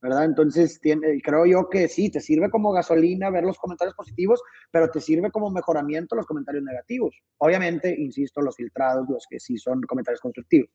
¿verdad? 0.02 0.26
Entonces, 0.26 0.80
tiene, 0.82 1.22
creo 1.22 1.45
yo 1.45 1.70
que 1.70 1.88
sí, 1.88 2.10
te 2.10 2.20
sirve 2.20 2.49
como 2.49 2.72
gasolina 2.72 3.30
ver 3.30 3.43
los 3.43 3.58
comentarios 3.60 3.95
positivos, 3.95 4.41
pero 4.72 4.89
te 4.89 4.99
sirve 4.99 5.30
como 5.30 5.52
mejoramiento 5.52 6.16
los 6.16 6.26
comentarios 6.26 6.64
negativos. 6.64 7.16
Obviamente, 7.38 7.95
insisto, 7.95 8.41
los 8.41 8.56
filtrados, 8.56 9.08
los 9.08 9.26
que 9.30 9.39
sí 9.39 9.58
son 9.58 9.82
comentarios 9.82 10.20
constructivos. 10.20 10.70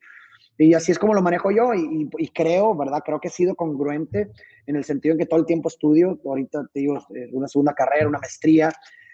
Y 0.57 0.73
así 0.73 0.91
es 0.91 0.99
como 0.99 1.13
lo 1.13 1.21
manejo 1.21 1.51
yo 1.51 1.73
y, 1.73 2.29
creo, 2.29 2.75
¿verdad? 2.75 3.01
Creo 3.05 3.19
que 3.19 3.27
he 3.27 3.31
sido 3.31 3.53
congruente 3.55 4.31
en 4.65 4.75
el 4.75 4.83
sentido 4.83 5.13
en 5.13 5.19
que 5.19 5.25
todo 5.25 5.39
el 5.41 5.45
tiempo 5.45 5.67
estudio, 5.67 6.19
ahorita 6.25 6.67
te 6.73 6.79
digo, 6.79 6.97
eh, 7.13 7.29
una 7.33 7.47
segunda 7.47 7.73
carrera, 7.73 8.07
una 8.07 8.19
maestría, 8.19 8.71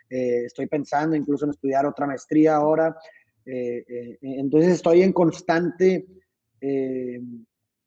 eh, 0.10 0.44
estoy 0.46 0.68
pensando 0.68 1.16
incluso 1.16 1.46
en 1.46 1.52
estudiar 1.52 1.86
otra 1.86 2.06
maestría 2.06 2.56
ahora, 2.56 2.96
eh, 3.46 4.18
entonces 4.22 4.74
estoy 4.74 5.02
en 5.02 5.12
constante, 5.12 6.06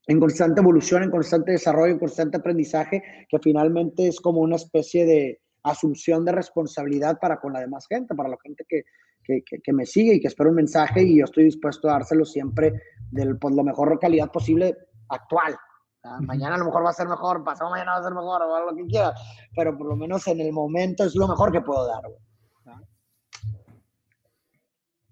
en 0.07 0.21
constante 0.21 0.61
evolución, 0.61 1.03
en 1.03 1.11
constante 1.11 1.53
desarrollo, 1.53 1.93
en 1.93 1.99
constante 1.99 2.37
aprendizaje, 2.37 3.03
que 3.29 3.39
finalmente 3.39 4.07
es 4.07 4.21
como 4.21 4.41
una 4.41 4.57
especie 4.57 5.05
de 5.05 5.41
asunción 5.63 6.25
de 6.25 6.33
responsabilidad 6.33 7.19
para 7.21 7.41
con 7.41 7.53
la 7.53 7.61
demás 7.61 7.87
gente, 7.89 8.15
para 8.15 8.29
la 8.29 8.37
gente 8.43 8.65
que, 8.69 8.85
que, 9.25 9.73
me 9.73 9.85
sigue 9.85 10.15
y 10.15 10.21
que 10.21 10.29
espera 10.29 10.51
un 10.51 10.57
mensaje 10.57 11.03
y 11.03 11.19
yo 11.19 11.25
estoy 11.25 11.45
dispuesto 11.45 11.89
a 11.89 11.95
dárselo 11.95 12.25
siempre 12.25 12.73
de 13.11 13.35
pues, 13.35 13.55
la 13.55 13.65
mejor 13.65 13.99
calidad 13.99 14.31
posible 14.31 14.77
actual. 15.09 15.57
Mañana 16.21 16.55
a 16.55 16.59
lo 16.59 16.67
mejor 16.67 16.85
va 16.85 16.91
a 16.91 16.93
ser 16.93 17.09
mejor, 17.09 17.43
pasado 17.43 17.71
mañana 17.71 17.95
va 17.95 17.99
a 17.99 18.03
ser 18.05 18.15
mejor, 18.15 18.41
o 18.43 18.71
lo 18.71 18.77
que 18.77 18.87
quiera, 18.87 19.13
pero 19.57 19.77
por 19.77 19.89
lo 19.89 19.97
menos 19.97 20.29
en 20.29 20.41
el 20.41 20.53
momento 20.53 21.03
es 21.03 21.17
lo 21.17 21.27
mejor 21.27 21.51
que 21.51 21.61
puedo 21.61 21.85
dar. 21.85 22.03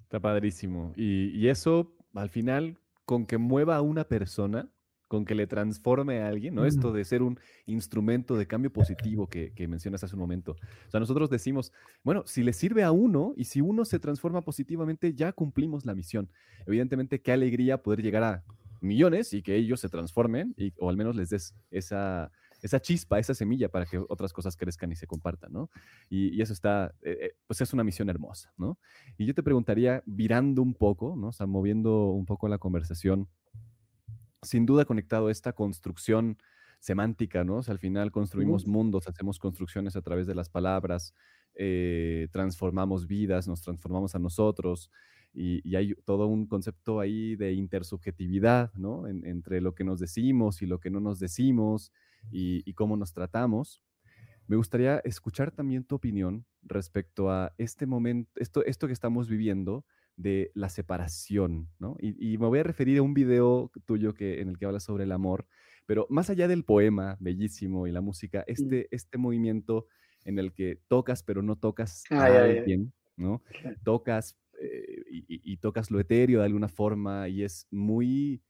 Está 0.02 0.20
padrísimo. 0.20 0.92
Y, 0.94 1.30
y, 1.36 1.48
eso, 1.48 1.96
al 2.14 2.28
final, 2.28 2.78
con 3.04 3.26
que 3.26 3.38
mueva 3.38 3.74
a 3.74 3.82
una 3.82 4.04
persona, 4.04 4.68
con 5.08 5.24
que 5.24 5.34
le 5.34 5.46
transforme 5.46 6.20
a 6.20 6.28
alguien, 6.28 6.54
¿no? 6.54 6.64
Esto 6.64 6.92
de 6.92 7.04
ser 7.04 7.22
un 7.22 7.38
instrumento 7.66 8.36
de 8.36 8.46
cambio 8.46 8.72
positivo 8.72 9.28
que, 9.28 9.52
mencionas 9.68 10.04
hace 10.04 10.14
un 10.14 10.20
momento. 10.20 10.52
O 10.52 10.90
sea, 10.90 11.00
nosotros 11.00 11.30
decimos, 11.30 11.72
bueno, 12.02 12.22
si 12.26 12.42
le 12.42 12.52
sirve 12.52 12.82
a 12.82 12.92
uno 12.92 13.32
y 13.36 13.44
si 13.44 13.60
uno 13.60 13.84
se 13.84 13.98
transforma 13.98 14.42
positivamente, 14.42 15.14
ya 15.14 15.32
cumplimos 15.32 15.84
la 15.84 15.94
misión. 15.94 16.30
Evidentemente, 16.66 17.20
qué 17.20 17.32
alegría 17.32 17.82
poder 17.82 18.02
llegar 18.02 18.22
a 18.22 18.44
millones 18.80 19.32
y 19.32 19.42
que 19.42 19.56
ellos 19.56 19.80
se 19.80 19.88
transformen 19.88 20.54
y, 20.56 20.72
o 20.78 20.90
al 20.90 20.96
menos 20.96 21.16
les 21.16 21.30
des 21.30 21.54
esa, 21.70 22.30
esa 22.64 22.80
chispa, 22.80 23.18
esa 23.18 23.34
semilla 23.34 23.68
para 23.68 23.84
que 23.84 23.98
otras 23.98 24.32
cosas 24.32 24.56
crezcan 24.56 24.90
y 24.90 24.96
se 24.96 25.06
compartan, 25.06 25.52
¿no? 25.52 25.70
Y, 26.08 26.40
eso 26.40 26.54
está, 26.54 26.94
eh, 27.02 27.18
eh, 27.20 27.36
pues 27.46 27.60
es 27.60 27.72
una 27.74 27.84
misión 27.84 28.08
hermosa, 28.08 28.52
¿no? 28.56 28.78
Y 29.18 29.26
yo 29.26 29.34
te 29.34 29.42
preguntaría, 29.42 30.02
virando 30.06 30.62
un 30.62 30.72
poco, 30.72 31.14
¿no? 31.14 31.28
O 31.28 31.32
sea, 31.32 31.46
moviendo 31.46 32.06
un 32.06 32.24
poco 32.24 32.48
la 32.48 32.56
conversación, 32.56 33.28
sin 34.44 34.66
duda 34.66 34.84
conectado 34.84 35.26
a 35.26 35.32
esta 35.32 35.52
construcción 35.52 36.38
semántica, 36.78 37.44
¿no? 37.44 37.56
O 37.56 37.62
sea, 37.62 37.72
al 37.72 37.78
final 37.78 38.12
construimos 38.12 38.66
mundos, 38.66 39.08
hacemos 39.08 39.38
construcciones 39.38 39.96
a 39.96 40.02
través 40.02 40.26
de 40.26 40.34
las 40.34 40.50
palabras, 40.50 41.14
eh, 41.54 42.28
transformamos 42.30 43.06
vidas, 43.06 43.48
nos 43.48 43.62
transformamos 43.62 44.14
a 44.14 44.18
nosotros 44.18 44.90
y, 45.32 45.74
hay 45.74 45.94
todo 46.04 46.26
un 46.26 46.46
concepto 46.46 47.00
ahí 47.00 47.36
de 47.36 47.52
intersubjetividad, 47.54 48.72
¿no? 48.74 49.08
entre 49.08 49.60
lo 49.60 49.74
que 49.74 49.82
nos 49.82 49.98
decimos 49.98 50.62
y 50.62 50.66
lo 50.66 50.78
que 50.78 50.90
no 50.90 51.00
nos 51.00 51.18
decimos 51.18 51.92
y, 52.30 52.72
cómo 52.74 52.96
nos 52.96 53.12
tratamos. 53.12 53.82
Me 54.46 54.56
gustaría 54.56 54.98
escuchar 54.98 55.50
también 55.50 55.84
tu 55.84 55.94
opinión 55.94 56.44
respecto 56.62 57.30
a 57.30 57.54
este 57.56 57.86
momento, 57.86 58.30
esto, 58.36 58.64
esto 58.64 58.86
que 58.86 58.92
estamos 58.92 59.26
viviendo, 59.28 59.84
de 60.16 60.50
la 60.54 60.68
separación, 60.68 61.68
¿no? 61.78 61.96
Y, 62.00 62.38
me 62.38 62.46
voy 62.46 62.60
a 62.60 62.62
referir 62.62 62.98
a 62.98 63.02
un 63.02 63.14
video 63.14 63.70
tuyo 63.84 64.14
que, 64.14 64.40
en 64.40 64.48
el 64.48 64.58
que 64.58 64.66
hablas 64.66 64.84
sobre 64.84 65.04
el 65.04 65.12
amor, 65.12 65.46
pero 65.86 66.06
más 66.08 66.30
allá 66.30 66.48
del 66.48 66.64
poema 66.64 67.16
bellísimo 67.20 67.86
y 67.86 67.92
la 67.92 68.00
música, 68.00 68.44
este, 68.46 68.88
este 68.90 69.18
movimiento 69.18 69.86
en 70.24 70.38
el 70.38 70.52
que 70.52 70.80
tocas 70.88 71.22
pero 71.22 71.42
no 71.42 71.56
tocas 71.56 72.04
a 72.10 72.24
alguien, 72.24 72.92
¿no? 73.16 73.42
Tocas 73.82 74.38
eh, 74.60 75.02
y, 75.08 75.56
tocas 75.58 75.90
lo 75.90 76.00
etéreo 76.00 76.40
de 76.40 76.46
alguna 76.46 76.68
forma 76.68 77.28
y 77.28 77.42
es 77.42 77.66
muy... 77.70 78.40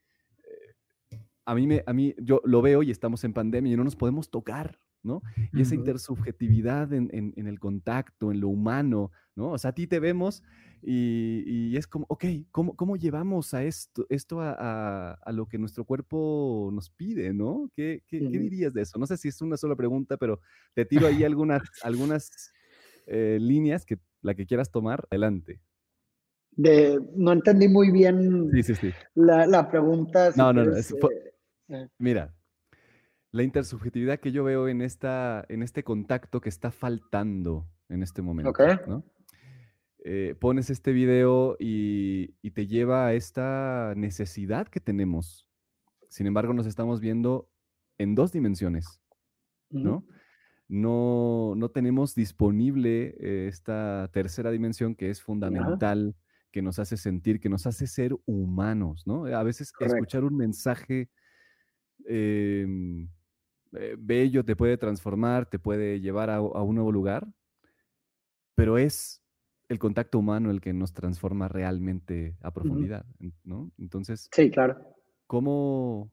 Eh, 0.45 1.19
a 1.45 1.55
mí, 1.55 1.67
me, 1.67 1.83
a 1.87 1.93
mí, 1.93 2.15
yo 2.19 2.41
lo 2.45 2.63
veo 2.63 2.83
y 2.83 2.91
estamos 2.91 3.25
en 3.25 3.33
pandemia 3.33 3.73
y 3.73 3.77
no 3.77 3.85
nos 3.85 3.97
podemos 3.97 4.31
tocar, 4.31 4.79
¿no? 5.05 5.23
Y 5.53 5.61
esa 5.61 5.75
intersubjetividad 5.75 6.93
en, 6.93 7.09
en, 7.13 7.47
el 7.47 7.61
contacto, 7.61 8.33
en 8.33 8.41
lo 8.41 8.49
humano, 8.49 9.13
¿no? 9.37 9.53
O 9.53 9.59
sea, 9.59 9.71
a 9.71 9.75
ti 9.75 9.87
te 9.87 10.01
vemos 10.01 10.43
y, 10.83 11.77
es 11.77 11.87
como, 11.87 12.07
ok, 12.09 12.25
¿cómo, 12.51 12.75
¿cómo, 12.75 12.97
llevamos 12.97 13.55
a 13.55 13.63
esto, 13.63 14.07
esto 14.09 14.41
a, 14.41 15.13
a, 15.13 15.33
lo 15.33 15.47
que 15.47 15.59
nuestro 15.59 15.85
cuerpo 15.85 16.71
nos 16.73 16.91
pide, 16.91 17.33
¿no? 17.33 17.71
¿Qué, 17.75 18.03
qué, 18.07 18.19
¿qué, 18.19 18.39
dirías 18.39 18.75
de 18.75 18.83
eso? 18.83 18.99
No 18.99 19.07
sé 19.07 19.17
si 19.17 19.29
es 19.29 19.41
una 19.41 19.57
sola 19.57 19.77
pregunta, 19.77 20.17
pero 20.17 20.41
te 20.75 20.85
tiro 20.85 21.07
ahí 21.07 21.23
algunas, 21.25 21.63
algunas 21.83 22.53
eh, 23.07 23.39
líneas 23.41 23.85
que 23.85 23.99
la 24.23 24.35
que 24.35 24.47
quieras 24.47 24.71
tomar, 24.71 25.07
adelante. 25.11 25.61
De, 26.57 27.01
no 27.17 27.33
entendí 27.33 27.69
muy 27.69 27.91
bien 27.91 28.49
sí, 28.53 28.63
sí, 28.63 28.75
sí. 28.77 28.93
La, 29.15 29.47
la, 29.47 29.69
pregunta. 29.69 30.31
no, 30.37 30.53
no, 30.53 30.65
no. 30.65 30.77
Eh, 30.77 30.83
eh. 31.69 31.89
Mira, 31.99 32.33
la 33.35 33.43
intersubjetividad 33.43 34.21
que 34.21 34.31
yo 34.31 34.45
veo 34.45 34.69
en, 34.69 34.81
esta, 34.81 35.45
en 35.49 35.65
este 35.65 35.83
contacto 35.83 36.41
que 36.41 36.49
está 36.49 36.71
faltando 36.71 37.69
en 37.89 38.05
este 38.05 38.23
momento. 38.23 38.51
Okay. 38.51 38.77
¿no? 38.87 39.05
Eh, 40.05 40.37
pones 40.39 40.71
este 40.71 40.93
video 40.93 41.57
y, 41.59 42.29
te 42.53 42.69
lleva 42.69 43.07
a 43.07 43.15
esta 43.15 43.93
necesidad 43.97 44.69
que 44.69 44.79
tenemos. 44.79 45.49
Sin 46.09 46.29
embargo, 46.29 46.55
nos 46.55 46.69
estamos 46.69 47.01
viendo 47.01 47.51
en 47.99 48.15
dos 48.15 48.31
dimensiones, 48.31 49.01
¿no? 49.69 50.07
No, 50.69 51.55
no 51.57 51.71
tenemos 51.71 52.15
disponible 52.15 53.17
eh, 53.19 53.49
esta 53.49 54.11
tercera 54.13 54.53
dimensión 54.53 54.95
que 54.95 55.11
es 55.11 55.21
fundamental, 55.21 56.15
que 56.53 56.63
nos 56.63 56.79
hace 56.79 56.97
sentir, 56.97 57.41
que 57.41 57.49
nos 57.49 57.67
hace 57.67 57.89
ser 57.89 58.15
humanos, 58.27 59.09
¿no? 59.09 59.27
A 59.27 59.43
veces 59.43 59.73
escuchar 59.81 60.23
un 60.23 60.37
mensaje 60.37 61.11
em, 62.07 63.09
eh, 63.79 63.97
bello 63.99 64.45
te 64.45 64.57
puede 64.57 64.77
transformar, 64.77 65.47
te 65.47 65.59
puede 65.59 66.01
llevar 66.01 66.31
a 66.31 66.41
un 66.41 66.75
nuevo 66.75 66.93
lugar, 66.93 67.27
pero 68.55 68.79
es 68.79 69.25
el 69.69 69.79
contacto 69.79 70.19
humano 70.19 70.51
el 70.51 70.61
que 70.61 70.73
nos 70.73 70.93
transforma 70.93 71.49
realmente 71.49 72.37
a 72.43 72.53
profundidad, 72.53 73.05
¿no? 73.45 73.73
Entonces, 73.79 74.29
sí, 74.33 74.51
claro. 74.51 74.77
¿cómo, 75.27 76.13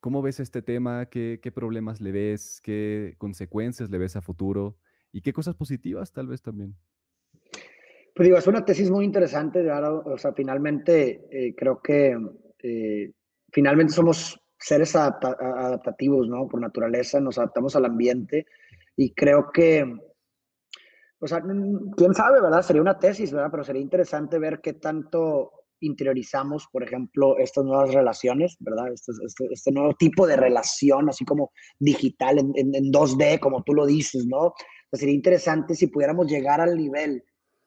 cómo 0.00 0.22
ves 0.22 0.40
este 0.40 0.62
tema? 0.62 1.06
¿Qué, 1.06 1.52
problemas 1.54 2.00
le 2.00 2.12
ves? 2.12 2.60
¿Qué 2.62 3.14
consecuencias 3.18 3.90
le 3.90 3.98
ves 3.98 4.16
a 4.16 4.22
futuro? 4.22 4.76
¿Y 5.12 5.20
qué 5.20 5.32
cosas 5.32 5.54
positivas 5.54 6.12
tal 6.12 6.28
vez 6.28 6.40
también? 6.40 6.74
Pues 8.14 8.26
digo, 8.26 8.38
es 8.38 8.46
una 8.46 8.64
tesis 8.64 8.90
muy 8.90 9.04
interesante, 9.04 9.66
o 9.70 10.18
sea, 10.18 10.32
finalmente 10.32 11.24
eh, 11.30 11.54
creo 11.54 11.80
que 11.80 12.16
eh, 12.58 13.12
finalmente 13.50 13.92
somos 13.92 14.41
seres 14.62 14.94
adaptativos, 14.96 16.28
¿no? 16.28 16.46
Por 16.48 16.60
naturaleza 16.60 17.20
nos 17.20 17.38
adaptamos 17.38 17.76
al 17.76 17.84
ambiente 17.84 18.46
y 18.96 19.12
creo 19.14 19.50
que 19.52 19.84
o 21.22 21.28
sea, 21.28 21.40
quién 21.96 22.14
sabe, 22.14 22.40
¿verdad? 22.40 22.62
Sería 22.62 22.82
una 22.82 22.98
tesis, 22.98 23.30
¿verdad? 23.30 23.48
Pero 23.52 23.62
sería 23.62 23.80
interesante 23.80 24.40
ver 24.40 24.60
qué 24.60 24.72
tanto 24.72 25.52
interiorizamos, 25.78 26.66
por 26.72 26.82
ejemplo, 26.82 27.38
estas 27.38 27.64
nuevas 27.64 27.94
relaciones, 27.94 28.56
¿verdad? 28.58 28.92
Este, 28.92 29.12
este, 29.24 29.46
este 29.52 29.70
nuevo 29.70 29.94
tipo 29.94 30.26
de 30.26 30.36
relación, 30.36 31.08
así 31.08 31.24
como 31.24 31.52
digital, 31.78 32.38
en, 32.38 32.52
en, 32.56 32.92
2D, 32.92 33.38
como 33.38 33.62
tú 33.62 33.72
lo 33.72 33.86
dices, 33.86 34.26
¿no? 34.26 34.52
sería 34.92 35.14
interesante 35.14 35.74
si 35.74 35.86
pudiéramos 35.86 36.26
llegar 36.26 36.60
al 36.60 36.76
nivel 36.76 37.24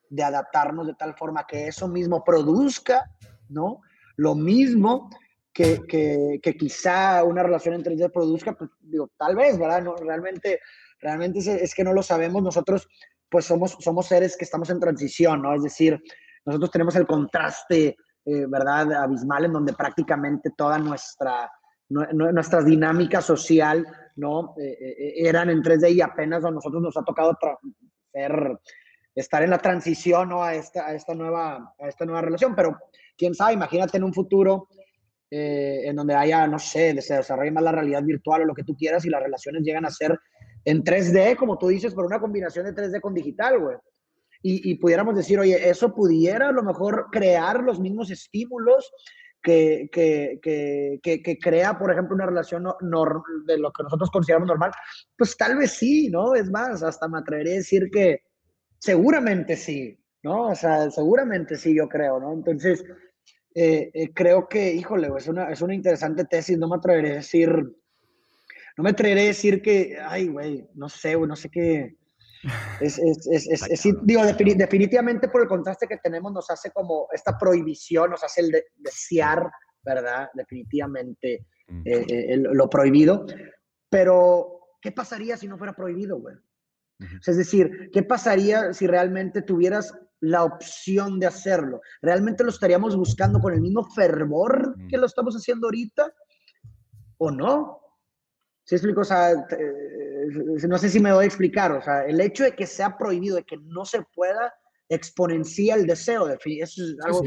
de 0.09 0.23
adaptarnos 0.23 0.85
de 0.85 0.93
tal 0.93 1.15
forma 1.15 1.47
que 1.47 1.67
eso 1.67 1.87
mismo 1.87 2.23
produzca, 2.23 3.09
¿no? 3.49 3.81
Lo 4.15 4.35
mismo 4.35 5.09
que, 5.55 6.41
que, 6.41 6.57
quizá 6.57 7.23
una 7.23 7.41
relación 7.41 7.75
en 7.75 7.83
3D 7.83 8.11
produzca, 8.11 8.53
pues 8.53 8.69
digo, 8.81 9.09
tal 9.17 9.37
vez, 9.37 9.57
¿verdad? 9.57 9.81
No, 9.81 9.95
realmente, 9.95 10.59
realmente 10.99 11.39
es, 11.39 11.73
que 11.73 11.83
no 11.83 11.93
lo 11.93 12.03
sabemos. 12.03 12.43
Nosotros 12.43 12.89
pues 13.29 13.45
somos, 13.45 13.77
somos 13.79 14.05
seres 14.05 14.35
que 14.35 14.43
estamos 14.43 14.69
en 14.69 14.81
transición, 14.81 15.41
¿no? 15.41 15.55
Es 15.55 15.63
decir, 15.63 15.97
nosotros 16.45 16.71
tenemos 16.71 16.95
el 16.97 17.07
contraste, 17.07 17.95
eh, 18.25 18.45
¿verdad?, 18.49 18.91
abismal 18.93 19.45
en 19.45 19.53
donde 19.53 19.71
prácticamente 19.71 20.51
toda 20.57 20.77
nuestra, 20.77 21.49
nuestra 21.87 22.61
dinámica 22.61 23.21
social, 23.21 23.87
¿no?, 24.17 24.55
eh, 24.59 24.77
eh, 24.77 25.13
eran 25.15 25.49
en 25.49 25.63
3D 25.63 25.93
y 25.93 26.01
apenas 26.01 26.43
a 26.43 26.51
nosotros 26.51 26.81
nos 26.81 26.97
ha 26.97 27.03
tocado 27.03 27.37
estar 29.15 29.43
en 29.43 29.49
la 29.49 29.59
transición, 29.59 30.29
¿no?, 30.29 30.43
a 30.43 30.53
esta, 30.53 30.87
a 30.87 30.93
esta, 30.93 31.15
nueva, 31.15 31.73
a 31.79 31.87
esta 31.87 32.05
nueva 32.05 32.21
relación, 32.21 32.53
pero 32.55 32.77
quién 33.17 33.33
sabe, 33.33 33.53
imagínate 33.53 33.95
en 33.97 34.03
un 34.03 34.13
futuro 34.13 34.67
en 35.29 35.95
donde 35.95 36.13
haya, 36.13 36.47
no 36.47 36.59
sé, 36.59 37.01
se 37.01 37.15
desarrolle 37.15 37.51
más 37.51 37.63
la 37.63 37.71
realidad 37.71 38.03
virtual 38.03 38.43
o 38.43 38.45
lo 38.45 38.53
que 38.53 38.63
tú 38.63 38.75
quieras 38.75 39.05
y 39.05 39.09
las 39.09 39.21
relaciones 39.21 39.63
llegan 39.63 39.85
a 39.85 39.89
ser 39.89 40.17
en 40.65 40.83
3D, 40.83 41.35
como 41.35 41.57
tú 41.57 41.67
dices, 41.67 41.93
por 41.93 42.05
una 42.05 42.19
combinación 42.19 42.65
de 42.65 42.73
3D 42.73 42.99
con 42.99 43.13
digital, 43.13 43.59
güey. 43.59 43.77
Y, 44.47 44.75
pudiéramos 44.75 45.15
decir, 45.15 45.39
oye, 45.39 45.69
eso 45.69 45.95
pudiera 45.95 46.49
a 46.49 46.51
lo 46.51 46.61
mejor 46.61 47.07
crear 47.11 47.63
los 47.63 47.79
mismos 47.79 48.11
estímulos 48.11 48.91
que, 49.41 49.89
que, 49.91 50.39
que, 50.39 50.99
que 51.01 51.39
crea, 51.39 51.79
por 51.79 51.91
ejemplo, 51.91 52.13
una 52.13 52.27
relación 52.27 52.63
de 52.63 53.57
lo 53.57 53.71
que 53.71 53.83
nosotros 53.83 54.11
consideramos 54.11 54.47
normal. 54.47 54.71
Pues 55.17 55.35
tal 55.35 55.57
vez 55.57 55.71
sí, 55.71 56.09
¿no? 56.11 56.35
Es 56.35 56.51
más, 56.51 56.83
hasta 56.83 57.07
me 57.07 57.17
atrevería 57.17 57.53
a 57.53 57.57
decir 57.57 57.89
que 57.91 58.21
seguramente 58.77 59.55
sí, 59.55 59.99
¿no? 60.21 60.49
O 60.49 60.55
sea, 60.55 60.91
seguramente 60.91 61.55
sí, 61.55 61.75
yo 61.75 61.89
creo, 61.89 62.19
¿no? 62.19 62.31
Entonces, 62.33 62.85
eh, 63.55 63.89
eh, 63.93 64.13
creo 64.13 64.47
que, 64.47 64.73
híjole, 64.73 65.09
es 65.17 65.27
una, 65.27 65.49
es 65.49 65.61
una 65.61 65.73
interesante 65.73 66.25
tesis, 66.25 66.57
no 66.57 66.67
me 66.67 66.75
atrevería 66.75 67.13
a 67.13 67.15
decir 67.15 67.75
no 68.77 68.83
me 68.83 68.89
atreveré 68.89 69.21
a 69.21 69.27
decir 69.27 69.61
que, 69.61 69.97
ay, 70.01 70.27
güey, 70.27 70.67
no 70.73 70.89
sé, 70.89 71.15
güey, 71.15 71.29
no 71.29 71.35
sé 71.35 71.49
qué. 71.49 71.95
Es, 72.79 72.99
es, 72.99 73.25
es, 73.27 73.47
es 73.47 73.83
digo, 74.03 74.21
definitivamente 74.23 75.29
por 75.29 75.41
el 75.41 75.47
contraste 75.47 75.87
que 75.87 75.97
tenemos 75.97 76.31
nos 76.31 76.49
hace 76.51 76.69
como 76.71 77.07
esta 77.11 77.37
prohibición, 77.37 78.11
nos 78.11 78.23
hace 78.23 78.41
el 78.41 78.63
desear, 78.75 79.49
¿verdad? 79.81 80.29
Definitivamente 80.33 81.45
eh, 81.85 82.05
eh, 82.07 82.37
lo 82.37 82.69
prohibido. 82.69 83.25
Pero, 83.89 84.59
¿qué 84.81 84.91
pasaría 84.91 85.37
si 85.37 85.47
no 85.47 85.57
fuera 85.57 85.73
prohibido, 85.73 86.19
güey? 86.19 86.35
es 87.27 87.35
decir, 87.35 87.89
¿qué 87.91 88.03
pasaría 88.03 88.71
si 88.73 88.87
realmente 88.87 89.41
tuvieras 89.41 89.93
la 90.25 90.43
opción 90.43 91.19
de 91.19 91.27
hacerlo? 91.27 91.81
¿Realmente 92.01 92.43
lo 92.43 92.49
estaríamos 92.49 92.95
buscando 92.95 93.39
con 93.39 93.53
el 93.53 93.61
mismo 93.61 93.83
fervor 93.83 94.75
que 94.89 94.97
lo 94.97 95.05
estamos 95.05 95.35
haciendo 95.35 95.67
ahorita? 95.67 96.13
¿O 97.17 97.31
no? 97.31 97.79
¿Sí 98.63 98.75
explico? 98.75 99.01
O 99.01 99.05
sea, 99.05 99.31
eh, 99.31 100.67
no 100.67 100.77
sé 100.77 100.89
si 100.89 100.99
me 100.99 101.13
voy 101.13 101.23
a 101.23 101.27
explicar. 101.27 101.71
O 101.71 101.81
sea, 101.81 102.05
el 102.05 102.19
hecho 102.19 102.43
de 102.43 102.55
que 102.55 102.65
sea 102.65 102.97
prohibido, 102.97 103.35
de 103.35 103.43
que 103.43 103.57
no 103.57 103.85
se 103.85 104.01
pueda, 104.15 104.53
exponencia 104.89 105.75
el 105.75 105.85
deseo. 105.85 106.25
De, 106.25 106.37
eso 106.43 106.83
es 106.83 106.95
algo, 107.03 107.21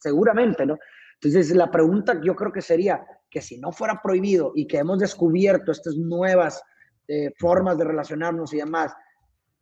seguramente, 0.00 0.64
¿no? 0.64 0.78
Entonces, 1.20 1.54
la 1.54 1.70
pregunta 1.70 2.20
yo 2.22 2.34
creo 2.36 2.52
que 2.52 2.62
sería 2.62 3.04
que 3.30 3.40
si 3.40 3.58
no 3.58 3.72
fuera 3.72 4.00
prohibido 4.02 4.52
y 4.54 4.66
que 4.66 4.78
hemos 4.78 4.98
descubierto 4.98 5.72
estas 5.72 5.96
nuevas 5.96 6.62
eh, 7.08 7.32
formas 7.38 7.78
de 7.78 7.84
relacionarnos 7.84 8.52
y 8.52 8.58
demás, 8.58 8.92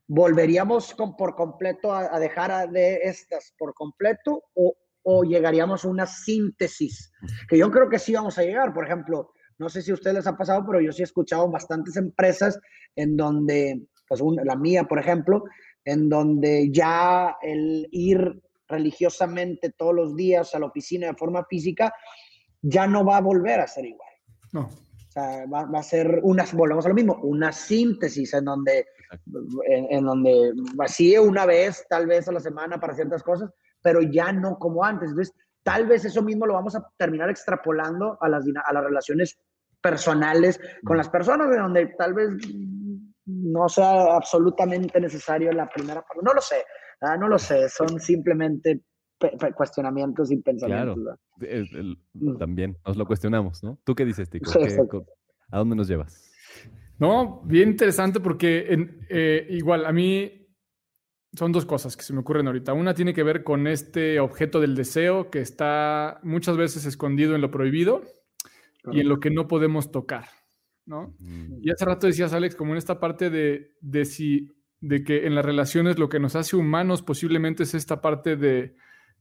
¿volveríamos 0.07 0.94
por 0.94 1.34
completo 1.34 1.92
a, 1.92 2.18
dejar 2.18 2.70
de 2.70 3.00
estas 3.02 3.55
por 3.59 3.74
completo 3.74 4.44
o, 4.55 4.74
o 5.02 5.24
llegaríamos 5.24 5.84
a 5.84 5.88
una 5.88 6.07
síntesis? 6.07 7.12
Que 7.48 7.59
yo 7.59 7.70
creo 7.70 7.88
que 7.88 7.98
sí 7.98 8.14
vamos 8.14 8.38
a 8.38 8.42
llegar. 8.42 8.72
Por 8.72 8.84
ejemplo, 8.84 9.32
no 9.59 9.68
sé 9.68 9.82
si 9.82 9.90
a 9.90 9.94
ustedes 9.94 10.16
les 10.16 10.26
ha 10.26 10.36
pasado, 10.36 10.64
pero 10.66 10.80
yo 10.80 10.92
sí 10.92 11.02
he 11.02 11.05
escuchado 11.05 11.48
bastantes 11.50 11.96
empresas 11.96 12.59
en 12.96 13.16
donde, 13.16 13.86
pues 14.09 14.20
la 14.42 14.57
mía, 14.57 14.84
por 14.84 14.98
ejemplo, 14.98 15.44
en 15.84 16.09
donde 16.09 16.70
ya 16.72 17.36
el 17.42 17.88
ir 17.92 18.42
religiosamente 18.68 19.70
todos 19.70 19.94
los 19.94 20.16
días 20.16 20.55
a 20.55 20.59
la 20.59 20.66
oficina 20.66 21.09
de 21.09 21.14
forma 21.14 21.44
física 21.44 21.94
ya 22.62 22.86
no 22.86 23.05
va 23.05 23.18
a 23.18 23.20
volver 23.20 23.61
a 23.61 23.66
ser 23.66 23.84
igual. 23.84 24.09
No. 24.52 24.61
O 24.62 25.11
sea, 25.11 25.46
va, 25.46 25.78
a 25.78 25.82
ser 25.82 26.20
una, 26.22 26.44
volvemos 26.52 26.86
a 26.86 26.88
lo 26.88 26.94
mismo, 26.94 27.20
una 27.22 27.52
síntesis 27.52 28.34
en 28.34 28.46
donde, 28.46 28.86
en, 29.68 29.86
en, 29.90 30.05
donde 30.05 30.52
vacíe 30.74 31.18
una 31.20 31.46
vez, 31.46 31.84
tal 31.88 32.07
vez 32.07 32.28
a 32.28 32.32
la 32.32 32.40
semana 32.40 32.78
para 32.78 32.94
ciertas 32.94 33.22
cosas, 33.22 33.50
pero 33.82 34.00
ya 34.02 34.32
no 34.32 34.59
como 34.59 34.84
antes. 34.84 35.11
Entonces, 35.11 35.34
Tal 35.64 35.86
vez 35.86 36.05
eso 36.05 36.22
mismo 36.22 36.46
lo 36.46 36.52
vamos 36.52 36.76
a 36.76 36.86
terminar 36.98 37.30
extrapolando 37.30 38.18
a 38.20 38.28
las, 38.28 38.44
a 38.64 38.72
las 38.72 38.84
relaciones 38.84 39.38
personales 39.80 40.61
con 40.84 40.98
las 40.98 41.09
personas, 41.09 41.48
de 41.50 41.59
donde 41.59 41.86
tal 41.98 42.12
vez 42.12 42.28
no 43.24 43.68
sea 43.70 44.14
absolutamente 44.14 45.00
necesario 45.00 45.50
la 45.52 45.66
primera 45.68 46.02
parte. 46.02 46.22
No 46.22 46.34
lo 46.34 46.40
sé, 46.42 46.57
¿ah? 47.00 47.16
no 47.16 47.28
lo 47.28 47.38
sé, 47.38 47.70
son 47.70 47.98
simplemente 47.98 48.82
cuestionamientos 49.57 50.30
y 50.30 50.36
pensamientos. 50.36 50.98
Claro, 51.02 51.18
mm. 52.12 52.36
también 52.36 52.76
nos 52.86 52.98
lo 52.98 53.07
cuestionamos, 53.07 53.64
¿no? 53.64 53.78
¿Tú 53.84 53.94
qué 53.94 54.05
dices, 54.05 54.28
Tico? 54.28 54.50
¿A 55.50 55.59
dónde 55.59 55.76
nos 55.76 55.88
llevas? 55.88 56.30
No, 56.99 57.42
bien 57.45 57.70
interesante 57.70 58.20
porque 58.20 58.66
en, 58.68 59.07
eh, 59.09 59.47
igual 59.51 59.84
a 59.86 59.92
mí 59.92 60.45
son 61.36 61.53
dos 61.53 61.66
cosas 61.66 61.97
que 61.97 62.05
se 62.05 62.12
me 62.12 62.20
ocurren 62.20 62.47
ahorita. 62.47 62.72
Una 62.72 62.95
tiene 62.95 63.12
que 63.12 63.22
ver 63.22 63.42
con 63.42 63.66
este 63.66 64.20
objeto 64.20 64.61
del 64.61 64.74
deseo 64.74 65.30
que 65.30 65.40
está 65.40 66.20
muchas 66.22 66.57
veces 66.57 66.86
escondido 66.86 67.34
en 67.34 67.40
lo 67.40 67.51
prohibido 67.51 68.03
y 68.92 69.01
en 69.01 69.09
lo 69.09 69.18
que 69.18 69.30
no 69.30 69.49
podemos 69.49 69.90
tocar, 69.90 70.26
¿no? 70.86 71.16
Y 71.61 71.70
hace 71.70 71.84
rato 71.84 72.07
decías, 72.07 72.32
Alex, 72.32 72.55
como 72.55 72.72
en 72.72 72.78
esta 72.78 73.01
parte 73.01 73.30
de, 73.30 73.72
de, 73.80 74.05
si, 74.05 74.53
de 74.80 75.03
que 75.03 75.26
en 75.26 75.34
las 75.34 75.45
relaciones 75.45 75.99
lo 75.99 76.09
que 76.09 76.20
nos 76.20 76.36
hace 76.36 76.57
humanos 76.57 77.03
posiblemente 77.03 77.64
es 77.64 77.74
esta 77.74 78.01
parte 78.01 78.36
de, 78.36 78.76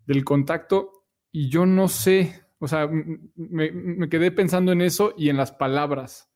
del 0.05 0.24
contacto 0.24 1.05
y 1.32 1.49
yo 1.49 1.65
no 1.65 1.88
sé, 1.88 2.43
o 2.59 2.67
sea, 2.67 2.88
me, 2.88 3.71
me 3.71 4.09
quedé 4.09 4.32
pensando 4.32 4.71
en 4.71 4.82
eso 4.82 5.15
y 5.17 5.30
en 5.30 5.38
las 5.38 5.51
palabras. 5.51 6.32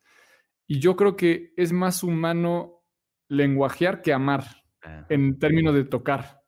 Y 0.68 0.80
yo 0.80 0.96
creo 0.96 1.16
que 1.16 1.54
es 1.56 1.72
más 1.72 2.04
humano 2.04 2.84
lenguajear 3.30 4.02
que 4.02 4.14
amar 4.14 4.46
en 5.10 5.40
términos 5.40 5.74
de 5.74 5.86
tocar. 5.86 6.42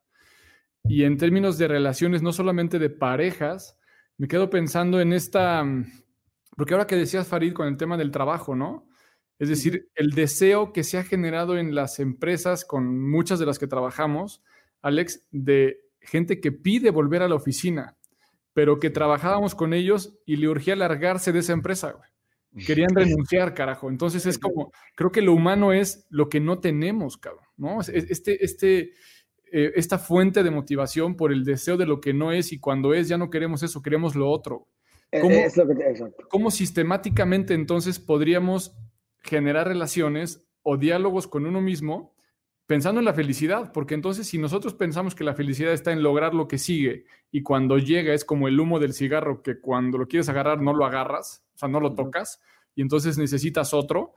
Y 0.83 1.03
en 1.03 1.17
términos 1.17 1.57
de 1.57 1.67
relaciones, 1.67 2.21
no 2.21 2.31
solamente 2.31 2.79
de 2.79 2.89
parejas, 2.89 3.77
me 4.17 4.27
quedo 4.27 4.49
pensando 4.49 4.99
en 4.99 5.13
esta, 5.13 5.63
mm, 5.63 5.85
porque 6.55 6.73
ahora 6.73 6.87
que 6.87 6.95
decías, 6.95 7.27
Farid, 7.27 7.53
con 7.53 7.67
el 7.67 7.77
tema 7.77 7.97
del 7.97 8.11
trabajo, 8.11 8.55
¿no? 8.55 8.87
Es 9.39 9.47
decir, 9.47 9.89
el 9.95 10.11
deseo 10.11 10.73
que 10.73 10.83
se 10.83 10.97
ha 10.97 11.03
generado 11.03 11.57
en 11.57 11.73
las 11.73 11.99
empresas 11.99 12.65
con 12.65 13.09
muchas 13.09 13.39
de 13.39 13.45
las 13.45 13.57
que 13.57 13.67
trabajamos, 13.67 14.43
Alex, 14.81 15.25
de 15.31 15.79
gente 16.01 16.41
que 16.41 16.51
pide 16.51 16.91
volver 16.91 17.21
a 17.23 17.29
la 17.29 17.35
oficina, 17.35 17.97
pero 18.53 18.79
que 18.79 18.89
trabajábamos 18.89 19.55
con 19.55 19.73
ellos 19.73 20.19
y 20.25 20.35
le 20.35 20.49
urgía 20.49 20.75
largarse 20.75 21.31
de 21.31 21.39
esa 21.39 21.53
empresa. 21.53 21.95
Querían 22.65 22.89
renunciar, 22.95 23.53
carajo. 23.53 23.89
Entonces 23.89 24.25
es 24.25 24.37
como, 24.37 24.71
creo 24.95 25.11
que 25.11 25.21
lo 25.21 25.33
humano 25.33 25.73
es 25.73 26.05
lo 26.09 26.29
que 26.29 26.39
no 26.39 26.59
tenemos, 26.59 27.17
cabrón, 27.17 27.45
¿no? 27.57 27.81
Este, 27.81 28.43
este, 28.43 28.93
eh, 29.51 29.71
esta 29.75 29.97
fuente 29.97 30.43
de 30.43 30.51
motivación 30.51 31.15
por 31.15 31.31
el 31.31 31.43
deseo 31.43 31.77
de 31.77 31.85
lo 31.85 31.99
que 32.01 32.13
no 32.13 32.31
es 32.31 32.51
y 32.51 32.59
cuando 32.59 32.93
es 32.93 33.07
ya 33.07 33.17
no 33.17 33.29
queremos 33.29 33.63
eso, 33.63 33.81
queremos 33.81 34.15
lo 34.15 34.29
otro. 34.29 34.67
Eh, 35.11 35.21
¿Cómo, 35.21 35.35
es 35.35 35.57
lo 35.57 35.67
que, 35.67 35.75
¿Cómo 36.29 36.51
sistemáticamente 36.51 37.55
entonces 37.55 37.99
podríamos 37.99 38.75
generar 39.23 39.67
relaciones 39.67 40.45
o 40.61 40.77
diálogos 40.77 41.27
con 41.27 41.45
uno 41.45 41.61
mismo 41.61 42.15
pensando 42.69 43.01
en 43.01 43.05
la 43.05 43.15
felicidad? 43.15 43.71
Porque 43.73 43.95
entonces 43.95 44.27
si 44.27 44.37
nosotros 44.37 44.75
pensamos 44.75 45.15
que 45.15 45.23
la 45.23 45.33
felicidad 45.33 45.73
está 45.73 45.91
en 45.91 46.03
lograr 46.03 46.35
lo 46.35 46.47
que 46.47 46.59
sigue 46.59 47.05
y 47.31 47.41
cuando 47.41 47.79
llega 47.79 48.13
es 48.13 48.23
como 48.23 48.47
el 48.47 48.59
humo 48.59 48.77
del 48.77 48.93
cigarro 48.93 49.41
que 49.41 49.59
cuando 49.59 49.97
lo 49.97 50.07
quieres 50.07 50.29
agarrar 50.29 50.61
no 50.61 50.75
lo 50.75 50.85
agarras, 50.85 51.43
o 51.55 51.57
sea, 51.57 51.67
no 51.67 51.79
lo 51.79 51.95
tocas 51.95 52.39
y 52.75 52.83
entonces 52.83 53.17
necesitas 53.17 53.73
otro. 53.73 54.13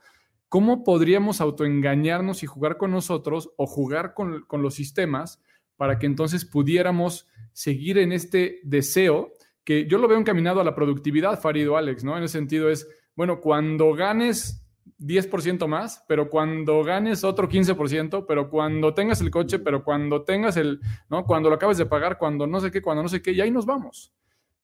¿Cómo 0.49 0.83
podríamos 0.83 1.41
autoengañarnos 1.41 2.43
y 2.43 2.45
jugar 2.45 2.77
con 2.77 2.91
nosotros 2.91 3.49
o 3.57 3.65
jugar 3.65 4.13
con, 4.13 4.45
los 4.61 4.75
sistemas 4.75 5.41
para 5.75 5.97
que 5.97 6.05
entonces 6.05 6.45
pudiéramos 6.45 7.27
seguir 7.53 7.97
en 7.97 8.11
este 8.11 8.59
deseo 8.61 9.33
que 9.63 9.87
yo 9.87 9.97
lo 9.97 10.07
veo 10.07 10.19
encaminado 10.19 10.61
a 10.61 10.63
la 10.63 10.75
productividad, 10.75 11.41
Farido 11.41 11.75
Alex, 11.75 12.03
¿no? 12.03 12.15
En 12.19 12.23
ese 12.25 12.37
sentido 12.37 12.69
es, 12.69 12.87
bueno, 13.15 13.41
cuando 13.41 13.93
ganes 13.93 14.62
10% 15.05 15.67
más, 15.67 16.03
pero 16.07 16.29
cuando 16.29 16.83
ganes 16.83 17.23
otro 17.23 17.49
15%, 17.49 18.25
pero 18.27 18.49
cuando 18.49 18.93
tengas 18.93 19.21
el 19.21 19.31
coche, 19.31 19.59
pero 19.59 19.83
cuando 19.83 20.23
tengas 20.23 20.57
el, 20.57 20.79
¿no? 21.09 21.25
Cuando 21.25 21.49
lo 21.49 21.55
acabes 21.55 21.77
de 21.77 21.85
pagar, 21.85 22.17
cuando 22.17 22.47
no 22.47 22.59
sé 22.59 22.71
qué, 22.71 22.81
cuando 22.81 23.03
no 23.03 23.09
sé 23.09 23.21
qué, 23.21 23.31
y 23.31 23.41
ahí 23.41 23.51
nos 23.51 23.65
vamos. 23.65 24.13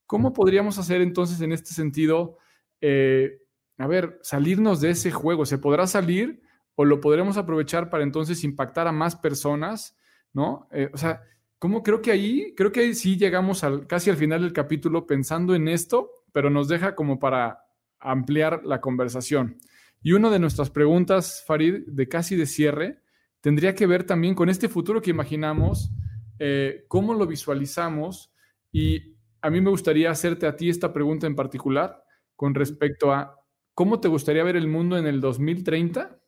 ¿Cómo 0.06 0.34
podríamos 0.34 0.78
hacer 0.80 1.02
entonces 1.02 1.42
en 1.42 1.52
este 1.52 1.74
sentido 1.74 2.38
eh, 2.82 3.40
a 3.78 3.88
ver, 3.88 4.20
salirnos 4.22 4.82
de 4.82 4.92
ese 4.92 5.12
juego, 5.12 5.46
¿se 5.46 5.58
podrá 5.58 5.88
salir 5.88 6.42
o 6.76 6.86
lo 6.86 7.00
podremos 7.00 7.38
aprovechar 7.38 7.90
para 7.90 8.04
entonces 8.04 8.44
impactar 8.44 8.88
a 8.88 8.92
más 8.92 9.16
personas? 9.16 9.98
¿No? 10.34 10.68
Eh, 10.72 10.90
o 10.94 10.98
sea, 10.98 11.22
¿cómo 11.58 11.82
creo 11.82 12.02
que 12.02 12.12
ahí, 12.12 12.54
creo 12.56 12.72
que 12.72 12.82
ahí 12.82 12.94
sí 12.94 13.18
llegamos 13.18 13.64
al, 13.64 13.88
casi 13.88 14.10
al 14.10 14.18
final 14.18 14.42
del 14.42 14.54
capítulo 14.54 15.08
pensando 15.08 15.56
en 15.56 15.70
esto, 15.70 16.12
pero 16.34 16.50
nos 16.50 16.68
deja 16.68 16.94
como 16.94 17.20
para 17.20 17.66
ampliar 18.00 18.62
la 18.66 18.82
conversación. 18.82 19.58
Y 20.02 20.14
una 20.14 20.30
de 20.30 20.39
nuestras 20.39 20.70
preguntas, 20.70 21.43
Farid, 21.45 21.84
de 21.88 22.08
casi 22.08 22.36
de 22.36 22.45
cierre, 22.45 23.02
tendría 23.41 23.76
que 23.76 23.88
ver 23.88 24.04
también 24.06 24.36
con 24.36 24.50
este 24.50 24.70
futuro 24.70 25.02
que 25.02 25.10
imaginamos, 25.10 25.91
eh, 26.39 26.86
cómo 26.88 27.14
lo 27.14 27.28
visualizamos 27.28 28.34
y 28.72 29.18
a 29.41 29.50
mí 29.50 29.62
me 29.62 29.70
gustaría 29.70 30.12
hacerte 30.12 30.47
a 30.47 30.56
ti 30.56 30.70
esta 30.70 30.93
pregunta 30.93 31.28
en 31.28 31.36
particular 31.36 32.04
con 32.36 32.56
respecto 32.56 33.12
a 33.12 33.36
cómo 33.74 34.00
te 34.00 34.08
gustaría 34.08 34.43
ver 34.43 34.56
el 34.56 34.68
mundo 34.68 34.97
en 34.97 35.06
el 35.06 35.22
2030, 35.22 36.22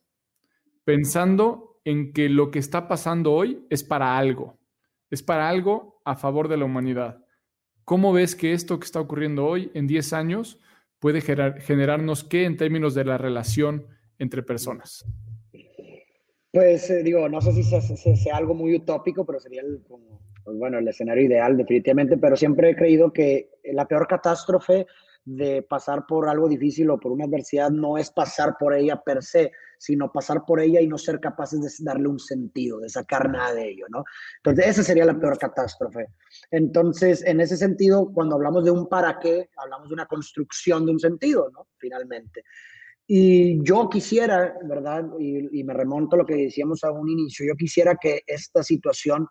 pensando 0.84 1.80
en 1.84 2.12
que 2.12 2.28
lo 2.28 2.50
que 2.50 2.58
está 2.58 2.88
pasando 2.88 3.32
hoy 3.32 3.66
es 3.70 3.84
para 3.84 4.16
algo, 4.16 4.58
es 5.10 5.22
para 5.22 5.48
algo 5.48 6.00
a 6.04 6.16
favor 6.16 6.48
de 6.48 6.56
la 6.56 6.64
humanidad. 6.64 7.24
¿Cómo 7.84 8.12
ves 8.12 8.36
que 8.36 8.52
esto 8.52 8.78
que 8.78 8.84
está 8.84 9.00
ocurriendo 9.00 9.44
hoy 9.46 9.70
en 9.74 9.86
10 9.86 10.12
años 10.12 10.58
puede 11.02 11.20
generarnos 11.20 12.22
qué 12.22 12.44
en 12.44 12.56
términos 12.56 12.94
de 12.94 13.04
la 13.04 13.18
relación 13.18 13.88
entre 14.20 14.44
personas? 14.44 15.04
Pues 16.52 16.88
eh, 16.90 17.02
digo, 17.02 17.28
no 17.28 17.40
sé 17.40 17.52
si 17.52 17.64
sea, 17.64 18.36
algo 18.36 18.54
muy 18.54 18.76
utópico, 18.76 19.26
pero 19.26 19.40
sería 19.40 19.62
el, 19.62 19.82
como, 19.88 20.22
pues, 20.44 20.56
bueno, 20.56 20.78
el 20.78 20.86
escenario 20.86 21.24
ideal 21.24 21.56
definitivamente, 21.56 22.16
pero 22.18 22.36
siempre 22.36 22.70
he 22.70 22.76
creído 22.76 23.12
que 23.12 23.50
la 23.64 23.88
peor 23.88 24.06
catástrofe 24.06 24.86
de 25.24 25.62
pasar 25.62 26.06
por 26.06 26.28
algo 26.28 26.48
difícil 26.48 26.88
o 26.90 27.00
por 27.00 27.10
una 27.10 27.24
adversidad 27.24 27.70
no 27.70 27.98
es 27.98 28.12
pasar 28.12 28.54
por 28.56 28.72
ella 28.72 29.02
per 29.02 29.24
se, 29.24 29.50
sino 29.82 30.12
pasar 30.12 30.44
por 30.46 30.60
ella 30.60 30.80
y 30.80 30.86
no 30.86 30.96
ser 30.96 31.18
capaces 31.18 31.60
de 31.60 31.68
darle 31.84 32.06
un 32.06 32.20
sentido, 32.20 32.78
de 32.78 32.88
sacar 32.88 33.28
nada 33.28 33.52
de 33.52 33.68
ello, 33.68 33.86
¿no? 33.88 34.04
Entonces, 34.36 34.68
esa 34.68 34.84
sería 34.84 35.04
la 35.04 35.18
peor 35.18 35.36
catástrofe. 35.36 36.06
Entonces, 36.52 37.24
en 37.26 37.40
ese 37.40 37.56
sentido, 37.56 38.12
cuando 38.14 38.36
hablamos 38.36 38.64
de 38.64 38.70
un 38.70 38.88
para 38.88 39.18
qué, 39.18 39.50
hablamos 39.56 39.88
de 39.88 39.94
una 39.94 40.06
construcción 40.06 40.86
de 40.86 40.92
un 40.92 41.00
sentido, 41.00 41.50
¿no? 41.52 41.66
Finalmente. 41.78 42.44
Y 43.08 43.60
yo 43.64 43.88
quisiera, 43.88 44.54
¿verdad? 44.62 45.04
Y, 45.18 45.64
me 45.64 45.74
remonto 45.74 46.14
a 46.14 46.20
lo 46.20 46.26
que 46.26 46.36
decíamos 46.36 46.84
a 46.84 46.92
un 46.92 47.08
inicio, 47.08 47.44
yo 47.44 47.56
quisiera 47.56 47.96
que 48.00 48.22
esta 48.24 48.62
situación 48.62 49.26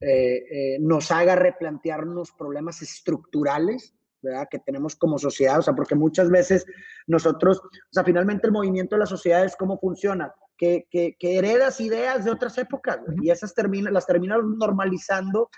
eh, 0.00 0.44
eh, 0.48 0.78
nos 0.78 1.10
haga 1.10 1.34
replantearnos 1.34 2.30
problemas 2.38 2.82
estructurales 2.82 3.97
que 4.50 4.58
tenemos 4.58 4.96
como 4.96 5.18
sociedad, 5.18 5.58
o 5.58 5.62
sea, 5.62 5.74
porque 5.74 5.94
muchas 5.94 6.30
veces 6.30 6.64
nosotros, 7.06 7.58
o 7.58 7.92
sea, 7.92 8.04
finalmente 8.04 8.46
el 8.46 8.52
movimiento 8.52 8.96
de 8.96 9.00
la 9.00 9.06
sociedad 9.06 9.44
es 9.44 9.56
cómo 9.56 9.78
funciona. 9.78 10.32
que, 10.56 10.86
que, 10.90 11.16
heredas 11.20 11.80
ideas 11.80 12.24
de 12.24 12.32
otras 12.32 12.58
épocas 12.58 12.98
y 13.22 13.30
esas 13.30 13.54
termina, 13.54 13.92
las 13.92 14.06
terminas 14.06 14.40
normalizando 14.42 15.50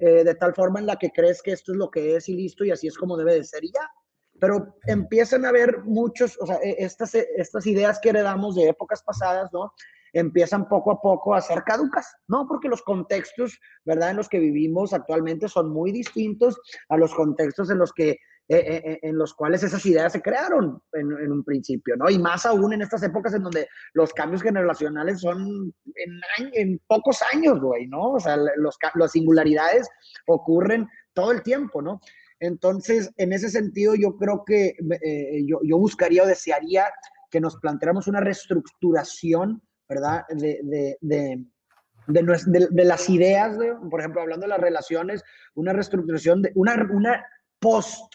eh, 0.00 0.22
de 0.24 0.34
tal 0.34 0.54
forma 0.54 0.78
en 0.78 0.86
la 0.86 0.96
que 0.96 1.10
crees 1.10 1.42
que 1.42 1.52
esto 1.52 1.72
es 1.72 1.78
lo 1.78 1.90
que 1.90 2.16
es 2.16 2.28
y 2.28 2.34
listo 2.34 2.64
y 2.64 2.70
así 2.70 2.86
es 2.86 2.96
como 2.96 3.16
debe 3.16 3.34
de 3.34 3.44
ser 3.44 3.64
y 3.64 3.72
ya. 3.72 3.90
Pero 4.40 4.76
empiezan 4.86 5.44
a 5.44 5.48
haber 5.48 5.82
muchos, 5.84 6.38
o 6.40 6.46
sea, 6.46 6.56
e, 6.62 6.76
estas, 6.78 7.14
estas 7.14 7.66
ideas 7.66 7.98
que 8.00 8.10
heredamos 8.10 8.54
de 8.54 8.68
épocas 8.68 9.02
pasadas, 9.02 9.50
¿no? 9.52 9.72
Empiezan 10.12 10.68
poco 10.68 10.92
a 10.92 11.00
poco 11.00 11.34
a 11.34 11.40
ser 11.40 11.62
caducas, 11.64 12.06
¿no? 12.28 12.46
Porque 12.46 12.68
los 12.68 12.82
contextos, 12.82 13.58
¿verdad?, 13.84 14.10
en 14.10 14.16
los 14.16 14.28
que 14.28 14.38
vivimos 14.38 14.92
actualmente 14.92 15.48
son 15.48 15.70
muy 15.70 15.92
distintos 15.92 16.60
a 16.88 16.96
los 16.96 17.14
contextos 17.14 17.70
en 17.70 17.78
los 17.78 17.92
que 17.92 18.18
eh, 18.50 18.56
eh, 18.56 18.82
eh, 18.82 18.98
en 19.02 19.18
los 19.18 19.34
cuales 19.34 19.62
esas 19.62 19.84
ideas 19.84 20.10
se 20.10 20.22
crearon 20.22 20.82
en, 20.94 21.30
un 21.30 21.44
principio, 21.44 21.96
¿no? 21.96 22.08
Y 22.08 22.18
más 22.18 22.46
aún 22.46 22.72
en 22.72 22.80
estas 22.80 23.02
épocas 23.02 23.34
en 23.34 23.42
donde 23.42 23.68
los 23.92 24.14
cambios 24.14 24.40
generacionales 24.40 25.20
son 25.20 25.74
en, 26.54 26.80
pocos 26.86 27.18
años, 27.34 27.60
güey, 27.60 27.86
¿no? 27.88 28.12
O 28.12 28.20
sea, 28.20 28.38
los, 28.38 28.78
las 28.94 29.12
singularidades 29.12 29.86
ocurren 30.26 30.88
todo 31.12 31.32
el 31.32 31.42
tiempo, 31.42 31.82
¿no? 31.82 32.00
Entonces, 32.40 33.12
en 33.18 33.34
ese 33.34 33.50
sentido, 33.50 33.94
yo 33.94 34.16
creo 34.16 34.44
que 34.46 34.72
yo, 35.44 35.60
yo, 35.62 35.76
buscaría 35.76 36.22
o 36.22 36.26
desearía 36.26 36.86
que 37.30 37.42
nos 37.42 37.56
planteáramos 37.56 38.08
una 38.08 38.20
reestructuración 38.20 39.60
¿verdad? 39.88 40.24
De, 40.28 40.60
de, 40.62 40.98
de, 41.00 41.44
de, 42.06 42.84
las 42.84 43.08
ideas, 43.08 43.56
por 43.90 44.00
ejemplo, 44.00 44.22
hablando 44.22 44.44
de 44.44 44.50
las 44.50 44.60
relaciones, 44.60 45.22
una 45.54 45.72
reestructuración, 45.72 46.42
de, 46.42 46.52
una, 46.54 46.74
una 46.90 47.24
post, 47.58 48.14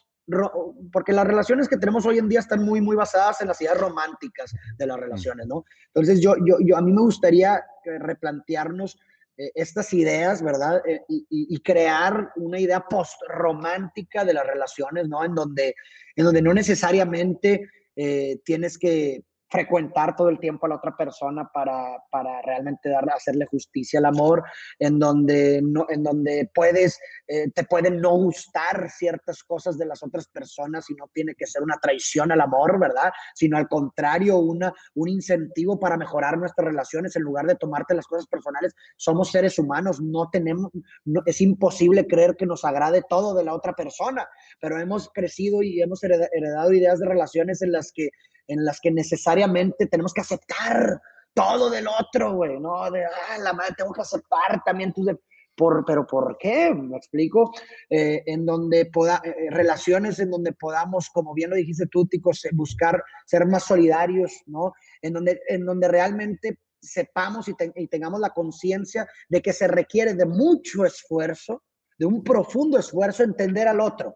porque 0.91 1.11
las 1.11 1.27
relaciones 1.27 1.67
que 1.67 1.77
tenemos 1.77 2.05
hoy 2.05 2.17
en 2.17 2.29
día 2.29 2.39
están 2.39 2.63
muy, 2.63 2.79
muy 2.81 2.95
basadas 2.95 3.41
en 3.41 3.49
las 3.49 3.59
ideas 3.61 3.77
románticas 3.77 4.53
de 4.77 4.87
las 4.87 4.97
relaciones, 4.97 5.47
¿no? 5.47 5.65
Entonces, 5.87 6.21
yo, 6.21 6.35
yo, 6.45 6.57
yo 6.61 6.77
a 6.77 6.81
mí 6.81 6.93
me 6.93 7.01
gustaría 7.01 7.63
replantearnos 7.83 8.97
eh, 9.35 9.51
estas 9.55 9.91
ideas, 9.93 10.41
¿verdad? 10.43 10.81
Eh, 10.87 11.01
y, 11.09 11.25
y, 11.29 11.59
crear 11.61 12.31
una 12.35 12.59
idea 12.59 12.81
post-romántica 12.81 14.23
de 14.23 14.33
las 14.33 14.45
relaciones, 14.45 15.09
¿no? 15.09 15.25
En 15.25 15.33
donde, 15.33 15.75
en 16.15 16.25
donde 16.25 16.41
no 16.41 16.53
necesariamente 16.53 17.67
eh, 17.95 18.39
tienes 18.45 18.77
que 18.77 19.23
frecuentar 19.53 20.15
todo 20.15 20.29
el 20.29 20.39
tiempo 20.39 20.65
a 20.65 20.69
la 20.69 20.75
otra 20.77 20.97
persona 20.97 21.47
para, 21.53 22.03
para 22.09 22.41
realmente 22.41 22.89
dar, 22.89 23.07
hacerle 23.11 23.45
justicia 23.45 23.99
al 23.99 24.05
amor, 24.05 24.43
en 24.79 24.97
donde, 24.97 25.61
no, 25.61 25.85
en 25.89 26.01
donde 26.01 26.49
puedes, 26.55 26.99
eh, 27.27 27.51
te 27.51 27.63
pueden 27.63 28.01
no 28.01 28.17
gustar 28.17 28.89
ciertas 28.89 29.43
cosas 29.43 29.77
de 29.77 29.85
las 29.85 30.01
otras 30.01 30.27
personas 30.27 30.89
y 30.89 30.95
no 30.95 31.07
tiene 31.13 31.35
que 31.35 31.45
ser 31.45 31.61
una 31.61 31.77
traición 31.79 32.31
al 32.31 32.41
amor, 32.41 32.79
¿verdad? 32.79 33.11
Sino 33.35 33.55
al 33.55 33.67
contrario, 33.67 34.37
una, 34.37 34.73
un 34.95 35.09
incentivo 35.09 35.79
para 35.79 35.97
mejorar 35.97 36.35
nuestras 36.39 36.65
relaciones 36.65 37.15
en 37.15 37.21
lugar 37.21 37.45
de 37.45 37.53
tomarte 37.53 37.93
las 37.93 38.07
cosas 38.07 38.25
personales. 38.25 38.73
Somos 38.97 39.29
seres 39.29 39.59
humanos, 39.59 40.01
no 40.01 40.31
tenemos, 40.31 40.71
no, 41.05 41.21
es 41.27 41.41
imposible 41.41 42.07
creer 42.07 42.35
que 42.35 42.47
nos 42.47 42.65
agrade 42.65 43.03
todo 43.07 43.35
de 43.35 43.43
la 43.43 43.53
otra 43.53 43.73
persona, 43.73 44.27
pero 44.59 44.79
hemos 44.79 45.11
crecido 45.13 45.61
y 45.61 45.79
hemos 45.79 46.03
heredado 46.03 46.73
ideas 46.73 46.99
de 46.99 47.07
relaciones 47.07 47.61
en 47.61 47.71
las 47.71 47.91
que 47.93 48.09
en 48.47 48.65
las 48.65 48.79
que 48.79 48.91
necesariamente 48.91 49.87
tenemos 49.87 50.13
que 50.13 50.21
aceptar 50.21 51.01
todo 51.33 51.69
del 51.69 51.87
otro, 51.87 52.33
güey, 52.35 52.59
¿no? 52.59 52.89
De, 52.91 53.05
ah, 53.05 53.37
la 53.39 53.53
madre, 53.53 53.73
tengo 53.77 53.93
que 53.93 54.01
aceptar 54.01 54.61
también 54.65 54.93
tus... 54.93 55.05
De, 55.05 55.17
por, 55.55 55.85
pero 55.85 56.05
¿por 56.07 56.37
qué? 56.39 56.73
Me 56.73 56.97
explico. 56.97 57.51
Eh, 57.89 58.23
en 58.25 58.45
donde 58.45 58.85
poda, 58.87 59.21
eh, 59.23 59.29
eh, 59.29 59.51
relaciones 59.51 60.19
en 60.19 60.31
donde 60.31 60.53
podamos, 60.53 61.09
como 61.09 61.33
bien 61.33 61.51
lo 61.51 61.55
dijiste 61.55 61.87
tú, 61.87 62.05
Ticos, 62.07 62.47
buscar 62.53 63.03
ser 63.25 63.45
más 63.45 63.63
solidarios, 63.63 64.41
¿no? 64.47 64.73
En 65.01 65.13
donde, 65.13 65.41
en 65.47 65.65
donde 65.65 65.87
realmente 65.87 66.59
sepamos 66.81 67.47
y, 67.47 67.55
y 67.75 67.87
tengamos 67.87 68.19
la 68.19 68.31
conciencia 68.31 69.07
de 69.29 69.41
que 69.41 69.53
se 69.53 69.67
requiere 69.67 70.15
de 70.15 70.25
mucho 70.25 70.85
esfuerzo, 70.85 71.63
de 71.97 72.05
un 72.05 72.23
profundo 72.23 72.77
esfuerzo 72.77 73.23
entender 73.23 73.67
al 73.67 73.79
otro. 73.79 74.15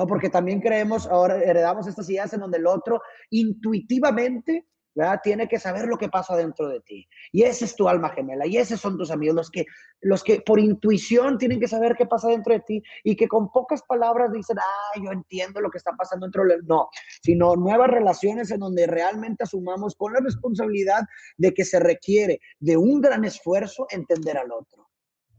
¿No? 0.00 0.06
Porque 0.06 0.30
también 0.30 0.60
creemos, 0.62 1.06
ahora 1.06 1.36
heredamos 1.42 1.86
estas 1.86 2.08
ideas 2.08 2.32
en 2.32 2.40
donde 2.40 2.56
el 2.56 2.66
otro 2.66 3.02
intuitivamente 3.28 4.66
¿verdad? 4.92 5.20
Tiene 5.22 5.46
que 5.46 5.60
saber 5.60 5.86
lo 5.86 5.96
que 5.96 6.08
pasa 6.08 6.36
dentro 6.36 6.68
de 6.68 6.80
ti. 6.80 7.06
Y 7.30 7.42
ese 7.42 7.64
es 7.64 7.76
tu 7.76 7.88
alma 7.88 8.08
gemela, 8.08 8.44
y 8.44 8.56
esos 8.56 8.80
son 8.80 8.98
tus 8.98 9.12
amigos, 9.12 9.36
los 9.36 9.50
que, 9.50 9.64
los 10.00 10.24
que 10.24 10.40
por 10.40 10.58
intuición 10.58 11.38
tienen 11.38 11.60
que 11.60 11.68
saber 11.68 11.94
qué 11.94 12.06
pasa 12.06 12.26
dentro 12.26 12.52
de 12.54 12.60
ti 12.60 12.82
y 13.04 13.14
que 13.14 13.28
con 13.28 13.52
pocas 13.52 13.82
palabras 13.82 14.32
dicen, 14.32 14.58
ah, 14.58 15.00
yo 15.00 15.12
entiendo 15.12 15.60
lo 15.60 15.70
que 15.70 15.78
está 15.78 15.92
pasando 15.92 16.26
dentro 16.26 16.44
de 16.44 16.58
No, 16.64 16.88
sino 17.22 17.54
nuevas 17.54 17.88
relaciones 17.88 18.50
en 18.50 18.58
donde 18.58 18.88
realmente 18.88 19.44
asumamos 19.44 19.94
con 19.94 20.12
la 20.12 20.20
responsabilidad 20.20 21.02
de 21.36 21.54
que 21.54 21.64
se 21.64 21.78
requiere 21.78 22.40
de 22.58 22.76
un 22.76 23.00
gran 23.00 23.24
esfuerzo 23.24 23.86
entender 23.90 24.38
al 24.38 24.50
otro. 24.50 24.88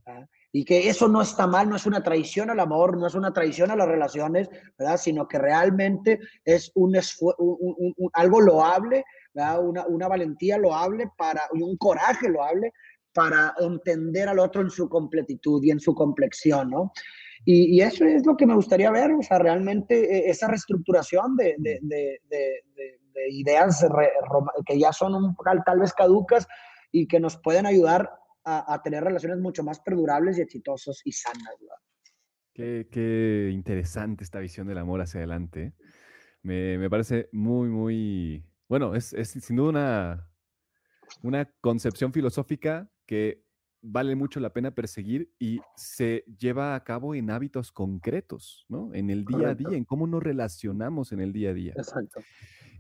¿verdad? 0.06 0.30
Y 0.52 0.66
que 0.66 0.90
eso 0.90 1.08
no 1.08 1.22
está 1.22 1.48
mal, 1.48 1.70
no 1.70 1.76
es 1.76 1.86
una 1.86 2.04
traición 2.04 2.50
al 2.50 2.60
amor, 2.60 2.98
no 2.98 3.08
es 3.08 3.16
una 3.16 3.32
traición 3.32 3.72
a 3.72 3.76
las 3.76 3.88
relaciones, 3.88 4.50
¿verdad? 4.78 4.98
Sino 4.98 5.28
que 5.28 5.40
realmente 5.40 6.20
es 6.44 6.72
un, 6.76 6.96
algo 8.14 8.42
loable, 8.42 9.06
¿verdad? 9.34 9.64
Una, 9.64 9.86
una, 9.88 10.08
valentía 10.08 10.58
loable 10.58 11.10
para, 11.18 11.42
y 11.54 11.62
un 11.62 11.78
coraje 11.78 12.30
loable 12.30 12.74
para 13.14 13.54
entender 13.60 14.28
al 14.28 14.40
otro 14.40 14.62
en 14.62 14.70
su 14.70 14.90
completitud 14.90 15.64
y 15.64 15.72
en 15.72 15.80
su 15.80 15.94
complexión, 15.94 16.70
¿no? 16.70 16.92
Y, 17.46 17.78
y 17.78 17.82
eso 17.82 18.06
es 18.06 18.26
lo 18.26 18.38
que 18.38 18.46
me 18.46 18.56
gustaría 18.56 18.92
ver, 18.92 19.12
o 19.14 19.22
sea, 19.24 19.40
realmente 19.40 20.18
eh, 20.18 20.30
esa 20.30 20.48
reestructuración 20.48 21.36
de, 21.36 21.56
de, 21.58 21.80
de, 21.82 22.22
de 23.14 23.30
ideas 23.30 23.86
que 24.66 24.80
ya 24.80 24.92
son 24.94 25.16
un, 25.16 25.36
tal 25.66 25.80
vez 25.80 25.94
caducas 25.94 26.48
y 26.92 27.08
que 27.08 27.20
nos 27.20 27.38
pueden 27.38 27.66
ayudar 27.66 28.12
a, 28.44 28.82
tener 28.84 29.04
relaciones 29.04 29.40
mucho 29.40 29.64
más 29.64 29.80
perdurables 29.80 30.38
y 30.38 30.42
exitosas 30.42 31.02
y 31.06 31.12
sanas. 31.12 31.56
Qué, 32.54 32.88
qué, 32.92 33.50
interesante 33.52 34.24
esta 34.24 34.40
visión 34.40 34.68
del 34.68 34.78
amor 34.78 35.02
hacia 35.02 35.20
adelante. 35.20 35.74
Me, 36.42 36.78
me 36.78 36.90
parece 36.90 37.30
muy, 37.32 37.70
muy, 37.70 38.44
bueno, 38.68 38.96
es, 38.96 39.14
es, 39.14 39.30
sin 39.30 39.56
duda 39.56 39.70
una, 39.70 40.30
una 41.22 41.46
concepción 41.62 42.12
filosófica 42.12 42.90
que 43.06 43.46
vale 43.82 44.16
mucho 44.16 44.40
la 44.40 44.54
pena 44.54 44.72
perseguir 44.72 45.34
y 45.40 45.60
se 45.76 46.24
lleva 46.40 46.76
a 46.76 46.84
cabo 46.84 47.16
en 47.16 47.32
hábitos 47.32 47.72
concretos, 47.72 48.66
¿no? 48.70 48.94
En 48.94 49.10
el 49.10 49.26
día 49.26 49.50
a 49.50 49.56
día, 49.56 49.76
en 49.76 49.86
cómo 49.86 50.08
nos 50.08 50.22
relacionamos 50.22 51.12
en 51.12 51.22
el 51.22 51.34
día 51.34 51.50
a 51.50 51.54
día. 51.54 51.74
Exacto. 51.76 52.22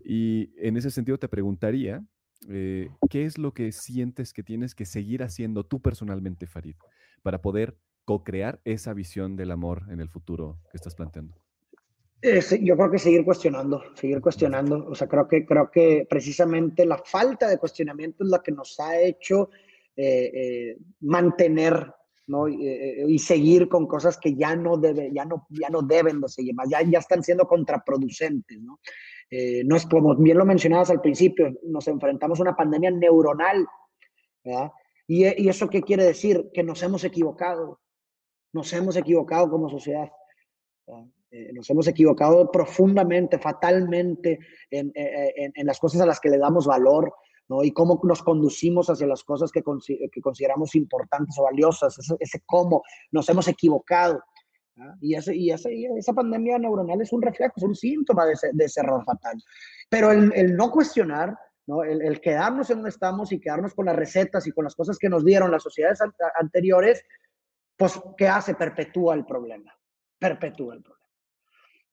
Y 0.03 0.53
en 0.57 0.77
ese 0.77 0.91
sentido 0.91 1.17
te 1.17 1.27
preguntaría, 1.27 2.03
eh, 2.49 2.89
¿qué 3.09 3.25
es 3.25 3.37
lo 3.37 3.53
que 3.53 3.71
sientes 3.71 4.33
que 4.33 4.43
tienes 4.43 4.75
que 4.75 4.85
seguir 4.85 5.23
haciendo 5.23 5.63
tú 5.65 5.81
personalmente, 5.81 6.47
Farid, 6.47 6.75
para 7.21 7.41
poder 7.41 7.77
co-crear 8.05 8.59
esa 8.65 8.93
visión 8.93 9.35
del 9.35 9.51
amor 9.51 9.83
en 9.89 9.99
el 9.99 10.09
futuro 10.09 10.59
que 10.71 10.77
estás 10.77 10.95
planteando? 10.95 11.35
yo 12.61 12.77
creo 12.77 12.91
que 12.91 12.99
seguir 12.99 13.25
cuestionando, 13.25 13.81
seguir 13.95 14.21
cuestionando. 14.21 14.85
O 14.87 14.93
sea, 14.93 15.07
creo 15.07 15.27
que, 15.27 15.43
creo 15.43 15.71
que 15.71 16.05
precisamente 16.07 16.85
la 16.85 16.99
falta 16.99 17.47
de 17.47 17.57
cuestionamiento 17.57 18.23
es 18.23 18.29
la 18.29 18.43
que 18.43 18.51
nos 18.51 18.79
ha 18.79 18.99
hecho 19.01 19.49
eh, 19.95 20.31
eh, 20.33 20.77
mantener 20.99 21.93
¿no? 22.27 22.47
Y, 22.47 23.19
seguir 23.19 23.67
con 23.67 23.87
cosas 23.87 24.17
que 24.17 24.35
ya 24.35 24.55
no, 24.55 24.77
debe, 24.77 25.11
ya 25.13 25.25
no, 25.25 25.47
ya 25.49 25.69
no 25.69 25.81
deben 25.81 26.21
de 26.21 26.29
seguir 26.29 26.53
más, 26.53 26.69
ya, 26.69 26.81
ya 26.81 26.99
están 26.99 27.23
siendo 27.23 27.45
contraproducentes. 27.45 28.57
¿no? 28.61 28.79
Eh, 29.33 29.63
no 29.63 29.77
es 29.77 29.85
como 29.85 30.13
bien 30.17 30.37
lo 30.37 30.45
mencionabas 30.45 30.89
al 30.89 30.99
principio, 30.99 31.57
nos 31.63 31.87
enfrentamos 31.87 32.37
a 32.39 32.43
una 32.43 32.55
pandemia 32.55 32.91
neuronal. 32.91 33.65
¿Y, 35.07 35.25
¿Y, 35.25 35.47
eso 35.47 35.69
qué 35.69 35.81
quiere 35.81 36.03
decir? 36.03 36.51
Que 36.53 36.63
nos 36.63 36.83
hemos 36.83 37.05
equivocado. 37.05 37.79
Nos 38.53 38.71
hemos 38.73 38.97
equivocado 38.97 39.49
como 39.49 39.69
sociedad. 39.69 40.11
Eh, 41.31 41.53
nos 41.53 41.69
hemos 41.69 41.87
equivocado 41.87 42.51
profundamente, 42.51 43.39
fatalmente 43.39 44.39
en, 44.69 44.91
en, 44.93 45.53
en, 45.55 45.65
las 45.65 45.79
cosas 45.79 46.01
a 46.01 46.05
las 46.05 46.19
que 46.19 46.29
le 46.29 46.37
damos 46.37 46.67
valor. 46.67 47.13
Y 47.63 47.71
cómo 47.71 47.99
nos 48.03 48.23
conducimos 48.23 48.89
hacia 48.89 49.07
las 49.07 49.23
cosas 49.23 49.51
que, 49.51 49.61
que 49.61 50.21
consideramos 50.21 50.73
importantes 50.75 51.37
o 51.37 51.43
valiosas, 51.43 51.97
ese, 51.97 52.15
ese, 52.19 52.41
cómo 52.45 52.81
nos 53.11 53.27
hemos 53.29 53.47
equivocado. 53.47 54.21
Y, 54.99 55.15
ese, 55.15 55.35
y, 55.35 55.51
esa 55.51 56.13
pandemia 56.13 56.57
neuronal 56.57 57.01
es 57.01 57.11
un 57.13 57.21
reflejo, 57.21 57.53
es 57.57 57.63
un 57.63 57.75
síntoma 57.75 58.25
de 58.25 58.33
ese, 58.33 58.49
de 58.53 58.65
ese 58.65 58.81
error 58.81 59.03
fatal. 59.03 59.41
Pero 59.89 60.11
el, 60.11 60.31
el 60.35 60.55
no 60.55 60.71
cuestionar, 60.71 61.37
¿no? 61.67 61.83
El, 61.83 62.01
el, 62.01 62.21
quedarnos 62.21 62.69
en 62.69 62.77
donde 62.77 62.89
estamos 62.89 63.31
y 63.31 63.39
quedarnos 63.39 63.73
con 63.73 63.85
las 63.85 63.95
recetas 63.95 64.45
y 64.47 64.51
con 64.51 64.63
las 64.63 64.75
cosas 64.75 64.97
que 64.97 65.09
nos 65.09 65.23
dieron 65.25 65.51
las 65.51 65.63
sociedades 65.63 65.99
anteriores, 66.39 67.03
pues, 67.75 67.99
¿qué 68.17 68.27
hace? 68.27 68.55
Perpetúa 68.55 69.15
el 69.15 69.25
problema. 69.25 69.73
Perpetúa 70.19 70.75
el 70.75 70.81
problema. 70.81 71.01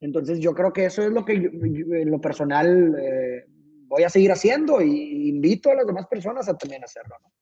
Entonces, 0.00 0.38
yo 0.38 0.54
creo 0.54 0.72
que 0.72 0.86
eso 0.86 1.02
es 1.02 1.10
lo 1.10 1.24
que 1.24 1.32
en 1.32 2.10
lo 2.10 2.20
personal 2.20 2.94
eh, 3.00 3.46
voy 3.88 4.04
a 4.04 4.10
seguir 4.10 4.30
haciendo 4.30 4.80
y 4.80 5.28
invito 5.28 5.70
a 5.70 5.74
las 5.74 5.86
demás 5.86 6.06
personas 6.06 6.48
a 6.48 6.56
también 6.56 6.84
hacerlo. 6.84 7.16
¿no? 7.20 7.32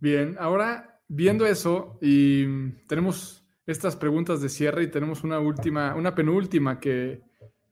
Bien, 0.00 0.36
ahora 0.38 1.00
viendo 1.08 1.46
eso 1.46 1.98
y 2.00 2.70
tenemos 2.86 3.45
estas 3.66 3.96
preguntas 3.96 4.40
de 4.40 4.48
cierre 4.48 4.84
y 4.84 4.90
tenemos 4.90 5.24
una 5.24 5.40
última, 5.40 5.94
una 5.94 6.14
penúltima 6.14 6.78
que, 6.78 7.20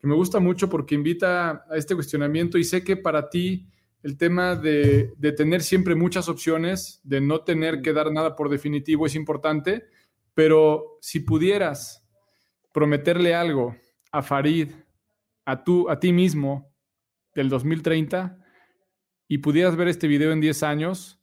me 0.03 0.15
gusta 0.15 0.39
mucho 0.39 0.69
porque 0.69 0.95
invita 0.95 1.65
a 1.67 1.77
este 1.77 1.95
cuestionamiento 1.95 2.59
y 2.59 2.65
sé 2.65 2.85
que 2.85 2.99
para 2.99 3.31
ti 3.31 3.71
el 4.03 4.19
tema 4.19 4.55
de, 4.55 5.15
de, 5.17 5.33
tener 5.33 5.63
siempre 5.63 5.95
muchas 5.95 6.29
opciones, 6.29 7.01
de 7.05 7.23
no 7.23 7.41
tener 7.41 7.81
que 7.81 7.95
dar 7.95 8.13
nada 8.13 8.37
por 8.37 8.51
definitivo 8.51 9.07
es 9.07 9.15
importante, 9.15 9.85
pero 10.35 10.99
si 11.01 11.21
pudieras 11.21 12.07
prometerle 12.71 13.35
algo 13.35 13.75
a 14.13 14.21
Farid, 14.21 14.73
a, 15.47 15.65
tú, 15.65 15.89
a 15.89 15.99
ti 15.99 16.13
mismo, 16.13 16.71
del 17.35 17.49
2030, 17.49 18.39
y 19.27 19.39
pudieras 19.39 19.75
ver 19.75 19.89
este 19.89 20.07
video 20.07 20.33
en 20.33 20.41
10 20.41 20.63
años, 20.65 21.21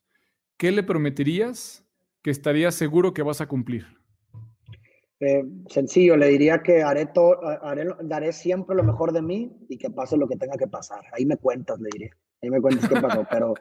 ¿qué 0.57 0.71
le 0.71 0.81
prometerías 0.81 1.85
que 2.23 2.31
estarías 2.31 2.73
seguro 2.73 3.13
que 3.13 3.21
vas 3.21 3.41
a 3.41 3.47
cumplir? 3.47 4.00
Eh, 5.23 5.43
sencillo, 5.67 6.17
le 6.17 6.29
diría 6.29 6.63
que 6.63 6.81
haré, 6.81 7.05
todo, 7.05 7.39
haré, 7.61 7.85
daré 8.01 8.33
siempre 8.33 8.75
lo 8.75 8.83
mejor 8.83 9.13
de 9.13 9.21
mí 9.21 9.55
y 9.69 9.77
que 9.77 9.91
pase 9.91 10.17
lo 10.17 10.27
que 10.27 10.35
tenga 10.35 10.57
que 10.57 10.67
pasar. 10.67 11.01
Ahí 11.13 11.27
me 11.27 11.37
cuentas, 11.37 11.79
le 11.79 11.89
diría. 11.93 12.11
Ahí 12.41 12.49
me 12.49 12.59
cuentas 12.59 12.89
qué 12.89 12.99
pasó, 12.99 13.23
pero 13.29 13.53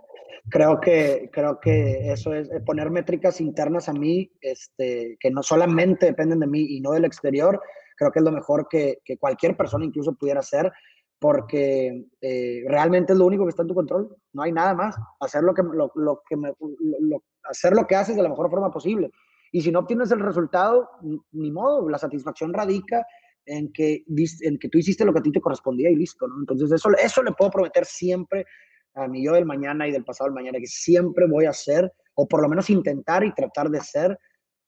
creo 0.48 0.80
que, 0.80 1.28
creo 1.30 1.60
que 1.60 2.10
eso 2.10 2.32
es 2.32 2.50
eh, 2.50 2.60
poner 2.60 2.90
métricas 2.90 3.42
internas 3.42 3.90
a 3.90 3.92
mí, 3.92 4.32
este, 4.40 5.18
que 5.20 5.30
no 5.30 5.42
solamente 5.42 6.06
dependen 6.06 6.40
de 6.40 6.46
mí 6.46 6.60
y 6.62 6.80
no 6.80 6.92
del 6.92 7.04
exterior, 7.04 7.60
creo 7.98 8.10
que 8.10 8.20
es 8.20 8.24
lo 8.24 8.32
mejor 8.32 8.66
que, 8.66 9.00
que 9.04 9.18
cualquier 9.18 9.54
persona 9.54 9.84
incluso 9.84 10.14
pudiera 10.14 10.40
hacer, 10.40 10.72
porque 11.18 12.06
eh, 12.22 12.64
realmente 12.68 13.12
es 13.12 13.18
lo 13.18 13.26
único 13.26 13.44
que 13.44 13.50
está 13.50 13.62
en 13.62 13.68
tu 13.68 13.74
control, 13.74 14.16
no 14.32 14.42
hay 14.42 14.52
nada 14.52 14.72
más, 14.72 14.96
hacer 15.20 15.42
lo 15.42 15.52
que, 15.52 15.62
lo, 15.62 15.92
lo 15.94 16.22
que 16.26 16.38
me, 16.38 16.54
lo, 16.58 17.22
hacer 17.44 17.74
lo 17.74 17.86
que 17.86 17.96
haces 17.96 18.16
de 18.16 18.22
la 18.22 18.30
mejor 18.30 18.48
forma 18.48 18.70
posible. 18.70 19.10
Y 19.52 19.60
si 19.62 19.72
no 19.72 19.80
obtienes 19.80 20.10
el 20.12 20.20
resultado, 20.20 20.88
ni 21.32 21.50
modo, 21.50 21.88
la 21.88 21.98
satisfacción 21.98 22.52
radica 22.52 23.04
en 23.44 23.72
que, 23.72 24.04
en 24.40 24.58
que 24.58 24.68
tú 24.68 24.78
hiciste 24.78 25.04
lo 25.04 25.12
que 25.12 25.18
a 25.18 25.22
ti 25.22 25.32
te 25.32 25.40
correspondía 25.40 25.90
y 25.90 25.96
listo, 25.96 26.28
¿no? 26.28 26.38
Entonces 26.38 26.70
eso, 26.70 26.90
eso 26.96 27.22
le 27.22 27.32
puedo 27.32 27.50
prometer 27.50 27.84
siempre 27.84 28.46
a 28.94 29.08
mi 29.08 29.24
yo 29.24 29.32
del 29.32 29.46
mañana 29.46 29.88
y 29.88 29.92
del 29.92 30.04
pasado 30.04 30.28
del 30.28 30.34
mañana, 30.34 30.58
que 30.58 30.66
siempre 30.66 31.26
voy 31.28 31.46
a 31.46 31.50
hacer, 31.50 31.92
o 32.14 32.28
por 32.28 32.42
lo 32.42 32.48
menos 32.48 32.70
intentar 32.70 33.24
y 33.24 33.32
tratar 33.32 33.70
de 33.70 33.80
ser 33.80 34.18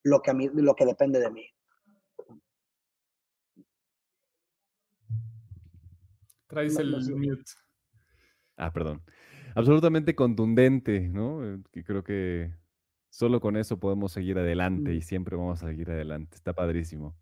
lo 0.04 0.20
que, 0.20 0.30
a 0.30 0.34
mí, 0.34 0.48
lo 0.52 0.74
que 0.74 0.86
depende 0.86 1.20
de 1.20 1.30
mí. 1.30 1.46
Traes 6.48 6.76
el 6.76 6.90
mute. 6.90 7.52
Ah, 8.56 8.72
perdón. 8.72 9.02
Absolutamente 9.54 10.14
contundente, 10.14 11.08
¿no? 11.08 11.44
Eh, 11.44 11.62
que 11.72 11.84
creo 11.84 12.04
que 12.04 12.52
solo 13.12 13.40
con 13.40 13.56
eso 13.56 13.78
podemos 13.78 14.10
seguir 14.10 14.38
adelante 14.38 14.94
y 14.94 15.02
siempre 15.02 15.36
vamos 15.36 15.62
a 15.62 15.68
seguir 15.68 15.90
adelante. 15.90 16.34
Está 16.34 16.54
padrísimo. 16.54 17.14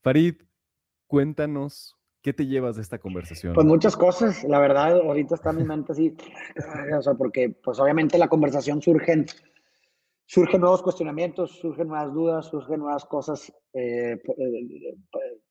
Farid, 0.00 0.36
cuéntanos 1.06 1.96
¿Qué 2.26 2.32
te 2.32 2.44
llevas 2.44 2.74
de 2.74 2.82
esta 2.82 2.98
conversación? 2.98 3.54
Pues 3.54 3.64
muchas 3.64 3.96
cosas, 3.96 4.42
la 4.42 4.58
verdad, 4.58 4.98
ahorita 4.98 5.36
está 5.36 5.52
mi 5.52 5.62
mente 5.62 5.92
así, 5.92 6.16
o 6.98 7.00
sea, 7.00 7.14
porque 7.14 7.50
pues 7.50 7.78
obviamente 7.78 8.18
la 8.18 8.26
conversación 8.26 8.82
surgen, 8.82 9.26
surgen 10.24 10.60
nuevos 10.60 10.82
cuestionamientos, 10.82 11.52
surgen 11.52 11.86
nuevas 11.86 12.12
dudas, 12.12 12.46
surgen 12.46 12.80
nuevas 12.80 13.04
cosas 13.04 13.52
eh, 13.74 14.20
eh, 14.20 14.96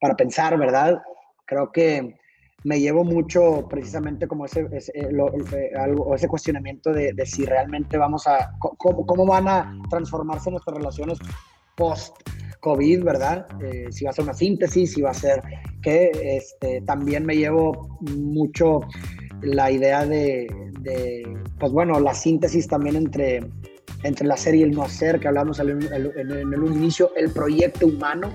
para 0.02 0.18
pensar, 0.18 0.60
¿verdad? 0.60 1.02
Creo 1.46 1.72
que 1.72 2.18
me 2.66 2.80
llevo 2.80 3.04
mucho 3.04 3.68
precisamente 3.70 4.28
como 4.28 4.46
ese, 4.46 4.68
eh, 4.96 5.72
algo, 5.78 6.16
ese 6.16 6.28
cuestionamiento 6.28 6.92
de, 6.92 7.14
de, 7.14 7.26
si 7.26 7.46
realmente 7.46 7.96
vamos 7.96 8.26
a, 8.26 8.54
cómo, 8.60 9.06
cómo 9.06 9.26
van 9.28 9.48
a 9.48 9.80
transformarse 9.88 10.50
nuestras 10.50 10.76
relaciones 10.76 11.20
post 11.76 12.18
COVID, 12.62 13.04
¿verdad? 13.04 13.46
Eh, 13.62 13.92
si 13.92 14.04
va 14.04 14.10
a 14.10 14.14
ser 14.14 14.24
una 14.24 14.34
síntesis, 14.34 14.94
si 14.94 15.02
va 15.02 15.12
a 15.12 15.14
ser 15.14 15.44
que 15.84 16.10
este, 16.38 16.82
también 16.82 17.24
me 17.24 17.38
llevo 17.38 18.00
mucho 18.02 18.80
la 19.44 19.70
idea 19.70 20.04
de, 20.04 20.48
pues 21.60 21.72
bueno, 21.72 22.00
la 22.00 22.16
síntesis 22.16 22.68
también 22.68 22.96
entre, 22.96 23.48
entre 24.02 24.26
la 24.26 24.38
ser 24.38 24.56
y 24.56 24.64
el 24.64 24.72
no 24.72 24.82
hacer, 24.82 25.20
que 25.20 25.28
hablamos 25.28 25.60
en 25.60 25.70
en 25.70 26.32
el 26.32 26.66
inicio, 26.66 27.12
el 27.16 27.30
proyecto 27.30 27.86
humano, 27.86 28.32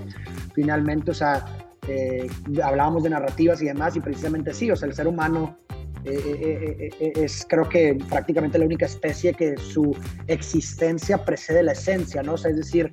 finalmente, 0.53 1.11
o 1.11 1.13
sea, 1.13 1.45
eh, 1.87 2.27
hablábamos 2.63 3.03
de 3.03 3.09
narrativas 3.09 3.61
y 3.61 3.65
demás, 3.65 3.95
y 3.95 3.99
precisamente 3.99 4.53
sí, 4.53 4.71
o 4.71 4.75
sea, 4.75 4.87
el 4.87 4.93
ser 4.93 5.07
humano 5.07 5.57
eh, 6.03 6.89
es 6.99 7.45
creo 7.47 7.69
que 7.69 7.97
prácticamente 8.09 8.57
la 8.57 8.65
única 8.65 8.85
especie 8.85 9.33
que 9.33 9.55
su 9.57 9.95
existencia 10.27 11.23
precede 11.23 11.63
la 11.63 11.73
esencia, 11.73 12.23
¿no? 12.23 12.33
O 12.33 12.37
sea, 12.37 12.51
es 12.51 12.57
decir, 12.57 12.91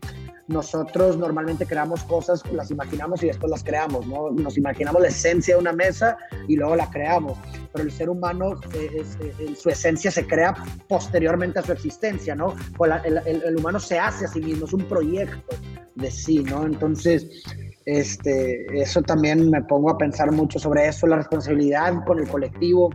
nosotros 0.49 1.19
normalmente 1.19 1.67
creamos 1.67 2.03
cosas, 2.05 2.43
las 2.53 2.71
imaginamos 2.71 3.23
y 3.23 3.27
después 3.27 3.51
las 3.51 3.63
creamos, 3.63 4.07
¿no? 4.07 4.31
Nos 4.31 4.57
imaginamos 4.57 5.01
la 5.03 5.09
esencia 5.09 5.55
de 5.55 5.61
una 5.61 5.73
mesa 5.73 6.17
y 6.49 6.57
luego 6.57 6.75
la 6.75 6.91
creamos, 6.91 7.39
pero 7.73 7.85
el 7.85 7.93
ser 7.93 8.09
humano, 8.09 8.59
eh, 8.75 9.05
eh, 9.21 9.55
su 9.55 9.69
esencia 9.69 10.11
se 10.11 10.27
crea 10.27 10.55
posteriormente 10.89 11.59
a 11.59 11.63
su 11.63 11.73
existencia, 11.73 12.35
¿no? 12.35 12.57
O 12.79 12.87
el, 12.87 13.21
el, 13.27 13.57
humano 13.57 13.79
se 13.79 13.99
hace 13.99 14.25
a 14.25 14.29
sí 14.29 14.41
mismo, 14.41 14.65
es 14.65 14.73
un 14.73 14.89
proyecto 14.89 15.57
de 15.95 16.11
sí, 16.11 16.39
¿no? 16.39 16.65
Entonces, 16.65 17.45
este, 17.89 18.67
eso 18.79 19.01
también 19.01 19.49
me 19.49 19.63
pongo 19.63 19.89
a 19.89 19.97
pensar 19.97 20.31
mucho 20.31 20.59
sobre 20.59 20.87
eso, 20.87 21.07
la 21.07 21.17
responsabilidad 21.17 22.05
con 22.05 22.19
el 22.19 22.29
colectivo, 22.29 22.91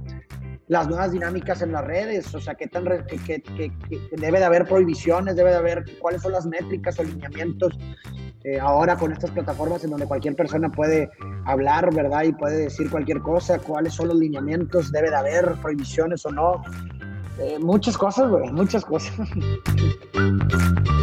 las 0.68 0.88
nuevas 0.88 1.12
dinámicas 1.12 1.64
en 1.64 1.72
las 1.72 1.84
redes, 1.84 2.34
o 2.36 2.40
sea, 2.40 2.54
qué 2.54 2.68
tan 2.68 2.86
que, 3.08 3.18
que, 3.18 3.72
debe 4.12 4.38
de 4.38 4.46
haber 4.46 4.68
prohibiciones, 4.68 5.36
debe 5.36 5.50
de 5.50 5.56
haber 5.56 5.84
cuáles 6.00 6.22
son 6.22 6.34
las 6.34 6.46
métricas 6.46 7.00
o 7.00 7.04
lineamientos 7.04 7.76
eh, 8.44 8.60
ahora 8.60 8.96
con 8.96 9.12
estas 9.12 9.32
plataformas 9.32 9.84
en 9.84 9.90
donde 9.90 10.06
cualquier 10.06 10.36
persona 10.36 10.70
puede 10.70 11.10
hablar, 11.46 11.92
¿verdad? 11.92 12.26
Y 12.26 12.34
puede 12.34 12.58
decir 12.58 12.92
cualquier 12.92 13.20
cosa, 13.22 13.58
cuáles 13.58 13.96
son 13.96 14.10
los 14.10 14.18
lineamientos, 14.18 14.92
debe 14.92 15.10
de 15.10 15.16
haber 15.16 15.56
prohibiciones 15.56 16.24
o 16.28 16.32
no. 16.32 16.62
Eh, 17.40 17.58
muchas 17.60 17.98
cosas, 17.98 18.30
güey, 18.30 18.52
muchas 18.52 18.86
cosas. 18.86 19.12